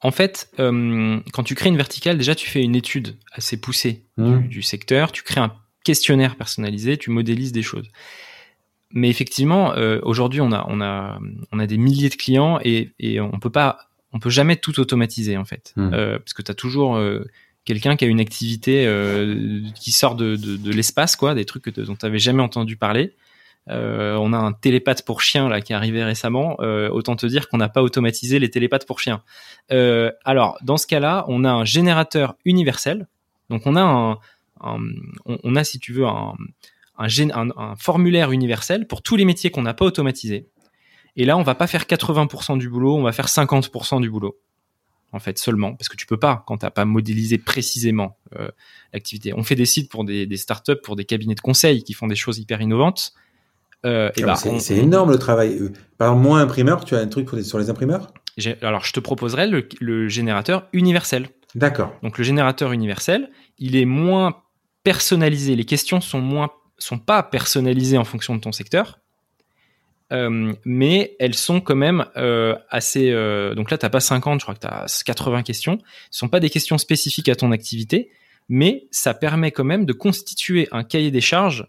[0.00, 4.04] en fait, euh, quand tu crées une verticale, déjà tu fais une étude assez poussée
[4.18, 5.52] du, du secteur, tu crées un
[5.84, 7.88] questionnaire personnalisé, tu modélises des choses.
[8.94, 11.18] Mais effectivement, euh, aujourd'hui, on a, on a,
[11.50, 13.78] on a des milliers de clients et, et on peut pas,
[14.12, 15.72] on peut jamais tout automatiser en fait.
[15.78, 17.24] Euh, parce que tu as toujours euh,
[17.64, 20.36] quelqu'un qui a une activité euh, qui sort de,
[20.70, 23.14] l'espace, quoi, des trucs dont tu n'avais jamais entendu parler.
[23.70, 26.56] Euh, on a un télépathe pour chien là qui est arrivé récemment.
[26.60, 29.22] Euh, autant te dire qu'on n'a pas automatisé les télépathes pour chiens.
[29.70, 33.06] Euh, alors dans ce cas-là, on a un générateur universel.
[33.50, 34.12] Donc on a un,
[34.60, 34.78] un-
[35.26, 36.34] on, a si tu veux un-
[36.98, 40.48] un formulaire universel pour tous les métiers qu'on n'a pas automatisés.
[41.16, 44.38] Et là, on va pas faire 80% du boulot, on va faire 50% du boulot.
[45.12, 48.48] En fait, seulement, parce que tu peux pas quand t'as pas modélisé précisément euh,
[48.94, 49.34] l'activité.
[49.34, 52.06] On fait des sites pour des, des startups, pour des cabinets de conseil qui font
[52.06, 53.12] des choses hyper innovantes.
[53.84, 55.58] Euh, Ah, bah, c'est on- énorme le travail.
[55.60, 58.12] Euh, Par exemple, moi imprimeur, tu as un truc pour sur les imprimeurs?
[58.62, 61.28] Alors, je te proposerai le, le générateur universel.
[61.54, 61.94] D'accord.
[62.02, 63.28] Donc, le générateur universel,
[63.58, 64.36] il est moins
[64.84, 65.54] personnalisé.
[65.56, 69.00] Les questions sont moins, sont pas personnalisées en fonction de ton secteur.
[70.12, 73.10] Euh, mais elles sont quand même euh, assez.
[73.10, 75.78] euh, donc là, t'as pas 50, je crois que tu as 80 questions.
[76.10, 78.10] Ce sont pas des questions spécifiques à ton activité,
[78.48, 81.66] mais ça permet quand même de constituer un cahier des charges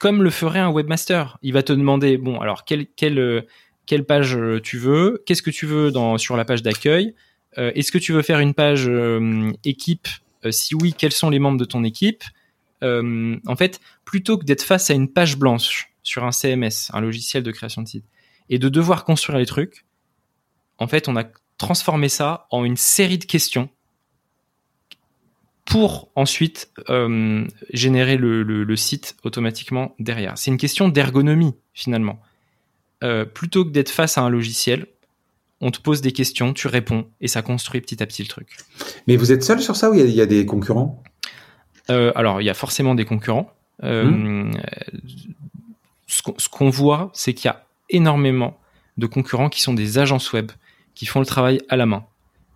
[0.00, 1.36] comme le ferait un webmaster.
[1.42, 5.90] Il va te demander bon, alors quelle quelle page tu veux, qu'est-ce que tu veux
[5.90, 7.14] dans sur la page d'accueil,
[7.58, 8.90] est-ce que tu veux faire une page
[9.62, 10.08] équipe?
[10.48, 12.24] Si oui, quels sont les membres de ton équipe?
[12.82, 17.42] En fait, plutôt que d'être face à une page blanche sur un CMS, un logiciel
[17.42, 18.04] de création de site,
[18.48, 19.84] et de devoir construire les trucs,
[20.78, 21.24] en fait, on a
[21.58, 23.68] transformé ça en une série de questions
[25.64, 30.36] pour ensuite euh, générer le, le- le site automatiquement derrière.
[30.36, 32.20] C'est une question d'ergonomie finalement.
[33.04, 34.86] Euh, plutôt que d'être face à un logiciel,
[35.60, 38.56] on te pose des questions, tu réponds et ça construit petit à petit le truc.
[39.06, 41.02] Mais vous êtes seul sur ça ou il y y, a des concurrents?
[41.90, 43.52] Euh, alors, il y a forcément des concurrents.
[43.84, 44.52] Euh, Hmm.
[46.38, 48.58] Ce qu'on voit, c'est qu'il y a énormément
[48.98, 50.50] de concurrents qui sont des agences web
[50.94, 52.04] qui font le travail à la main.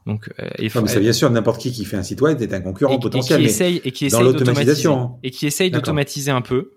[0.04, 2.40] Donc, euh, et, Non, mais c'est bien sûr, n'importe qui qui fait un site web
[2.42, 3.38] est un concurrent et, et potentiel.
[3.38, 4.88] qui mais essaye et qui essaye d'automatiser
[5.22, 6.72] et qui essaye d'automatiser un peu.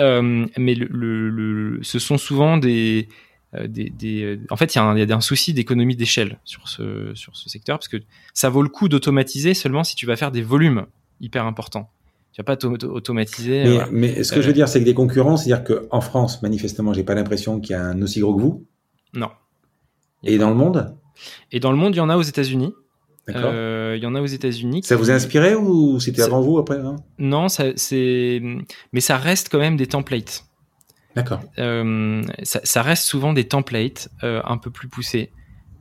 [0.00, 3.08] Euh, mais le, le- le- ce sont souvent des,
[3.54, 5.54] euh, des, des- euh, en fait, il y, a un- il y a un souci
[5.54, 7.98] d'économie d'échelle sur ce sur ce secteur parce que
[8.32, 10.86] ça vaut le coup d'automatiser seulement si tu vas faire des volumes
[11.20, 11.90] hyper importants.
[12.34, 13.62] Tu vas pas auto- automatiser.
[13.64, 13.88] Mais, voilà.
[13.92, 17.04] mais ce que je veux dire, c'est que des concurrents, c'est-à-dire qu'en France, manifestement, j'ai
[17.04, 18.66] pas l'impression qu'il y a un aussi gros que vous?
[19.14, 19.30] Non.
[20.24, 20.96] Et dans le monde?
[21.52, 22.74] Et dans le monde, il y en a aux États-Unis.
[23.28, 23.52] D'accord.
[23.54, 24.82] Euh, il y en a aux États-Unis.
[24.82, 26.96] Ça vous a inspiré ou c'était avant vous après hein?
[27.18, 28.42] Non, ça, c'est,
[28.92, 30.44] mais ça reste quand même des templates.
[31.14, 31.40] D'accord.
[31.58, 35.30] Euh, ça, ça reste souvent des templates euh, un peu plus poussés.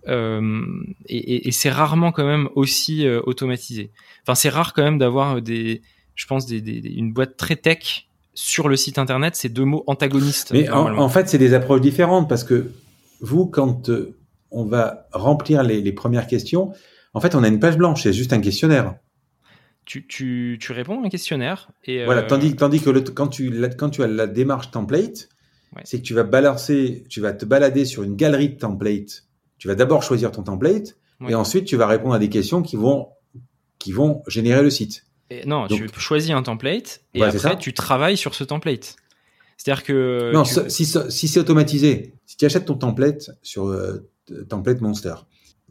[0.08, 0.62] Euh,
[1.08, 3.92] et et- et c'est rarement quand même aussi euh, automatisé.
[4.22, 5.82] Enfin, c'est rare quand même d'avoir des,
[6.16, 9.36] je pense, des, une boîte très tech sur le site internet.
[9.36, 10.52] C'est deux mots antagonistes.
[10.54, 12.72] Mais en, fait, c'est des approches différentes parce que
[13.22, 14.16] vous, quand euh,
[14.52, 16.74] on va remplir les, les premières questions,
[17.14, 18.96] en fait, on a une page blanche, c'est juste un questionnaire.
[19.86, 22.22] tu, tu, tu réponds à un questionnaire et Voilà.
[22.22, 25.30] euh, Tandis, tandis que le, quand, tu, la- quand tu as la démarche template,
[25.76, 25.82] Ouais.
[25.86, 29.24] c'est que tu vas balancer, tu vas te balader sur une galerie de templates.
[29.58, 31.32] Tu vas d'abord choisir ton template Ouais.
[31.32, 33.08] et ensuite tu vas répondre à des questions qui vont
[33.80, 35.06] qui vont générer le site.
[35.42, 38.96] Et non, Donc- tu choisis un template et Ouais, après tu travailles sur ce template.
[39.58, 44.10] C'est-à-dire que Non, tu- si, si c'est automatisé, si tu achètes ton template sur euh,
[44.50, 45.16] Template Monster,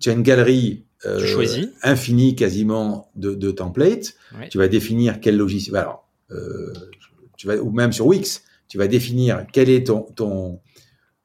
[0.00, 1.68] tu as une galerie euh, Tu choisis.
[1.82, 4.14] infinie quasiment de, de templates.
[4.38, 4.48] Ouais.
[4.48, 5.76] Tu vas définir quel logiciel.
[5.76, 6.72] Alors, euh,
[7.36, 10.60] tu vas ou même sur Wix, tu vas définir quel est ton ton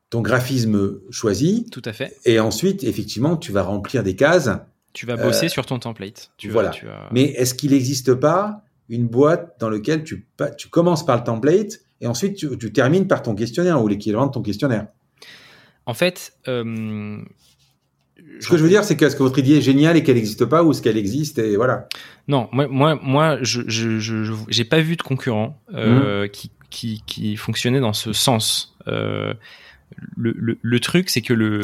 [0.09, 2.15] ton graphisme choisi, tout à fait.
[2.25, 4.49] et ensuite, effectivement, tu vas remplir des cases.
[4.97, 6.31] Tu vas bosser Euh, sur ton template.
[6.37, 6.69] Tu vas- voilà.
[6.69, 10.25] tu vas- Mais est-ce qu'il n'existe pas une boîte dans laquelle tu,
[10.57, 14.27] tu commences par le template et ensuite tu, tu termines par ton questionnaire ou l'équivalent
[14.27, 14.87] de ton questionnaire?
[15.85, 17.19] En fait, euh,
[18.39, 20.15] Ce que je veux dire, c'est que, est-ce que votre idée est géniale et qu'elle
[20.15, 21.87] n'existe pas ou est-ce qu'elle existe et voilà.
[22.27, 26.29] Non, moi, moi, moi, je, je, je, je- j'ai pas vu de concurrent euh, Mmh.
[26.29, 28.75] qui, qui, qui fonctionnait dans ce sens.
[28.87, 29.33] Euh,
[30.15, 31.61] le, le, le truc, c'est que le,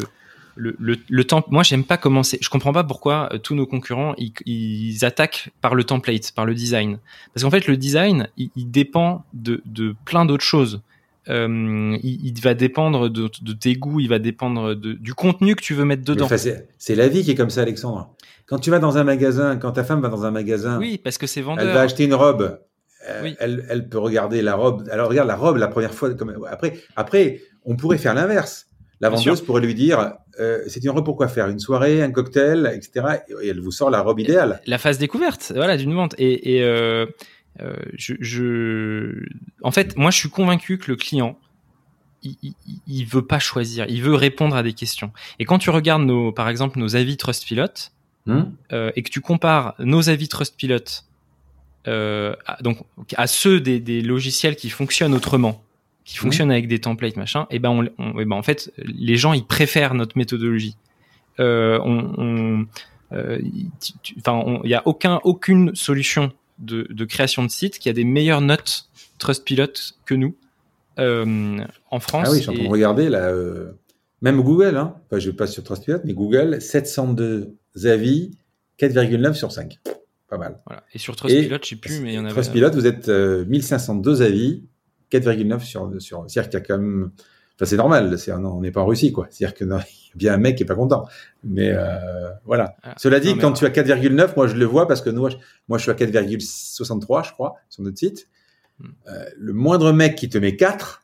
[0.56, 2.38] le, le, le temp- moi, j'aime pas commencer.
[2.40, 6.46] Je comprends pas pourquoi euh, tous nos concurrents ils, ils attaquent par le template, par
[6.46, 6.98] le design.
[7.32, 10.80] Parce qu'en fait, le design, il, il dépend de, de plein d'autres choses.
[11.28, 15.56] Euh, il, il va dépendre de, de tes goûts, il va dépendre de, du contenu
[15.56, 16.26] que tu veux mettre dedans.
[16.26, 18.14] enfin, c'est la vie qui est comme ça, Alexandre.
[18.46, 21.16] Quand tu vas dans un magasin, quand ta femme va dans un magasin, Oui, parce
[21.16, 21.72] que c'est elle vendeur.
[21.74, 22.58] va acheter une robe.
[23.08, 23.34] euh, Oui.
[23.40, 24.86] elle, elle peut regarder la robe.
[24.92, 26.12] Alors regarde la robe la première fois.
[26.14, 28.66] Comme, après, après, on pourrait faire l'inverse.
[29.00, 32.10] La vendeuse pourrait lui dire euh, c'est une robe pour quoi faire Une soirée, un
[32.10, 33.18] cocktail, etc.
[33.42, 34.60] Et elle vous sort la robe idéale.
[34.66, 36.14] la phase découverte, voilà, d'une vente.
[36.18, 37.06] Et, et euh,
[37.60, 39.26] euh, je, je,
[39.62, 41.38] en fait, moi, je suis convaincu que le client,
[42.22, 42.54] il, il,
[42.86, 45.12] il veut pas choisir, il veut répondre à des questions.
[45.38, 47.90] Et quand tu regardes nos, par exemple, nos avis Trustpilot
[48.72, 51.04] euh, et que tu compares nos avis Trustpilot
[51.86, 52.78] euh, à, donc
[53.16, 55.62] à ceux des, des logiciels qui fonctionnent autrement,
[56.04, 59.16] qui fonctionnent avec des templates machin, et ben, on, on- eh ben en fait, les
[59.16, 60.76] gens ils préfèrent notre méthodologie.
[61.40, 62.66] Euh, on,
[63.12, 63.70] euh, il
[64.70, 68.88] y a aucun aucune solution de, de création de site qui a des meilleures notes
[69.18, 69.72] Trustpilot
[70.04, 70.34] que nous
[70.98, 71.58] euh,
[71.90, 72.26] en France.
[72.28, 73.28] Ah oui, je suis en train et- de regarder là.
[73.30, 73.72] euh,
[74.22, 74.94] même Google, hein.
[75.06, 77.54] Enfin, je vais pas sur Trustpilot, mais Google, 702
[77.84, 78.30] avis,
[78.78, 79.78] 4,9 sur 5.
[80.30, 80.60] Pas mal.
[80.66, 80.82] voilà.
[80.94, 82.32] Et sur Trustpilot, je sais plus, mais il y en avait.
[82.32, 84.62] Trustpilot, vous êtes euh, 1502 avis,
[85.18, 86.24] 4,9 sur, sur.
[86.28, 87.10] C'est-à-dire qu'il y a quand même.
[87.56, 88.18] Enfin, c'est normal.
[88.18, 89.28] C'est, on n'est pas en Russie, quoi.
[89.30, 89.84] C'est-à-dire que non, y a
[90.16, 91.06] bien un mec qui est pas content.
[91.44, 92.76] Mais euh, voilà.
[92.82, 95.20] Ah, Cela dit, non, quand tu as 4,9, moi je le vois parce que nous,
[95.68, 98.28] moi je suis à 4,63, je crois, sur notre site.
[98.80, 98.86] Hmm.
[99.08, 101.02] Euh, le moindre mec qui te met 4,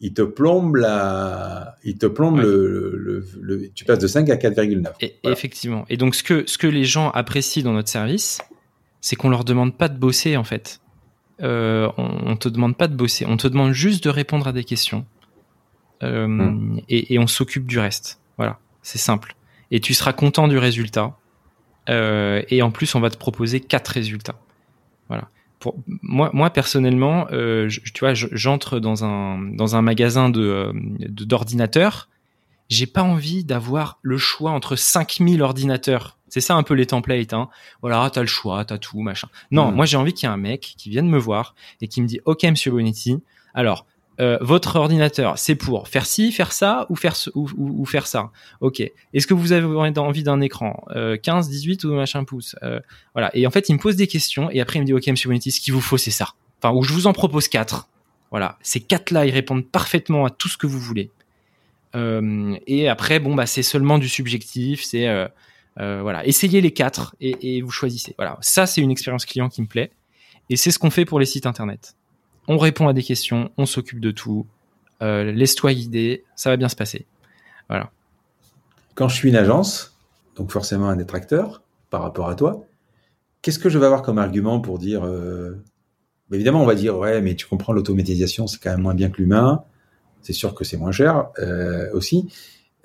[0.00, 2.42] il te plombe la, il te plombe Ouais.
[2.42, 4.92] le, le, le- tu passes de 5 à 4,9.
[5.00, 5.34] Et, Voilà.
[5.36, 5.86] Effectivement.
[5.88, 8.42] Et donc, ce que, ce que les gens apprécient dans notre service,
[9.00, 10.80] c'est qu'on leur demande pas de bosser, en fait.
[11.42, 13.26] Euh, on, on te demande pas de bosser.
[13.26, 15.04] On te demande juste de répondre à des questions.
[16.02, 16.80] Euh, Hmm.
[16.88, 18.20] et, et on s'occupe du reste.
[18.36, 18.58] Voilà.
[18.82, 19.34] C'est simple.
[19.70, 21.16] Et tu seras content du résultat.
[21.88, 24.36] Euh, et en plus, on va te proposer quatre résultats.
[25.08, 25.28] Voilà.
[25.58, 30.72] Pour moi, moi personnellement, je- tu vois, je- j'entre dans un dans un magasin de-
[31.08, 32.08] d'ordinateurs.
[32.68, 36.16] J'ai pas envie d'avoir le choix entre 5000 ordinateurs.
[36.28, 37.32] C'est ça un peu les templates.
[37.32, 37.48] Hein.
[37.82, 39.28] Voilà, t'as le choix, t'as tout, machin.
[39.52, 39.74] Non, Mhm.
[39.76, 42.06] moi j'ai envie qu'il y ait un mec qui vienne me voir et qui me
[42.08, 43.18] dit, ok, Monsieur Bonetti,
[43.54, 43.86] alors
[44.18, 47.84] euh, votre ordinateur, c'est pour faire ci, faire ça ou faire ce, ou, ou- ou
[47.84, 48.30] faire ça?
[48.62, 48.80] Ok.
[48.80, 49.66] Est-ce que vous avez
[49.98, 50.84] envie d'un écran?
[50.96, 52.56] Euh, 15, 18 ou machin pouce?
[52.62, 52.80] Euh,
[53.14, 53.30] Voilà.
[53.36, 55.28] Et en fait, il me pose des questions et après il me dit, ok, Monsieur
[55.28, 56.30] Bonetti, ce qu'il vous faut, c'est ça.
[56.62, 57.88] Enfin, ou je vous en propose quatre.
[58.30, 58.56] Voilà.
[58.62, 61.10] Ces quatre-là, ils répondent parfaitement à tout ce que vous voulez.
[61.96, 64.84] Euh, et après, bon, bah, c'est seulement du subjectif.
[64.84, 65.26] C'est euh,
[65.80, 68.14] euh, voilà, essayez les quatre et, vous choisissez.
[68.18, 69.90] Voilà, ça c'est une expérience client qui me plaît
[70.48, 71.96] et c'est ce qu'on fait pour les sites internet.
[72.48, 74.46] On répond à des questions, on s'occupe de tout.
[75.00, 77.04] Laisse-toi guider, ça va bien se passer.
[77.68, 77.90] Voilà.
[78.94, 79.98] Quand je suis une agence,
[80.36, 82.64] donc forcément un détracteur par rapport à toi,
[83.42, 85.04] qu'est-ce que je vais avoir comme argument pour dire
[86.32, 89.18] Évidemment, on va dire ouais, mais tu comprends l'automatisation, c'est quand même moins bien que
[89.20, 89.64] l'humain.
[90.22, 92.32] C'est sûr que c'est moins cher euh, aussi.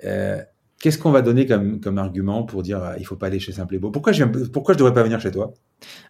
[0.04, 0.40] Euh,
[0.80, 3.52] Qu'est-ce qu'on va donner comme, comme argument pour dire ah, il faut pas aller chez
[3.52, 3.92] Simple et Beau?
[3.92, 4.12] Pourquoi
[4.52, 5.54] pourquoi je devrais pas venir chez toi?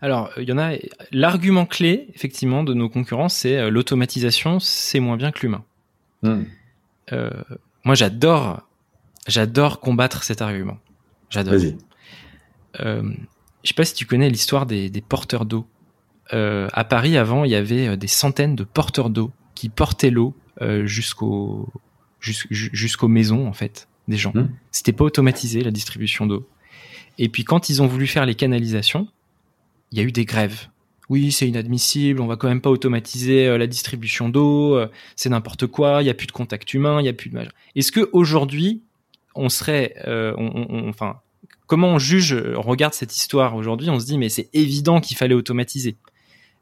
[0.00, 0.76] Alors, il y en a.
[1.10, 5.62] L'argument clé, effectivement, de nos concurrents, c'est euh, l'automatisation, c'est moins bien que l'humain.
[6.24, 7.30] Euh,
[7.84, 8.66] moi, j'adore,
[9.26, 10.78] j'adore combattre cet argument.
[11.28, 11.52] J'adore.
[11.52, 11.76] Vas-y.
[12.80, 13.02] Euh,
[13.64, 15.66] je sais pas si tu connais l'histoire des, des porteurs d'eau.
[16.32, 20.34] Euh, à Paris, avant, il y avait des centaines de porteurs d'eau qui portaient l'eau
[20.60, 21.68] euh, jusqu'au
[22.20, 24.32] jus- ju- jusqu'aux maisons en fait des gens.
[24.34, 24.50] Mhm.
[24.70, 26.46] C'était pas automatisé la distribution d'eau.
[27.18, 29.08] Et puis quand ils ont voulu faire les canalisations,
[29.92, 30.68] il y a eu des grèves.
[31.08, 35.28] Oui, c'est inadmissible, on va quand même pas automatiser euh, la distribution d'eau, euh, c'est
[35.28, 37.38] n'importe quoi, il y a plus de contact humain, il y a plus de.
[37.76, 38.82] Est-ce que aujourd'hui
[39.34, 41.20] on serait, euh, on- on- on- enfin,
[41.66, 45.16] comment on juge, on regarde cette histoire aujourd'hui, on se dit mais c'est évident qu'il
[45.16, 45.96] fallait automatiser.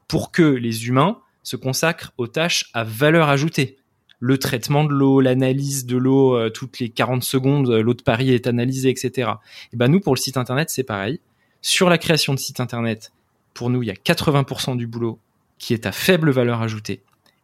[0.07, 3.77] pour que les humains se consacrent aux tâches à valeur ajoutée.
[4.21, 8.03] Le traitement de l'eau, l'analyse de l'eau, euh, toutes les 40 secondes, euh, l'eau de
[8.03, 9.31] Paris est analysée, etc.
[9.73, 11.19] Et ben nous, pour le site internet, c'est pareil.
[11.61, 13.11] Sur la création de site internet,
[13.55, 15.19] pour nous, il y a 80% du boulot
[15.57, 17.01] qui est à faible valeur ajoutée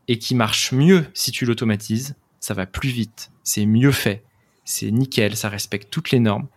[0.08, 2.16] et qui marche mieux si tu l'automatises.
[2.40, 4.24] Ça va plus vite, c'est mieux fait,
[4.64, 6.48] c'est nickel, ça respecte toutes les normes.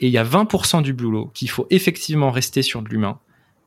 [0.00, 3.20] Et il y a 20% du boulot qu'il faut effectivement rester sur de l'humain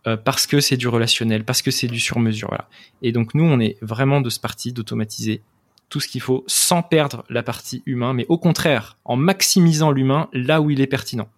[0.08, 2.58] euh, parce que c'est du relationnel, parce que c'est du sur-mesure.
[3.02, 5.42] Et donc nous, on est vraiment de ce parti d'automatiser
[5.90, 10.30] tout ce qu'il faut sans perdre la partie humain, mais au contraire, en maximisant l'humain
[10.34, 11.30] là où il est pertinent.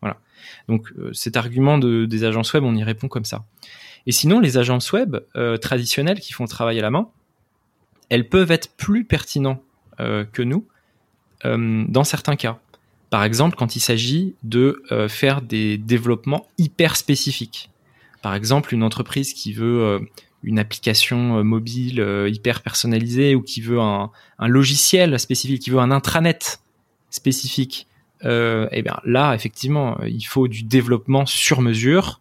[0.00, 0.16] Voilà.
[0.68, 3.44] Donc euh, cet argument de, des agences web, on y répond comme ça.
[4.06, 7.08] Et sinon, les agences web euh, traditionnelles qui font le travail à la main,
[8.08, 9.62] elles peuvent être plus pertinentes
[9.98, 10.66] que nous
[11.42, 12.58] dans certains cas.
[13.08, 17.70] Par exemple, quand il s'agit de faire des développements hyper spécifiques.
[18.26, 20.00] Par exemple, une entreprise qui veut euh,
[20.46, 25.80] une application euh, mobile euh, hyper personnalisée ou qui veut un, logiciel spécifique, qui veut
[25.80, 26.60] un intranet
[27.10, 27.88] spécifique,
[28.24, 32.20] euh, et eh bien là, effectivement, il faut du développement sur mesure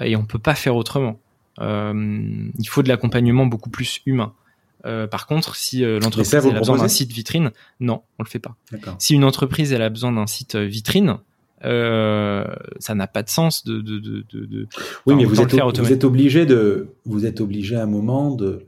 [0.00, 1.20] et on peut pas faire autrement.
[1.60, 4.34] il faut de l'accompagnement beaucoup plus humain.
[4.82, 7.50] par contre, si l'entreprise a besoin d'un site vitrine,
[7.80, 8.56] non, on le fait pas.
[8.98, 11.18] Si une entreprise elle a besoin d'un site vitrine,
[11.64, 12.44] euh,
[12.78, 14.66] ça n'a pas de sens de, de, de, de
[15.06, 18.66] oui mais vous êtes, vous êtes obligé de vous êtes obligé à un moment de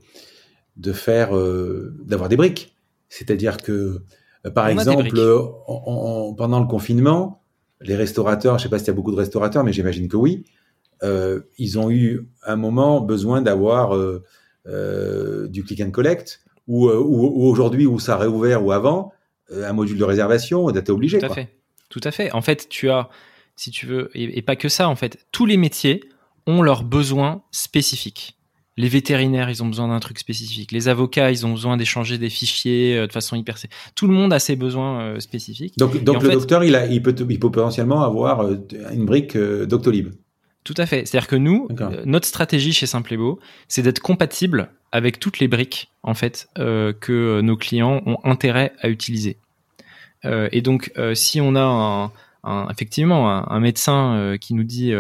[0.77, 2.77] de faire euh, d'avoir des briques.
[3.11, 4.01] C'est-à-dire que
[4.47, 5.11] euh, par exemple
[6.39, 7.43] pendant le confinement
[7.83, 10.45] les restaurateurs je sais pas s'il y a beaucoup de restaurateurs mais j'imagine que oui
[11.59, 13.97] ils ont eu un moment besoin d'avoir
[14.65, 19.13] du click and collect ou, ou, aujourd'hui où ça a réouvert ou avant
[19.53, 21.58] un module de réservation d'être obligé tout à fait
[21.89, 22.33] tout à fait.
[22.33, 23.09] En fait, tu as,
[23.57, 26.05] si tu veux, et, pas que ça, en fait, tous les métiers
[26.47, 28.37] ont leurs besoins spécifiques.
[28.77, 30.71] Les vétérinaires, ils ont besoin d'un truc spécifique.
[30.71, 33.57] Les avocats, ils ont besoin d'échanger des fichiers euh, de façon hyper.
[33.97, 35.77] Tout le monde a ses besoins euh, spécifiques.
[35.79, 38.57] Donc, donc le docteur, il, a, il, peut, il peut potentiellement avoir euh,
[38.93, 40.11] une brique Doctolib.
[40.63, 41.07] Tout à fait.
[41.07, 41.67] C'est-à-dire que nous,
[42.05, 47.57] notre stratégie chez Simplebo, c'est d'être compatible avec toutes les briques en fait que nos
[47.57, 49.39] clients ont intérêt à utiliser.
[50.25, 52.11] Euh, et donc, euh, si on a
[52.45, 54.93] un, effectivement un, médecin euh, qui nous dit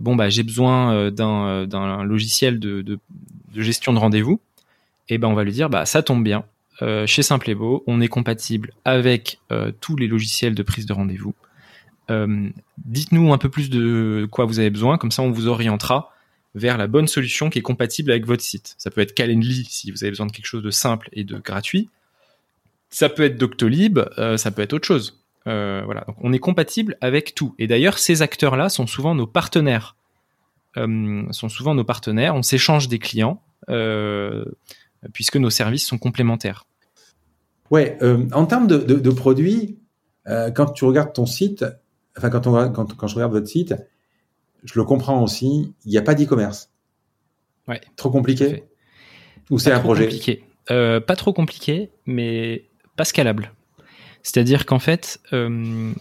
[0.00, 2.98] bon bah j'ai besoin d'un logiciel de,
[3.54, 4.40] gestion de rendez-vous,
[5.08, 6.44] et eh ben on va lui dire bah ça tombe bien.
[7.06, 9.40] chez Simplebo, on est compatible avec
[9.80, 11.34] tous les logiciels de prise de rendez-vous.
[12.84, 16.12] Dites-nous un peu plus de quoi vous avez besoin, comme ça on vous orientera
[16.54, 18.74] vers la bonne solution qui est compatible avec votre site.
[18.78, 21.38] Ça peut être Calendly si vous avez besoin de quelque chose de simple et de
[21.38, 21.88] gratuit.
[22.92, 25.24] Ça peut être Doctolib, euh, ça peut être autre chose.
[25.48, 27.54] Euh, voilà, donc on est compatible avec tout.
[27.58, 29.96] Et d'ailleurs, ces acteurs-là sont souvent nos partenaires.
[30.76, 32.34] Euh, sont souvent nos partenaires.
[32.34, 33.42] On s'échange des clients
[35.12, 36.66] puisque nos services sont complémentaires.
[37.70, 37.96] Ouais,
[38.32, 39.78] en termes de, produits,
[40.26, 41.64] quand tu regardes ton site,
[42.18, 43.74] enfin quand, on, quand, quand je regarde votre site,
[44.64, 45.72] je le comprends aussi.
[45.84, 46.70] Il n'y a pas d'e-commerce.
[47.68, 47.80] Ouais.
[47.96, 48.64] Trop compliqué?
[49.48, 50.04] Ou c'est un projet?
[50.04, 50.44] compliqué.
[50.66, 52.66] pas trop compliqué, mais
[52.96, 53.52] pas scalable.
[54.22, 55.92] C'est-à-dire qu'en fait, euh,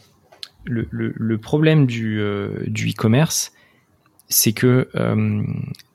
[0.65, 3.51] le, problème du, euh, du e-commerce,
[4.29, 5.43] c'est que euh,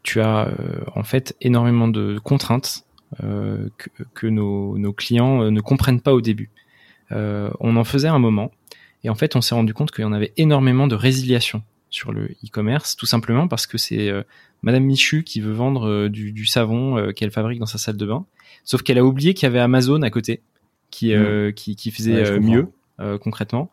[0.03, 0.51] tu as
[0.95, 2.85] en fait énormément de contraintes
[3.19, 6.51] que, nos, clients ne comprennent pas au début.
[7.11, 8.51] on en faisait un moment,
[9.05, 12.13] et en fait, on s'est rendu compte qu'il y en avait énormément de résiliation sur
[12.13, 14.13] le e-commerce, tout simplement parce que c'est
[14.63, 18.27] Madame Michu qui veut vendre du savon qu'elle fabrique dans sa salle de bain,
[18.65, 20.43] sauf qu'elle a oublié qu'il y avait Amazon à côté
[20.97, 21.53] qui, euh, mm.
[21.53, 22.69] qui, qui, faisait euh, mieux.
[22.99, 23.71] Euh, concrètement.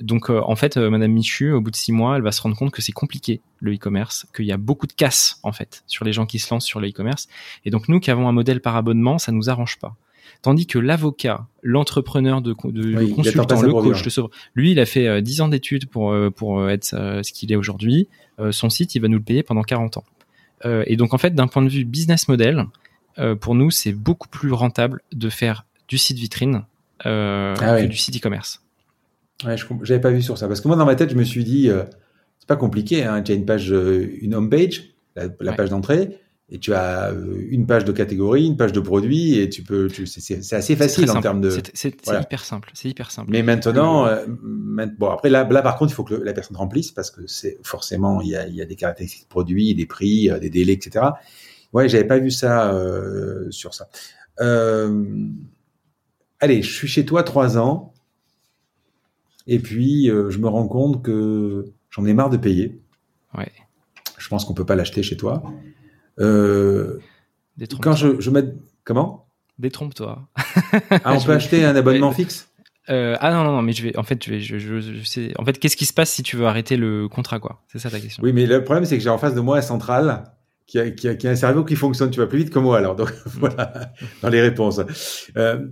[0.00, 2.72] donc en fait, Madame Michu, au bout de six mois, elle va se rendre compte
[2.72, 6.12] que c'est compliqué le e-commerce, qu'il y a beaucoup de casse en fait sur les
[6.12, 7.28] gens qui se lancent sur le e-commerce.
[7.64, 9.94] Et donc nous qui avons un modèle par abonnement, ça nous arrange pas.
[10.42, 14.86] Tandis que l'avocat, l'entrepreneur de, de le consultant, le coach, le sauveur, lui, il a
[14.86, 16.86] fait 10 ans d'études pour pour être
[17.22, 18.08] ce qu'il est aujourd'hui.
[18.50, 20.04] son site, il va nous le payer pendant 40 ans.
[20.64, 22.66] et donc en fait, d'un point de vue business model,
[23.40, 26.64] pour nous, c'est beaucoup plus rentable de faire du site vitrine
[27.06, 28.62] euh, ah que du site e-commerce.
[29.44, 30.48] Ouais, je n'avais pas vu sur ça.
[30.48, 31.84] Parce que moi, dans ma tête, je me suis dit, euh,
[32.38, 33.04] c'est pas compliqué.
[33.04, 33.22] Hein.
[33.22, 36.18] Tu as une page, euh, une home page, la, page d'entrée,
[36.50, 37.12] et tu as
[37.50, 41.20] une page de catégorie, une page de produit, et tu peux, c'est assez facile en
[41.20, 41.50] termes de.
[41.74, 42.70] C'est hyper simple.
[42.74, 43.30] C'est hyper simple.
[43.30, 46.92] Mais maintenant, euh, bon après là, là par contre, il faut que la personne remplisse
[46.92, 49.86] parce que c'est forcément il y a, il y a des caractéristiques de produit, des
[49.86, 51.04] prix, des délais, etc.
[51.72, 52.72] Ouais, j'avais pas vu ça
[53.50, 53.88] sur ça.
[54.40, 55.04] Euh,
[56.40, 57.92] allez, je suis chez toi trois ans,
[59.46, 62.80] et puis euh, je me rends compte que j'en ai marre de payer.
[63.36, 63.50] Ouais.
[64.18, 65.42] Je pense qu'on peut pas l'acheter chez toi.
[66.18, 66.98] Euh,
[67.80, 68.44] quand je, je mets
[68.84, 69.26] comment?
[69.58, 70.28] Détrompe-toi.
[71.04, 72.48] Ah, on peut acheter un abonnement fixe?
[72.90, 75.04] Euh, ah non, non, non, mais je vais, en fait, je vais, je, je, je
[75.04, 77.62] sais, en fait, qu'est-ce qui se passe si tu veux arrêter le contrat, quoi?
[77.68, 78.22] C'est ça ta question.
[78.22, 80.24] Oui, mais le problème, c'est que j'ai en face de moi un central
[80.68, 82.58] qui a, qui a, qui a un cerveau qui fonctionne, tu vas plus vite que
[82.60, 82.94] moi, alors.
[82.94, 83.92] Donc, voilà,
[84.22, 84.80] dans les réponses.
[85.36, 85.66] Euh,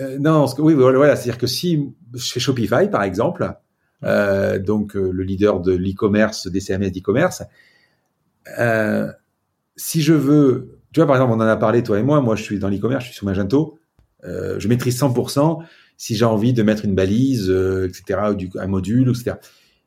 [0.00, 3.54] euh, non, oui, voilà, voilà c'est-à-dire que si je fais Shopify, par exemple,
[4.04, 7.44] euh, donc euh, le leader de l'e-commerce, des CMS d'e-commerce,
[8.58, 9.10] euh,
[9.76, 12.34] si je veux, tu vois, par exemple, on en a parlé, toi et moi, moi,
[12.34, 13.78] je suis dans l'e-commerce, je suis sur Magento,
[14.24, 15.64] je maîtrise 100%,
[16.00, 19.36] si j'ai envie de mettre une balise, euh, etc., du, un module, etc.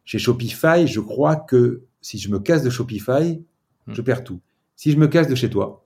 [0.05, 3.43] Chez Shopify, je crois que si je me casse de Shopify,
[3.87, 4.05] je hmm.
[4.05, 4.39] perds tout.
[4.75, 5.85] Si je me casse de chez toi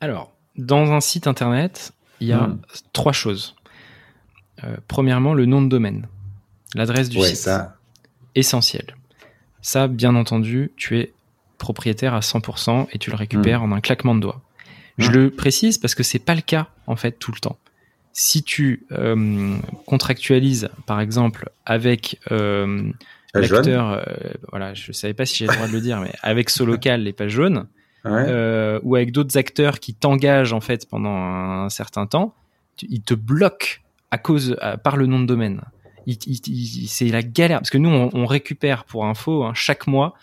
[0.00, 2.60] Alors, dans un site internet, il y a hmm.
[2.92, 3.56] trois choses.
[4.64, 6.06] Euh, premièrement, le nom de domaine,
[6.74, 7.36] l'adresse du site.
[7.36, 7.76] Ça.
[8.34, 8.96] Essentiel.
[9.62, 11.12] Ça, bien entendu, tu es
[11.58, 13.72] propriétaire à 100% et tu le récupères hmm.
[13.72, 14.40] en un claquement de doigts.
[14.98, 17.58] Je le précise parce que c'est pas le cas en fait tout le temps
[18.12, 19.56] si tu euh,
[19.86, 22.90] contractualises, par exemple, avec euh,
[23.34, 24.02] l'acteur, euh,
[24.50, 27.12] voilà, je savais pas si j'ai le droit de le dire, mais avec Solocal, les
[27.12, 27.66] pages jaunes,
[28.06, 32.34] euh, ou avec d'autres acteurs qui t'engagent en fait pendant un, certain temps,
[32.82, 33.80] ils te bloquent
[34.10, 35.60] à cause par le nom de domaine.
[36.06, 37.58] c'est la galère.
[37.58, 40.14] Parce que nous on, on récupère pour info hein, chaque mois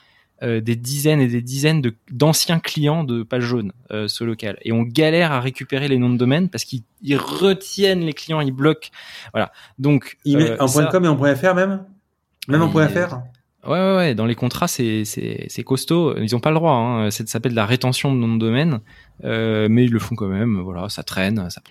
[0.43, 4.59] euh, des dizaines et des dizaines de d'anciens clients de page jaune euh, ce local.
[4.61, 6.83] Et on galère à récupérer les noms de domaine parce qu'ils
[7.17, 8.89] retiennent les clients ils bloquent.
[9.33, 9.51] Voilà.
[9.79, 11.85] Donc ils euh, en .com et en .fr même?
[12.47, 13.19] Même en .fr
[13.65, 16.17] Ouais, ouais, ouais, dans les contrats, c'est, c'est, costaud.
[16.17, 16.71] Ils ont pas le droit.
[16.71, 17.11] Hein.
[17.11, 18.79] Ça s'appelle la rétention de nom de domaine,
[19.25, 20.61] euh, mais ils le font quand même.
[20.61, 21.49] Voilà, ça traîne.
[21.49, 21.61] Ça...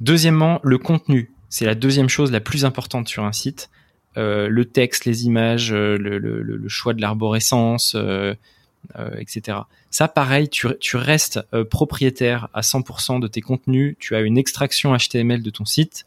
[0.00, 1.30] Deuxièmement, le contenu.
[1.48, 3.70] C'est la deuxième chose la plus importante sur un site.
[4.16, 8.34] Euh, le texte, les images, euh, le, choix de l'arborescence, euh,
[9.18, 9.58] etc.
[9.90, 11.40] Ça, pareil, tu, restes
[11.70, 13.96] propriétaire à 100% de tes contenus.
[13.98, 16.06] Tu as une extraction HTML de ton site.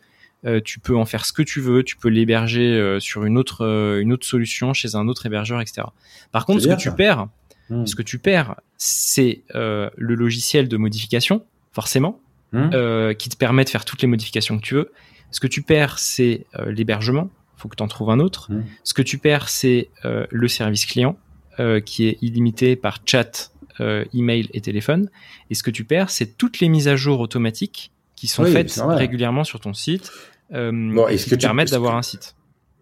[0.64, 1.84] Tu peux en faire ce que tu veux.
[1.84, 3.66] Tu peux l'héberger sur une autre
[4.02, 5.88] une autre solution chez un autre hébergeur, etc.
[6.32, 7.28] Par contre, ce que tu perds,
[7.70, 7.86] hmm.
[7.86, 12.22] ce que tu perds, c'est le logiciel de modification, forcément,
[12.54, 13.14] hmm.
[13.18, 14.92] qui te permet de faire toutes les modifications que tu veux.
[15.32, 17.30] Ce que tu perds, c'est l'hébergement
[17.60, 18.52] faut que tu en trouves un autre.
[18.52, 18.64] Mmh.
[18.84, 21.18] Ce que tu perds, c'est euh, le service client
[21.60, 23.52] euh, qui est illimité par chat,
[23.82, 25.10] euh, email et téléphone.
[25.50, 28.82] Et ce que tu perds, c'est toutes les mises à jour automatiques qui sont faites
[28.86, 30.12] régulièrement sur ton site
[30.52, 32.36] bon, et qui te permettent d'avoir un site.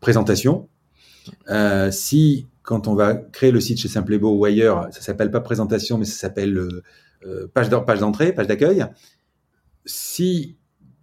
[0.00, 0.68] présentation.
[1.90, 5.96] si, quand on va créer le site chez Simplebo ou ailleurs, ça s'appelle pas présentation,
[5.96, 6.68] mais ça s'appelle
[7.54, 8.84] page d'entrée, page d'accueil.
[9.86, 10.58] Si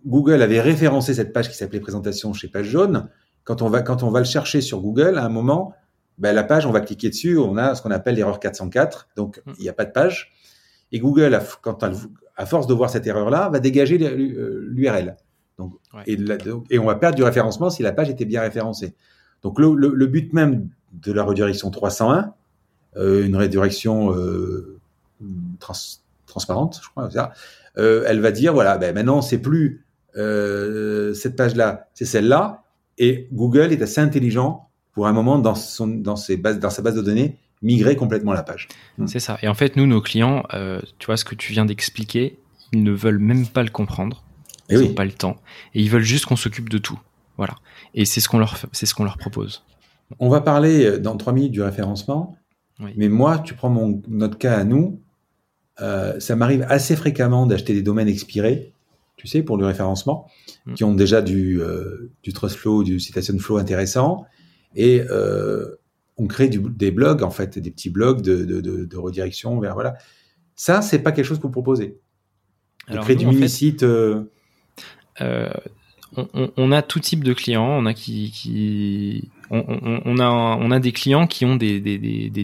[0.05, 3.09] Google avait référencé cette page qui s'appelait présentation chez page jaune,
[3.43, 5.73] quand on va, quand on va le chercher sur Google, à un moment,
[6.17, 9.41] ben, la page, on va cliquer dessus, on a ce qu'on appelle l'erreur 404, donc
[9.45, 9.53] hmm.
[9.57, 10.31] il n'y a pas de page.
[10.91, 11.83] Et Google, quand
[12.35, 15.17] à force de voir cette erreur-là, va dégager l'URL.
[15.57, 15.73] Donc,
[16.05, 18.93] et, on va perdre du référencement si la page était bien référencée.
[19.41, 22.33] Donc le, but même de la redirection 301,
[22.95, 24.77] euh, une redirection euh,
[26.27, 27.31] transparente, je crois, ça,
[27.77, 29.83] euh, elle va dire voilà, ben maintenant c'est plus
[30.17, 32.63] cette page-là, c'est celle-là,
[32.97, 36.81] et Google est assez intelligent pour un moment dans, son, dans, ses bases, dans sa
[36.81, 38.67] base de données migrer complètement la page.
[38.97, 39.07] Hmm.
[39.07, 39.37] C'est ça.
[39.41, 42.39] Et en fait, nous, nos clients, euh, tu vois, ce que tu viens d'expliquer,
[42.71, 44.23] ils ne veulent même pas le comprendre.
[44.69, 45.37] Eh ils n'ont pas le temps.
[45.73, 46.99] Et ils veulent juste qu'on s'occupe de tout.
[47.37, 47.55] Voilà.
[47.93, 49.63] Et c'est ce qu'on leur, c'est ce qu'on leur propose.
[50.19, 52.37] On va parler euh, dans trois minutes du référencement.
[52.95, 55.01] Mais moi, tu prends mon, notre cas à nous,
[55.81, 58.71] euh, ça m'arrive assez fréquemment d'acheter des domaines expirés,
[59.17, 60.29] tu sais, pour le référencement,
[60.65, 60.73] hmm.
[60.75, 64.25] qui ont déjà du, euh, du trust flow, du citation flow intéressant,
[64.75, 65.75] et euh,
[66.17, 69.95] on crée des blogs, en fait, des petits blogs de, redirection vers voilà.
[70.55, 71.99] Ça, c'est pas quelque chose que vous proposez.
[72.89, 73.83] On crée du mini-site.
[73.83, 74.23] Euh,
[75.21, 75.49] euh,
[76.15, 77.67] on, a tout type de clients.
[77.67, 81.79] On a qui, on, a, on a des clients qui ont des,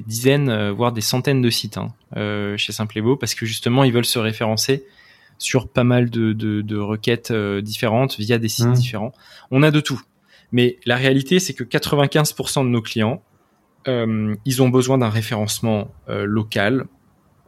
[0.06, 1.94] dizaines, voire des centaines de sites hein,
[2.58, 4.86] chez Simplebo parce que justement, ils veulent se référencer
[5.44, 8.74] sur pas mal de, de, de requêtes euh, différentes via des sites Mmh.
[8.74, 9.12] différents.
[9.52, 10.02] On a de tout.
[10.52, 13.24] Mais la réalité, c'est que 95% de nos clients,
[13.88, 16.86] euh, ils ont besoin d'un référencement euh, local.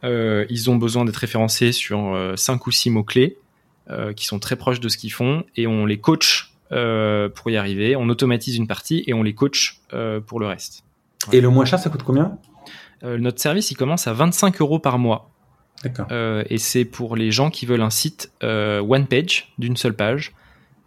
[0.02, 3.38] Ils ont besoin d'être référencés sur euh, cinq ou six mots-clés
[4.16, 7.96] qui sont très proches de ce qu'ils font et on les coach pour y arriver.
[7.96, 9.80] On automatise une partie et on les coach
[10.26, 10.84] pour le reste.
[11.32, 12.38] Et le moins cher, ça coûte combien?
[13.02, 15.30] Notre service, il commence à 25 euros par mois.
[16.10, 19.94] Euh, et c'est pour les gens qui veulent un site euh, one page, d'une seule
[19.94, 20.34] page,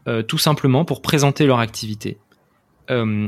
[0.07, 2.17] euh, tout simplement pour présenter leur activité.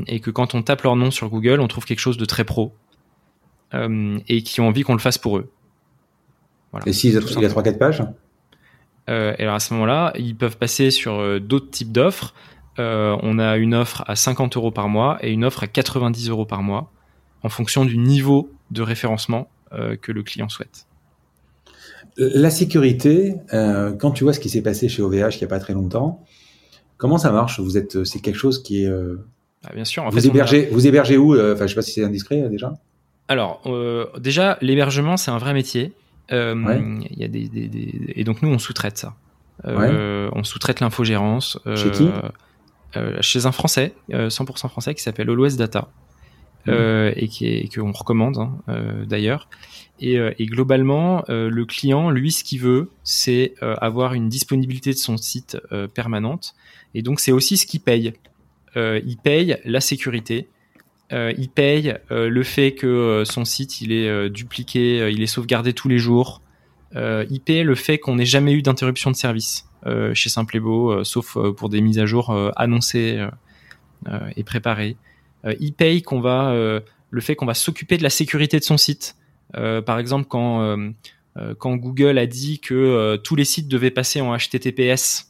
[0.08, 2.42] Et que quand on tape leur nom sur Google, on trouve quelque chose de très
[2.42, 2.74] pro.
[3.72, 5.52] Et qui ont envie qu'on le fasse pour eux.
[6.72, 6.88] Voilà.
[6.88, 8.02] Et s'il a, Tout il a 3-4 pages?
[9.06, 12.34] Et alors à ce moment-là, ils peuvent passer sur d'autres types d'offres.
[12.76, 16.44] On a une offre à 50 euros par mois et une offre à 90 euros
[16.44, 16.90] par mois,
[17.44, 20.88] en fonction du niveau de référencement que le client souhaite.
[22.16, 25.48] La sécurité, euh, quand tu vois ce qui s'est passé chez OVH il n'y a
[25.48, 26.22] pas très longtemps,
[26.98, 27.58] comment ça marche?
[27.60, 28.88] Vous êtes, c'est quelque chose qui est.
[28.88, 29.24] euh,
[29.64, 30.02] Ah, bien sûr.
[30.04, 31.34] En vous fait, a- hébergez, vous hébergez où?
[31.34, 32.74] Euh, Enfin, je sais pas si c'est indiscret euh, déjà.
[33.28, 35.92] Alors, euh, déjà, l'hébergement, c'est un vrai métier.
[36.32, 36.82] Euh, Ouais.
[37.16, 39.14] y a des, des- des- et donc nous, on sous-traite ça.
[39.66, 41.58] Euh, On sous-traite l'infogérance.
[41.66, 42.08] euh, Chez qui?
[42.96, 45.88] euh, Chez un Français, euh, 100% français, qui s'appelle Always Data.
[46.66, 46.70] Mmh.
[46.70, 49.48] euh, et qui est qu'on recommande hein, euh, d'ailleurs.
[49.98, 55.16] Et, euh, globalement, le client, lui, ce qu'il veut, c'est avoir une disponibilité de son
[55.16, 55.56] site
[55.94, 56.54] permanente.
[56.94, 58.12] Et donc, c'est aussi ce qu'il paye.
[58.74, 60.48] Il paye la sécurité.
[61.12, 65.98] Il paye le fait que son site il est dupliqué, il est sauvegardé tous les
[65.98, 66.42] jours.
[66.96, 69.66] Il paye le fait qu'on n'ait jamais eu d'interruption de service
[70.14, 73.24] chez Simplebo, sauf pour des mises à jour annoncées
[74.34, 74.96] et préparées.
[75.44, 78.64] Euh, il paye qu'on va euh, le fait qu'on va s'occuper de la sécurité de
[78.64, 79.16] son site.
[79.56, 80.76] Euh, par exemple, quand
[81.58, 85.28] quand Google a dit que tous les sites devaient passer en HTTPS,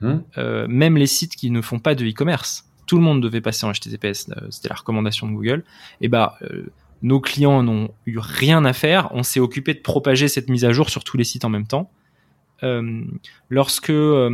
[0.00, 0.18] Hmm.
[0.36, 3.64] euh, même les sites qui ne font pas de e-commerce, tout le monde devait passer
[3.66, 4.28] en HTTPS.
[4.30, 5.64] euh, C'était la recommandation de Google.
[6.02, 6.66] Et bah euh,
[7.02, 9.08] nos clients n'ont eu rien à faire.
[9.12, 11.66] On s'est occupé de propager cette mise à jour sur tous les sites en même
[11.66, 11.90] temps.
[12.62, 13.00] Euh,
[13.48, 14.28] lorsque euh,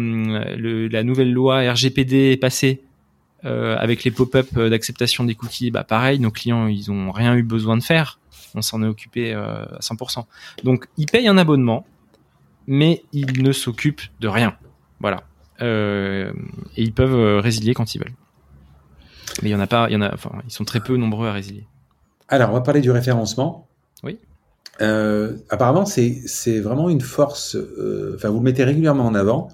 [0.57, 2.83] le- la nouvelle loi RGPD est passée
[3.45, 7.35] euh, avec les pop-up euh, d'acceptation des cookies, bah pareil, nos clients ils ont rien
[7.35, 8.19] eu besoin de faire.
[8.55, 10.25] On s'en est occupé euh, à 100%.
[10.63, 11.85] Donc ils payent un abonnement,
[12.67, 14.57] mais ils ne s'occupent de rien.
[15.01, 15.25] Voilà.
[15.61, 16.33] Euh,
[16.77, 18.15] et ils peuvent résilier quand ils veulent.
[19.43, 20.97] Mais il y en a pas, il y en a, enfin, ils sont très peu
[20.97, 21.67] nombreux à résilier.
[22.29, 23.69] Alors, on va parler du référencement.
[24.03, 24.19] Oui.
[25.51, 27.57] Apparemment, c'est vraiment une force.
[28.15, 29.49] Enfin, vous le mettez régulièrement en avant.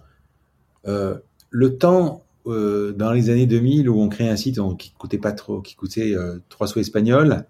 [0.85, 5.19] Le temps euh, dans les années 2000 où on créait un site on- qui coûtait
[5.19, 7.45] pas trop, qui coûtait euh, trois sous espagnols,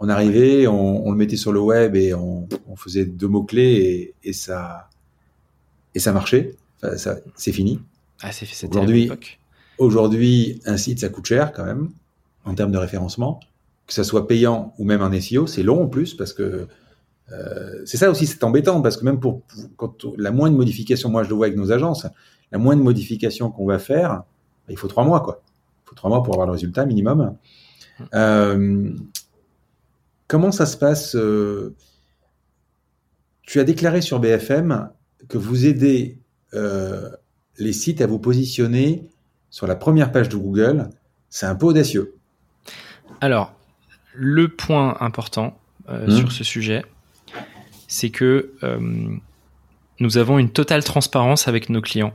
[0.00, 3.42] on arrivait, on, on le mettait sur le web et on, on faisait deux mots
[3.42, 4.88] clés et, et ça
[5.94, 6.54] et ça marchait.
[6.82, 7.80] Enfin, ça, c'est fini.
[8.22, 8.30] Ah,
[8.68, 9.08] Aujourd'hui-.
[9.78, 11.90] Aujourd'hui, un site, ça coûte cher quand même,
[12.44, 13.40] en termes de référencement.
[13.86, 16.66] Que ça soit payant ou même en SEO, c'est long en plus, parce que
[17.32, 21.08] euh, c'est ça aussi, c'est embêtant, parce que même pour, pour- quand la moindre modification,
[21.10, 22.06] moi je le vois avec nos agences,
[22.52, 24.24] la moindre modification qu'on va faire, bah,
[24.70, 25.42] il faut trois mois, quoi.
[25.84, 27.36] Il faut trois mois pour avoir le résultat minimum.
[28.14, 28.92] Euh,
[30.26, 31.74] comment ça se passe euh,
[33.42, 34.90] Tu as déclaré sur BFM
[35.28, 36.18] que vous aidez
[36.54, 37.10] euh,
[37.58, 39.08] les sites à vous positionner
[39.50, 40.90] sur la première page de Google.
[41.30, 42.14] C'est un peu audacieux.
[43.20, 43.52] Alors,
[44.14, 45.58] le point important
[45.88, 46.10] Hmm.
[46.10, 46.84] sur ce sujet,
[47.86, 48.52] c'est que
[50.00, 52.12] nous avons une totale transparence avec nos clients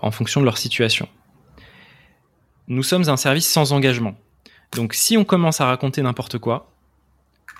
[0.00, 1.08] en fonction de leur situation.
[2.68, 4.14] Nous sommes un service sans engagement.
[4.74, 6.70] Donc, si on commence à raconter n'importe quoi,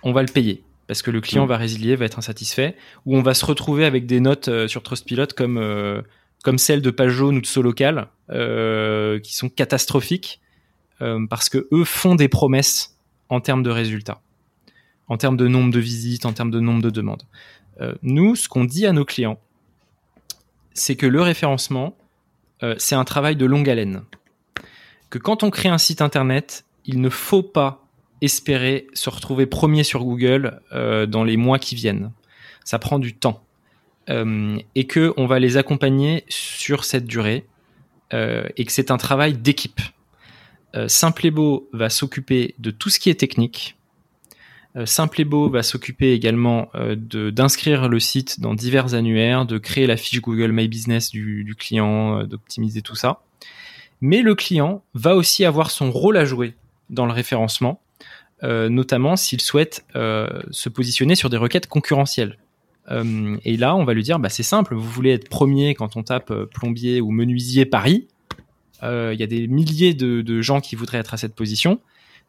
[0.03, 1.49] on va le payer parce que le client Hmm.
[1.49, 2.77] va résilier, va être insatisfait,
[3.07, 6.03] ou on va se retrouver avec des notes euh, sur Trustpilot comme euh,
[6.43, 10.41] comme celles de Page Jaune ou de Solocal, euh, qui sont catastrophiques
[11.01, 14.21] euh, parce que eux font des promesses en termes de résultats,
[15.09, 17.23] en termes de nombre de visites, en termes de nombre de demandes.
[17.81, 19.39] Euh, nous, ce qu'on dit à nos clients,
[20.75, 21.97] c'est que le référencement,
[22.63, 24.03] euh, c'est un travail de longue haleine.
[25.11, 27.87] Que quand on crée un site internet, il ne faut pas
[28.21, 32.13] espérer se retrouver premier sur Google euh, dans les mois qui viennent.
[32.65, 33.45] Ça prend du temps.
[34.11, 37.47] Euh, et que on va les accompagner sur cette durée
[38.57, 39.81] et que c'est un travail d'équipe.
[40.75, 43.77] Euh, Simplebo va s'occuper de tout ce qui est technique.
[44.77, 46.97] Euh, Simplebo va s'occuper également euh,
[47.31, 52.21] d'inscrire le site dans divers annuaires, de créer la fiche Google My Business du, client,
[52.21, 53.21] euh, d'optimiser tout ça.
[54.01, 56.55] Mais le client va aussi avoir son rôle à jouer
[56.91, 57.81] dans le référencement,
[58.43, 62.37] notamment s'il souhaite se positionner sur des requêtes concurrentielles.
[62.91, 66.03] Et là, on va lui dire, bah, c'est simple, vous voulez être premier quand on
[66.03, 68.09] tape plombier ou menuisier Paris.
[68.83, 71.79] Il y a des milliers de, gens qui voudraient être à cette position.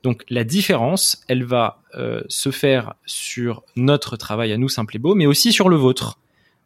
[0.03, 1.81] Donc la différence, elle va
[2.27, 6.19] se faire sur notre travail à nous, simple et beau, mais aussi sur le vôtre.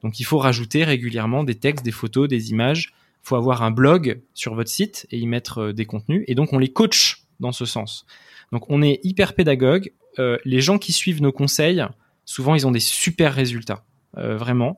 [0.03, 2.93] Donc il faut rajouter régulièrement des textes, des photos, des images.
[3.23, 6.23] Il faut avoir un blog sur votre site et y mettre des contenus.
[6.27, 8.05] Et donc on les coach dans ce sens.
[8.51, 9.91] Donc on est hyper pédagogue.
[10.19, 11.83] Euh, les gens qui suivent nos conseils,
[12.25, 13.83] souvent ils ont des super résultats,
[14.17, 14.77] euh, vraiment,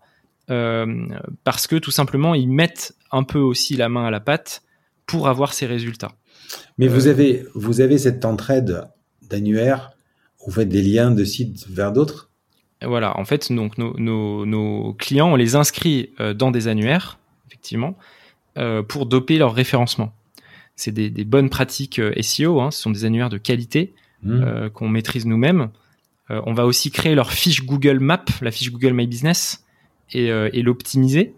[0.49, 1.07] euh,
[1.43, 4.63] parce que tout simplement ils mettent un peu aussi la main à la pâte
[5.05, 6.11] pour avoir ces résultats.
[6.77, 8.83] Mais vous avez vous avez cette entraide
[9.29, 9.91] d'annuaire,
[10.45, 12.29] vous faites des liens de sites vers d'autres?
[12.81, 17.97] Voilà, en fait, donc nos, nos, nos, clients, on les inscrit dans des annuaires, effectivement,
[18.87, 20.13] pour doper leur référencement
[20.79, 23.93] c'est des, bonnes pratiques euh, SEO, hein, ce sont des annuaires de qualité
[24.23, 24.31] mmh.
[24.31, 25.69] euh, qu'on maîtrise nous-mêmes.
[26.31, 29.65] Euh, on va aussi créer leur fiche Google Map, la fiche Google My Business,
[30.11, 31.35] et, l'optimiser,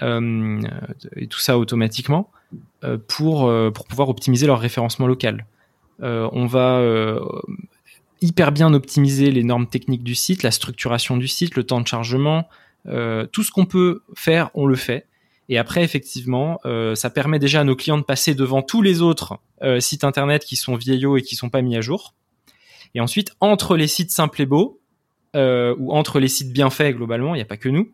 [0.00, 2.30] et tout ça automatiquement,
[3.08, 5.46] pour, pour pouvoir optimiser leur référencement local.
[6.00, 6.82] on va
[8.20, 11.86] hyper bien optimiser les normes techniques du site, la structuration du site, le temps de
[11.86, 12.48] chargement,
[12.84, 15.06] tout ce qu'on peut faire, on le fait.
[15.48, 19.00] Et après, effectivement, euh, ça permet déjà à nos clients de passer devant tous les
[19.00, 22.14] autres euh, sites internet qui sont vieillots et qui sont pas mis à jour.
[22.94, 24.80] Et ensuite, entre les sites simples et beaux
[25.36, 27.92] euh, ou entre les sites bien faits globalement, il n'y a pas que nous.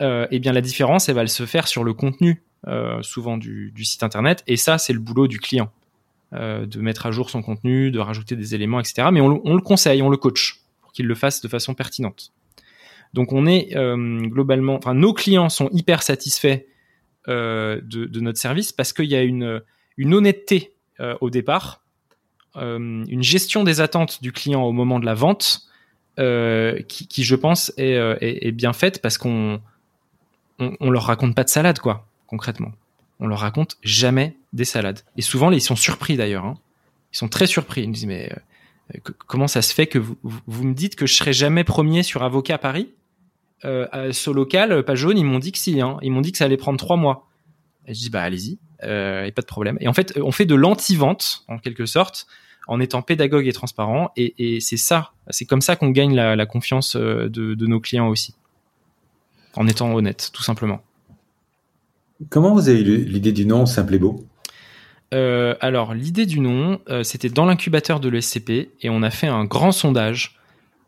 [0.00, 2.42] eh bien, la différence, elle va se faire sur le contenu
[3.02, 4.42] souvent du, site internet.
[4.46, 5.70] Et ça, c'est le boulot du client
[6.32, 9.08] de mettre à jour son contenu, de rajouter des éléments, etc.
[9.12, 12.32] Mais on, le conseille, on le coach pour qu'il le fasse de façon pertinente.
[13.14, 13.74] Donc, on est
[14.28, 16.64] globalement, enfin, nos clients sont hyper satisfaits
[17.28, 19.62] euh, de, notre service parce qu'il y a une,
[19.98, 21.82] honnêteté euh, au départ,
[22.56, 25.66] euh, une gestion des attentes du client au moment de la vente
[26.16, 29.60] qui, je pense, est, est, bien faite parce qu'on
[30.58, 32.72] on, leur raconte pas de salade, quoi, concrètement.
[33.18, 35.00] On leur raconte jamais des salades.
[35.16, 36.46] Et souvent, ils sont surpris d'ailleurs.
[36.46, 36.54] Hein.
[37.12, 37.82] Ils sont très surpris.
[37.82, 38.32] Ils me disent, mais
[39.26, 42.56] comment ça se fait que vous, me dites que je serai jamais premier sur Avocat
[42.56, 42.88] Paris?
[43.66, 45.98] Euh, ce local, pas jaune, ils m'ont dit que si, hein.
[46.00, 47.28] ils m'ont dit que ça allait prendre trois mois.
[47.86, 49.76] Et je dis bah allez-y, euh, et pas de problème.
[49.80, 52.26] Et en fait, on fait de l'anti-vente en quelque sorte,
[52.68, 56.96] en étant pédagogue et transparent, et, c'est ça, c'est comme ça qu'on gagne la, confiance
[56.96, 58.34] euh, de, nos clients aussi,
[59.56, 60.80] en étant honnête, tout simplement.
[62.28, 64.26] Comment vous avez eu l'idée du nom Simple et Beau?
[65.12, 69.26] Euh, alors l'idée du nom, euh, c'était dans l'incubateur de l'ESCP et on a fait
[69.26, 70.36] un grand sondage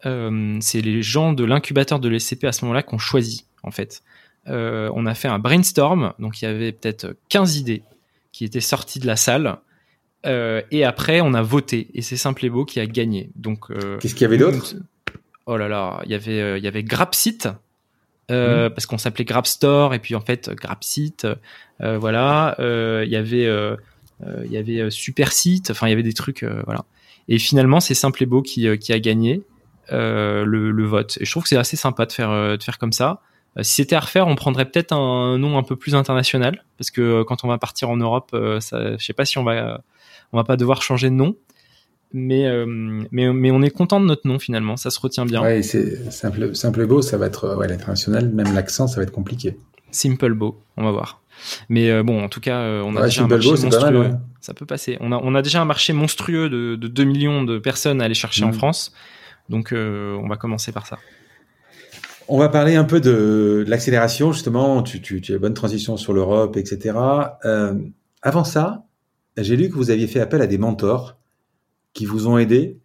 [0.04, 4.02] euh, c'est les gens de l'incubateur de l'SCP à ce moment-là qu'on choisit, en fait.
[4.46, 7.84] On a fait un brainstorm, donc il y avait peut-être 15 idées
[8.32, 9.59] qui étaient sorties de la salle.
[10.24, 13.30] Et après, on a voté, et c'est Simple et Beau qui a gagné.
[13.36, 13.68] Donc,
[14.00, 14.74] qu'est-ce qu'il y avait d'autre?
[15.46, 17.48] Oh là là, il y avait, il y avait Grapsite,
[18.31, 18.70] mmh.
[18.70, 21.27] parce qu'on s'appelait Grapstore, et puis en fait Grapsite,
[21.81, 22.57] voilà.
[22.59, 23.49] Il y avait,
[24.44, 26.85] il y avait Supersite, enfin il y avait des trucs, voilà.
[27.28, 29.43] Et finalement, c'est Simple et Beau qui, qui a gagné.
[29.90, 31.19] Euh, le, vote.
[31.20, 33.20] Et je trouve que c'est assez sympa de faire, euh, de faire comme ça.
[33.59, 36.90] Euh, si c'était à refaire, on prendrait peut-être un nom un peu plus international, parce
[36.90, 39.82] que quand on va partir en Europe, ça, je sais pas si on va,
[40.32, 41.36] on va pas devoir changer de nom.
[42.12, 42.47] Mais,
[43.10, 45.43] mais, mais on est content de notre nom finalement, ça se retient bien.
[45.43, 49.12] Ouais, c'est simple, simple beau, ça va être ouais, l'international, même l'accent, ça va être
[49.12, 49.56] compliqué.
[49.90, 51.22] Simple beau, on va voir.
[51.68, 54.10] Mais bon, en tout cas, on a déjà un marché monstrueux.
[54.43, 54.98] Ça peut passer.
[55.01, 58.05] On a, on a déjà un marché monstrueux de, de 2 millions de personnes à
[58.06, 58.55] aller chercher en mmh.
[58.55, 58.93] France.
[59.48, 60.98] Donc, euh, on va commencer par ça.
[62.26, 64.82] On va parler un peu de, l'accélération, justement.
[64.82, 66.97] Tu, tu, tu, as bonne transition sur l'Europe, etc.
[67.44, 67.74] Euh,
[68.20, 68.84] avant ça,
[69.36, 71.16] j'ai lu que vous aviez fait appel à des mentors
[71.93, 72.78] qui vous ont aidé,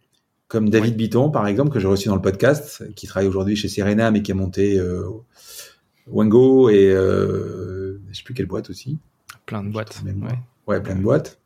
[0.48, 3.68] comme David Bitton, par exemple, que j'ai reçu dans le podcast, qui travaille aujourd'hui chez
[3.68, 5.04] Serena, mais qui a monté euh,
[6.06, 8.98] Wango et euh, je sais plus quelle boîte aussi.
[9.46, 10.02] Plein de boîtes.
[10.04, 10.38] Ouais.
[10.66, 10.82] ouais.
[10.82, 11.38] plein de boîtes.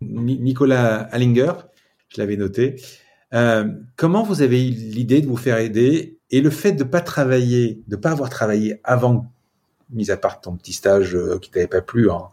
[0.00, 1.52] Nicolas Allinger,
[2.08, 2.80] je l'avais noté.
[3.34, 7.00] Euh, comment vous avez eu l'idée de vous faire aider et le fait de pas
[7.00, 9.30] travailler, de pas avoir travaillé avant,
[9.90, 12.28] mis à part ton petit stage euh, qui t'avait pas plu hein,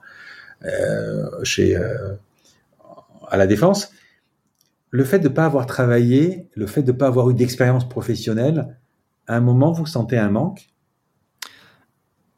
[0.64, 2.14] euh, chez euh,
[3.28, 3.92] à la défense,
[4.96, 8.78] le fait de pas avoir travaillé, le fait de pas avoir eu d'expérience professionnelle,
[9.28, 10.70] à un moment vous sentez un manque?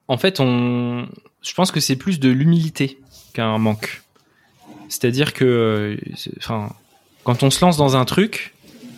[0.08, 1.08] En fait, on,
[1.44, 3.00] je pense que c'est plus de l'humilité
[3.34, 4.02] qu'un manque.
[4.90, 6.00] C'est-à-dire que,
[6.40, 6.70] enfin,
[7.24, 8.56] quand on se lance dans un truc,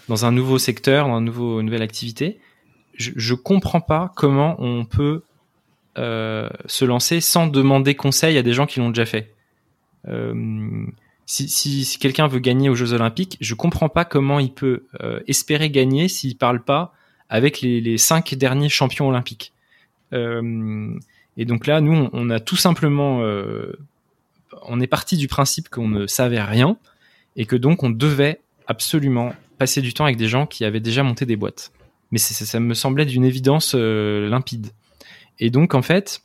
[0.08, 2.40] dans un nouveau secteur, dans une nouvelle activité,
[2.94, 5.24] je, je comprends pas comment on peut
[5.98, 9.34] euh, se lancer sans demander conseil à des gens qui l'ont déjà fait.
[10.08, 10.86] Euh,
[11.30, 15.70] si, quelqu'un veut gagner aux Jeux Olympiques, je comprends pas comment il peut euh, espérer
[15.70, 16.94] gagner s'il parle pas
[17.30, 19.54] avec les, cinq derniers champions olympiques.
[20.12, 20.92] Euh,
[21.38, 23.74] et donc là, nous, on a tout simplement, euh,
[24.64, 26.78] on est parti du principe qu'on ne savait rien
[27.36, 31.04] et que donc on devait absolument passer du temps avec des gens qui avaient déjà
[31.04, 31.72] monté des boîtes.
[32.12, 34.72] Mais ça, me semblait d'une évidence limpide.
[35.38, 36.24] Et donc en fait,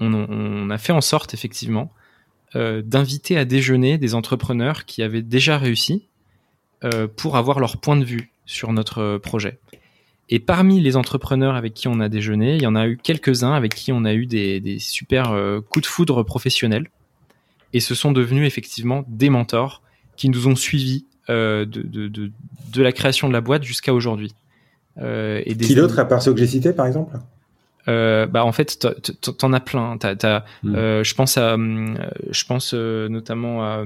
[0.00, 1.92] on, a fait en sorte effectivement
[2.54, 6.08] d'inviter à déjeuner des entrepreneurs qui avaient déjà réussi
[6.84, 9.58] euh, pour avoir leur point de vue sur notre projet.
[10.30, 13.52] Et parmi les entrepreneurs avec qui on a déjeuné, il y en a eu quelques-uns
[13.52, 16.88] avec qui on a eu des, des super euh, coups de foudre professionnels.
[17.72, 19.82] Et ce sont devenus effectivement des mentors
[20.16, 24.34] qui nous ont suivis euh, de, de, de, la création de la boîte jusqu'à aujourd'hui.
[24.98, 25.56] Euh, et.
[25.56, 27.18] Qui d'autre à part ceux que j'ai cités par exemple?
[27.88, 28.86] Euh, bah en fait
[29.38, 29.96] t'en as plein.
[29.98, 30.74] T'as, mm.
[30.74, 33.84] euh, je pense à, je pense euh, notamment à,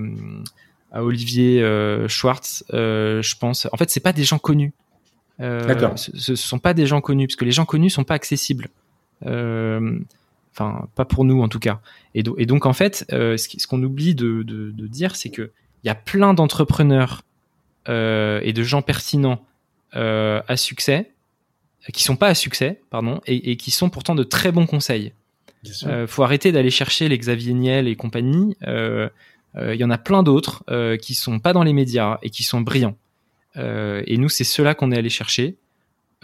[0.92, 2.64] à Olivier euh, Schwartz.
[2.70, 3.68] je pense.
[3.72, 4.72] En fait, c'est pas des gens connus.
[5.38, 5.98] D'accord.
[5.98, 8.68] Ce, ce sont pas des gens connus parce que les gens connus sont pas accessibles.
[9.24, 11.80] Enfin, pas pour nous en tout cas.
[12.14, 15.50] Et, do- et donc en fait, ce, qu'on oublie de, de, de dire, c'est que
[15.82, 17.22] il y a plein d'entrepreneurs
[17.88, 19.44] et de gens pertinents
[19.92, 21.10] à succès
[21.92, 25.12] qui sont pas à succès, pardon, et, et, qui sont pourtant de très bons conseils.
[25.64, 28.56] Il euh, faut arrêter d'aller chercher les Xavier Niel et compagnie.
[28.62, 29.08] Il euh,
[29.56, 30.64] euh, y en a plein d'autres
[30.96, 32.96] qui sont pas dans les médias et qui sont brillants.
[33.56, 35.56] Et nous, c'est ceux-là qu'on est allé chercher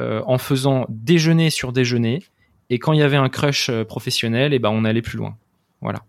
[0.00, 2.22] en faisant déjeuner sur déjeuner.
[2.70, 5.36] Et quand il y avait un crush professionnel, et eh ben on allait plus loin.
[5.80, 6.00] Voilà.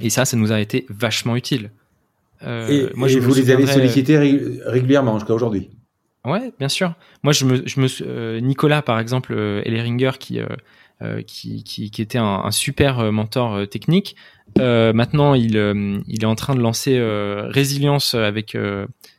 [0.00, 1.70] Et ça, ça nous a été vachement utile.
[2.42, 5.70] et, moi, et je vous les avez sollicités régulièrement jusqu'à aujourd'hui?
[6.24, 6.94] Ouais, bien sûr.
[7.22, 10.46] Moi, je me, je me euh, Nicolas, par exemple, euh, Elleringer, qui, euh,
[11.02, 14.14] euh, qui, qui, qui, était un, un super mentor technique.
[14.56, 15.56] maintenant, il,
[16.06, 17.00] il est en train de lancer
[17.48, 18.56] Résilience avec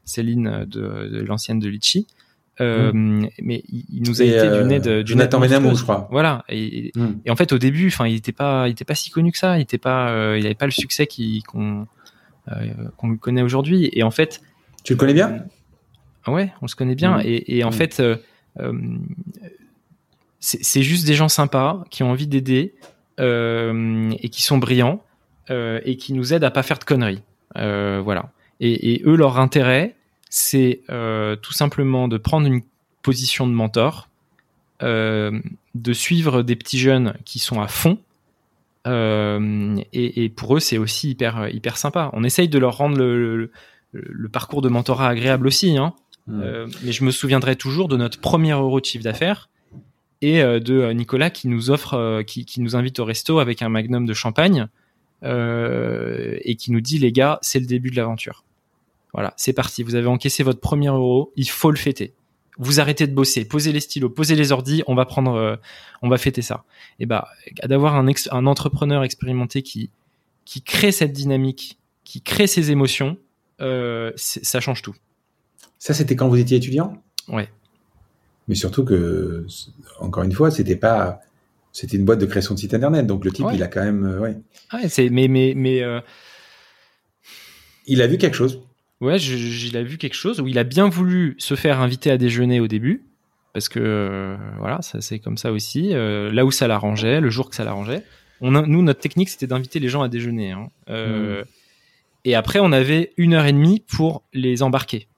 [0.06, 2.08] Céline de, de l'ancienne de Litchi.
[2.60, 3.26] Mmh.
[3.42, 5.06] Mais il, nous a été d'une aide.
[5.06, 6.08] Jonathan Benamou, je crois.
[6.10, 6.46] Voilà.
[6.48, 7.08] Et, mmh.
[7.26, 9.38] et, en fait, au début, enfin, il était pas, il était pas si connu que
[9.38, 9.58] ça.
[9.58, 11.06] Il était pas, il avait pas le succès
[11.46, 11.86] qu'on
[12.96, 13.90] qu'on connaît aujourd'hui.
[13.92, 14.42] Et en fait,
[14.86, 15.46] tu le connais bien?
[16.28, 17.18] Ouais, on se connaît bien.
[17.18, 17.22] Mmh.
[17.26, 17.74] Et, et, en mmh.
[17.74, 18.18] fait, euh,
[18.60, 18.74] euh,
[20.40, 22.74] c'est juste des gens sympas qui ont envie d'aider
[23.20, 25.04] euh, et qui sont brillants
[25.50, 27.22] et qui nous aident à pas faire de conneries.
[27.56, 28.32] Voilà.
[28.60, 29.96] Et, et, eux, leur intérêt,
[30.30, 30.82] c'est
[31.42, 32.62] tout simplement de prendre une
[33.04, 34.10] position de mentor,
[34.82, 38.00] de suivre des petits jeunes qui sont à fond.
[38.86, 42.10] Et, et, pour eux, c'est aussi hyper hyper sympa.
[42.14, 43.52] On essaye de leur rendre le, le,
[43.94, 45.78] le parcours de mentorat agréable aussi.
[45.78, 45.94] Hein.
[46.30, 49.50] Euh, mais je me souviendrai toujours de notre premier euro de chiffre d'affaires
[50.22, 53.62] et euh, de euh, Nicolas qui nous offre, qui, qui, nous invite au resto avec
[53.62, 54.68] un magnum de champagne
[55.26, 58.44] et qui nous dit les gars, c'est le début de l'aventure.
[59.14, 59.82] Voilà, c'est parti.
[59.82, 62.14] Vous avez encaissé votre premier euro, il faut le fêter.
[62.58, 65.58] Vous arrêtez de bosser, posez les stylos, posez les ordis, on va prendre,
[66.02, 66.66] on va fêter ça.
[67.00, 67.30] Et bah,
[67.64, 69.92] d'avoir un, un entrepreneur expérimenté qui
[70.44, 73.18] qui crée cette dynamique, qui crée ces émotions,
[73.60, 74.96] ça change tout.
[75.84, 77.04] Ça, c'était quand vous étiez étudiant?
[77.28, 77.50] Ouais.
[78.48, 79.46] Mais surtout que,
[80.00, 81.20] encore une fois, c'était pas,
[81.74, 83.56] c'était une boîte de création de site internet, donc le type, ouais.
[83.56, 84.38] il a quand même, euh, ouais.
[84.70, 85.84] Ah, c'est, mais, mais, mais.
[85.84, 86.00] Euh...
[87.86, 88.62] Il a vu quelque chose.
[89.02, 92.18] Ouais, il a vu quelque chose où il a bien voulu se faire inviter à
[92.18, 93.04] déjeuner au début,
[93.52, 95.94] parce que euh, voilà, ça c'est comme ça aussi.
[95.94, 98.06] Euh, là où ça l'arrangeait, le jour que ça l'arrangeait.
[98.40, 100.52] On a, nous, notre technique, c'était d'inviter les gens à déjeuner.
[100.52, 100.70] Hein.
[100.88, 101.44] Mmh.
[102.24, 105.10] Et après, on avait une heure et demie pour les embarquer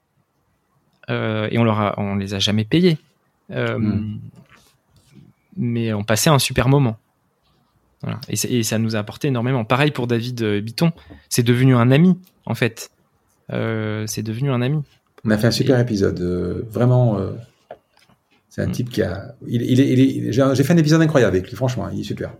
[1.08, 2.98] et on leur a, on les a jamais payés.
[3.50, 4.20] Euh, mm.
[5.56, 6.98] Mais on passait un super moment.
[8.02, 8.20] Voilà.
[8.28, 9.64] Et, et, ça nous a apporté énormément.
[9.64, 10.92] Pareil pour David euh, Bitton,
[11.28, 12.90] c'est devenu un ami en fait.
[13.52, 14.82] Euh, c'est devenu un ami.
[15.24, 15.82] On a fait un super et...
[15.82, 17.18] épisode, euh, vraiment.
[17.18, 17.32] Euh,
[18.48, 18.72] c'est un mm.
[18.72, 19.34] type qui a.
[19.46, 22.32] Il, il, il, il J'ai fait un épisode incroyable avec lui, franchement, il est super.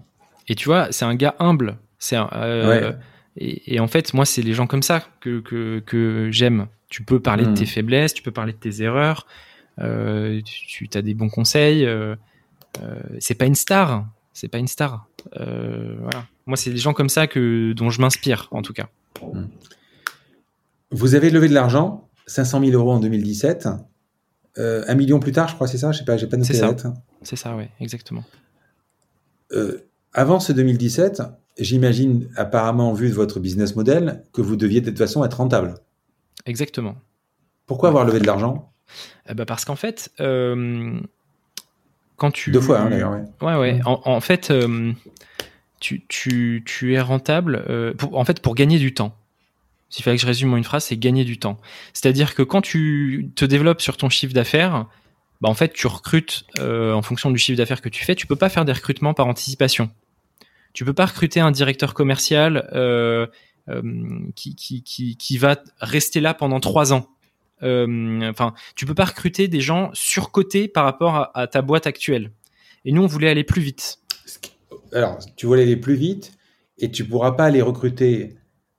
[0.48, 1.76] Et tu vois, c'est un gars humble.
[1.98, 2.94] C'est un, ouais.
[3.36, 6.66] Et, et, en fait, moi, c'est les gens comme ça que, que, que j'aime.
[6.88, 7.52] Tu peux parler mmh.
[7.52, 7.68] de tes mmh.
[7.68, 9.26] faiblesses, tu peux parler de tes erreurs,
[9.80, 11.84] euh, tu, as des bons conseils.
[11.84, 12.14] Euh,
[12.82, 15.08] euh, c'est pas une star, c'est pas une star.
[15.40, 16.26] Euh, voilà.
[16.46, 18.88] Moi, c'est des gens comme ça que dont je m'inspire, en tout cas.
[19.22, 19.44] Mmh.
[20.92, 23.68] Vous avez levé de l'argent, 500 000 euros en 2017.
[24.58, 25.92] Euh, un million plus tard, je crois, c'est ça?
[25.92, 26.54] Je sais pas, j'ai pas noté.
[27.22, 28.24] C'est ça, oui, exactement.
[29.52, 31.22] Euh, avant ce 2017,
[31.58, 35.74] j'imagine, apparemment, vu de votre business model, que vous deviez de toute façon être rentable.
[36.44, 36.96] Exactement.
[37.66, 38.72] Pourquoi avoir levé de l'argent?
[39.28, 41.00] Eh ben Parce qu'en fait, euh,
[42.16, 42.52] quand tu...
[42.52, 43.12] Deux fois, hein, d'ailleurs.
[43.12, 43.56] Ouais, ouais.
[43.56, 43.80] ouais.
[43.84, 44.92] En, en, fait, euh,
[45.80, 49.16] tu, tu, tu, es rentable, euh, pour, en fait, pour gagner du temps.
[49.88, 51.58] S'il fallait que je résume en une phrase, c'est gagner du temps.
[51.92, 54.86] C'est-à-dire que quand tu te développes sur ton chiffre d'affaires,
[55.40, 58.16] bah en fait tu recrutes en fonction du chiffre d'affaires que tu fais.
[58.16, 59.88] Tu peux pas faire des recrutements par anticipation.
[60.77, 63.27] Tu peux pas recruter un directeur commercial euh,
[63.70, 63.81] euh,
[64.35, 67.09] qui, qui, qui, qui va rester là pendant trois ans.
[67.62, 71.86] Euh, enfin, tu peux pas recruter des gens surcotés par rapport à, à ta boîte
[71.86, 72.31] actuelle.
[72.85, 74.01] Et nous, on voulait aller plus vite.
[74.93, 76.32] Alors, tu voulais aller plus vite
[76.77, 78.36] et tu pourras pas aller recruter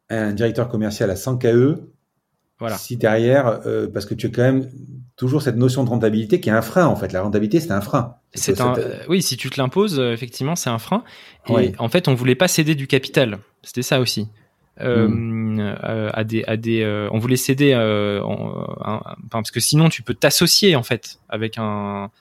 [0.10, 1.80] un directeur commercial à 100 KE
[2.60, 2.78] Voilà.
[2.78, 4.70] si derrière, euh, parce que tu as quand même
[5.18, 7.12] toujours cette notion de rentabilité qui est un frein en fait.
[7.12, 8.16] La rentabilité, c'est un frein.
[8.34, 11.04] C'est un, euh, oui, si tu te l'imposes, euh, effectivement, c'est un frein.
[11.50, 13.40] Et en fait, on voulait pas céder du capital.
[13.64, 14.28] C'était ça aussi.
[14.80, 15.60] Euh, Hmm.
[15.60, 17.80] euh, à des, à des, euh, on voulait céder, en-
[18.86, 22.12] un- enfin, parce que sinon tu peux t'associer en fait avec un,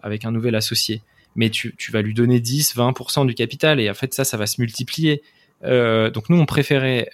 [0.00, 1.02] avec un nouvel associé.
[1.34, 4.36] Mais tu, tu vas lui donner 10, 20% du capital et en fait ça, ça
[4.36, 5.22] va se multiplier.
[5.64, 7.10] Donc nous, on préférait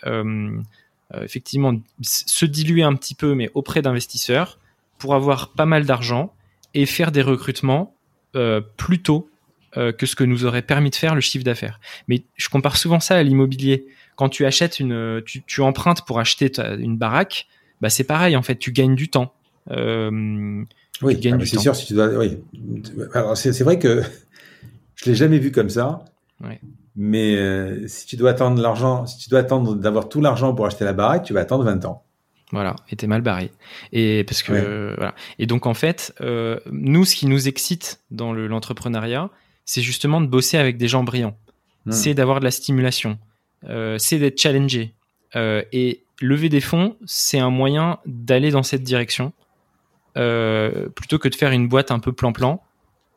[1.23, 4.59] effectivement se diluer un petit peu, mais auprès d'investisseurs
[5.01, 6.32] pour avoir pas mal d'argent
[6.74, 7.94] et faire des recrutements
[8.36, 9.28] euh, plus tôt
[9.77, 11.81] euh, que ce que nous aurait permis de faire le chiffre d'affaires.
[12.06, 13.86] Mais je compare souvent ça à l'immobilier.
[14.16, 17.47] Quand tu achètes une, tu, tu empruntes pour acheter ta- une baraque,
[17.81, 19.32] bah c'est pareil en fait, tu gagnes du temps.
[19.70, 20.62] Euh,
[21.02, 21.62] Oui, tu gagnes ah, du c'est temps.
[21.62, 22.09] sûr si tu dois.
[22.18, 22.39] Oui.
[23.14, 24.02] Alors c'est vrai que
[24.97, 26.05] je l'ai jamais vu comme ça.
[26.43, 26.60] Ouais.
[26.97, 30.85] Mais si tu dois attendre l'argent, si tu dois attendre d'avoir tout l'argent pour acheter
[30.85, 32.05] la baraque, tu vas attendre 20 ans.
[32.52, 33.51] Voilà, et t'es mal barré.
[33.93, 34.60] Et parce que Ouais.
[34.62, 35.14] euh, voilà.
[35.39, 39.31] Et donc en fait, euh, nous, ce qui nous excite dans le- l'entrepreneuriat,
[39.64, 41.36] c'est justement de bosser avec des gens brillants.
[41.86, 41.93] Hmm.
[41.93, 43.18] C'est d'avoir de la stimulation.
[43.68, 44.93] Euh, c'est d'être challengé.
[45.36, 49.32] Euh, et lever des fonds, c'est un moyen d'aller dans cette direction
[50.14, 52.62] plutôt que de faire une boîte un peu plan-plan.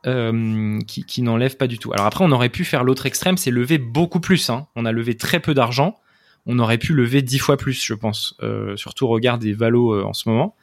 [0.06, 1.94] euh, qui, qui n'enlève pas du tout.
[1.94, 4.50] Alors après, on aurait pu faire l'autre extrême, c'est lever beaucoup plus.
[4.50, 4.68] hein.
[4.76, 5.98] On a levé très peu d'argent,
[6.46, 8.36] on aurait pu lever dix fois plus, je pense.
[8.42, 10.56] Euh, surtout au regard des valos euh, en ce moment.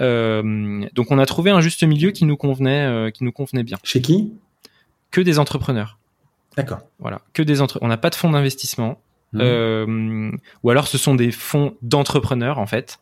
[0.00, 3.78] Euh, donc on a trouvé un juste milieu qui nous convenait, qui nous convenait bien.
[3.82, 4.32] Chez qui?
[5.10, 5.98] Que des entrepreneurs.
[6.56, 6.80] D'accord.
[6.98, 7.78] Voilà, que des entre.
[7.82, 9.00] On n'a pas de fonds d'investissement.
[9.36, 10.30] Euh,
[10.62, 13.00] ou alors ce sont des fonds d'entrepreneurs en fait.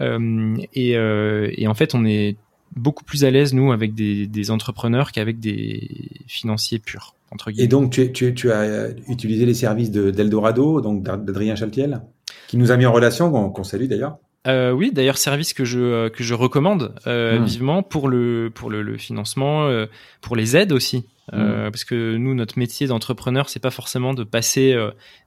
[0.00, 2.36] Et, et en fait, on est
[2.74, 7.64] beaucoup plus à l'aise nous avec des, des entrepreneurs qu'avec des financiers purs entre guillemets.
[7.64, 11.54] Et donc tu, tu, tu as euh, utilisé les services de d'Eldorado, donc d'Ad- d'Adrien
[11.56, 12.00] Chaltiel,
[12.48, 14.16] qui nous a mis en relation, qu'on salue d'ailleurs.
[14.46, 17.44] Euh, oui, d'ailleurs service que je euh, que je recommande euh, Hmm.
[17.44, 19.86] vivement pour le pour le, le financement, euh,
[20.20, 21.04] pour les aides aussi.
[21.32, 24.76] Euh, Parce que nous, notre métier d'entrepreneur, c'est pas forcément de passer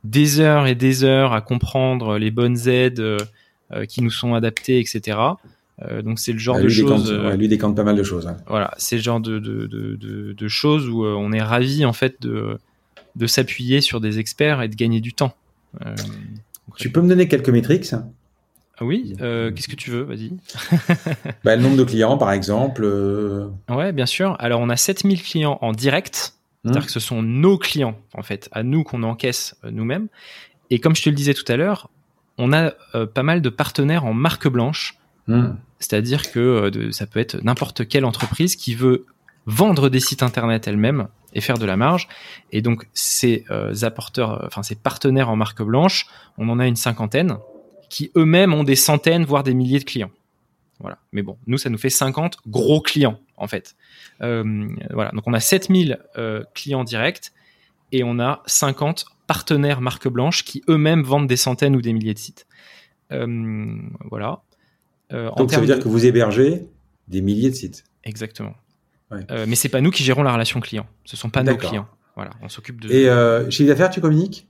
[0.06, 3.04] des heures et des heures à comprendre les bonnes aides
[3.90, 5.18] qui nous sont adaptées, etc.
[5.84, 7.12] Euh, donc c'est le genre Ouais, de choses.
[7.12, 8.28] euh, ouais, lui décante pas mal de choses.
[8.28, 8.36] hein.
[8.48, 9.66] voilà, c'est le genre de, de,
[10.34, 12.58] de, choses où euh, on est ravi en fait de,
[13.16, 15.34] de s'appuyer sur des experts et de gagner du temps.
[15.86, 15.96] Euh,
[16.76, 17.94] Tu peux me donner quelques métriques
[18.82, 20.04] ah oui, qu'est-ce que tu veux?
[20.04, 20.32] Vas-y.
[21.44, 22.86] bah, Le nombre de clients, par exemple.
[23.70, 24.38] Ouais, bien sûr.
[24.40, 26.34] Alors on a 7000 clients en direct,
[26.64, 26.70] Hmm.
[26.74, 30.08] c'est-à-dire que ce sont nos clients en fait, à nous qu'on encaisse nous-mêmes.
[30.70, 31.90] Et comme je te le disais tout à l'heure,
[32.38, 32.72] on a
[33.14, 34.99] pas mal de partenaires en marque blanche
[35.30, 35.58] hmm.
[35.80, 39.06] C'est-à-dire que euh, ça peut être n'importe quelle entreprise qui veut
[39.46, 42.08] vendre des sites internet elle-même et faire de la marge.
[42.52, 46.08] Et donc ces euh, apporteurs, euh, enfin ces partenaires en marque blanche,
[46.38, 47.38] on en a une cinquantaine
[47.90, 50.12] qui eux-mêmes ont des centaines voire des milliers de clients.
[50.80, 51.00] Voilà.
[51.12, 53.76] Mais bon, nous ça nous fait 50 gros clients en fait.
[54.20, 55.12] Voilà.
[55.14, 57.32] Donc on a 7000 euh, clients directs
[57.92, 62.14] et on a 50 partenaires marque blanche qui eux-mêmes vendent des centaines ou des milliers
[62.14, 62.48] de sites.
[63.10, 64.42] Voilà.
[65.14, 66.68] Euh, en Donc ça veut dire de- que vous hébergez
[67.08, 67.84] des milliers de sites.
[68.04, 68.54] Exactement.
[69.12, 69.22] Ouais.
[69.32, 70.86] Euh, mais c'est pas nous qui gérons la relation client.
[71.06, 71.88] Ce sont pas nos clients.
[72.16, 72.92] Voilà, on s'occupe de.
[72.92, 74.48] Et euh, chiffre d'affaires, tu communiques?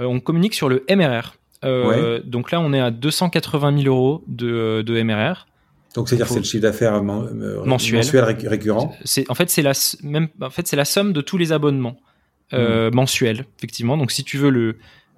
[0.00, 1.36] Euh, on communique sur le MRR.
[1.64, 5.46] Euh, Donc là, on est à 280 000 euros de, de MRR.
[5.94, 8.04] Donc c'est-à-dire Faut- c'est le chiffre d'affaires men- Mensuel.
[8.24, 8.94] ré- récurrent.
[9.04, 9.72] C'est en fait c'est la
[10.02, 11.96] même en fait c'est la somme de tous les abonnements
[12.52, 13.96] euh, mensuels effectivement.
[13.96, 14.76] Donc si tu veux le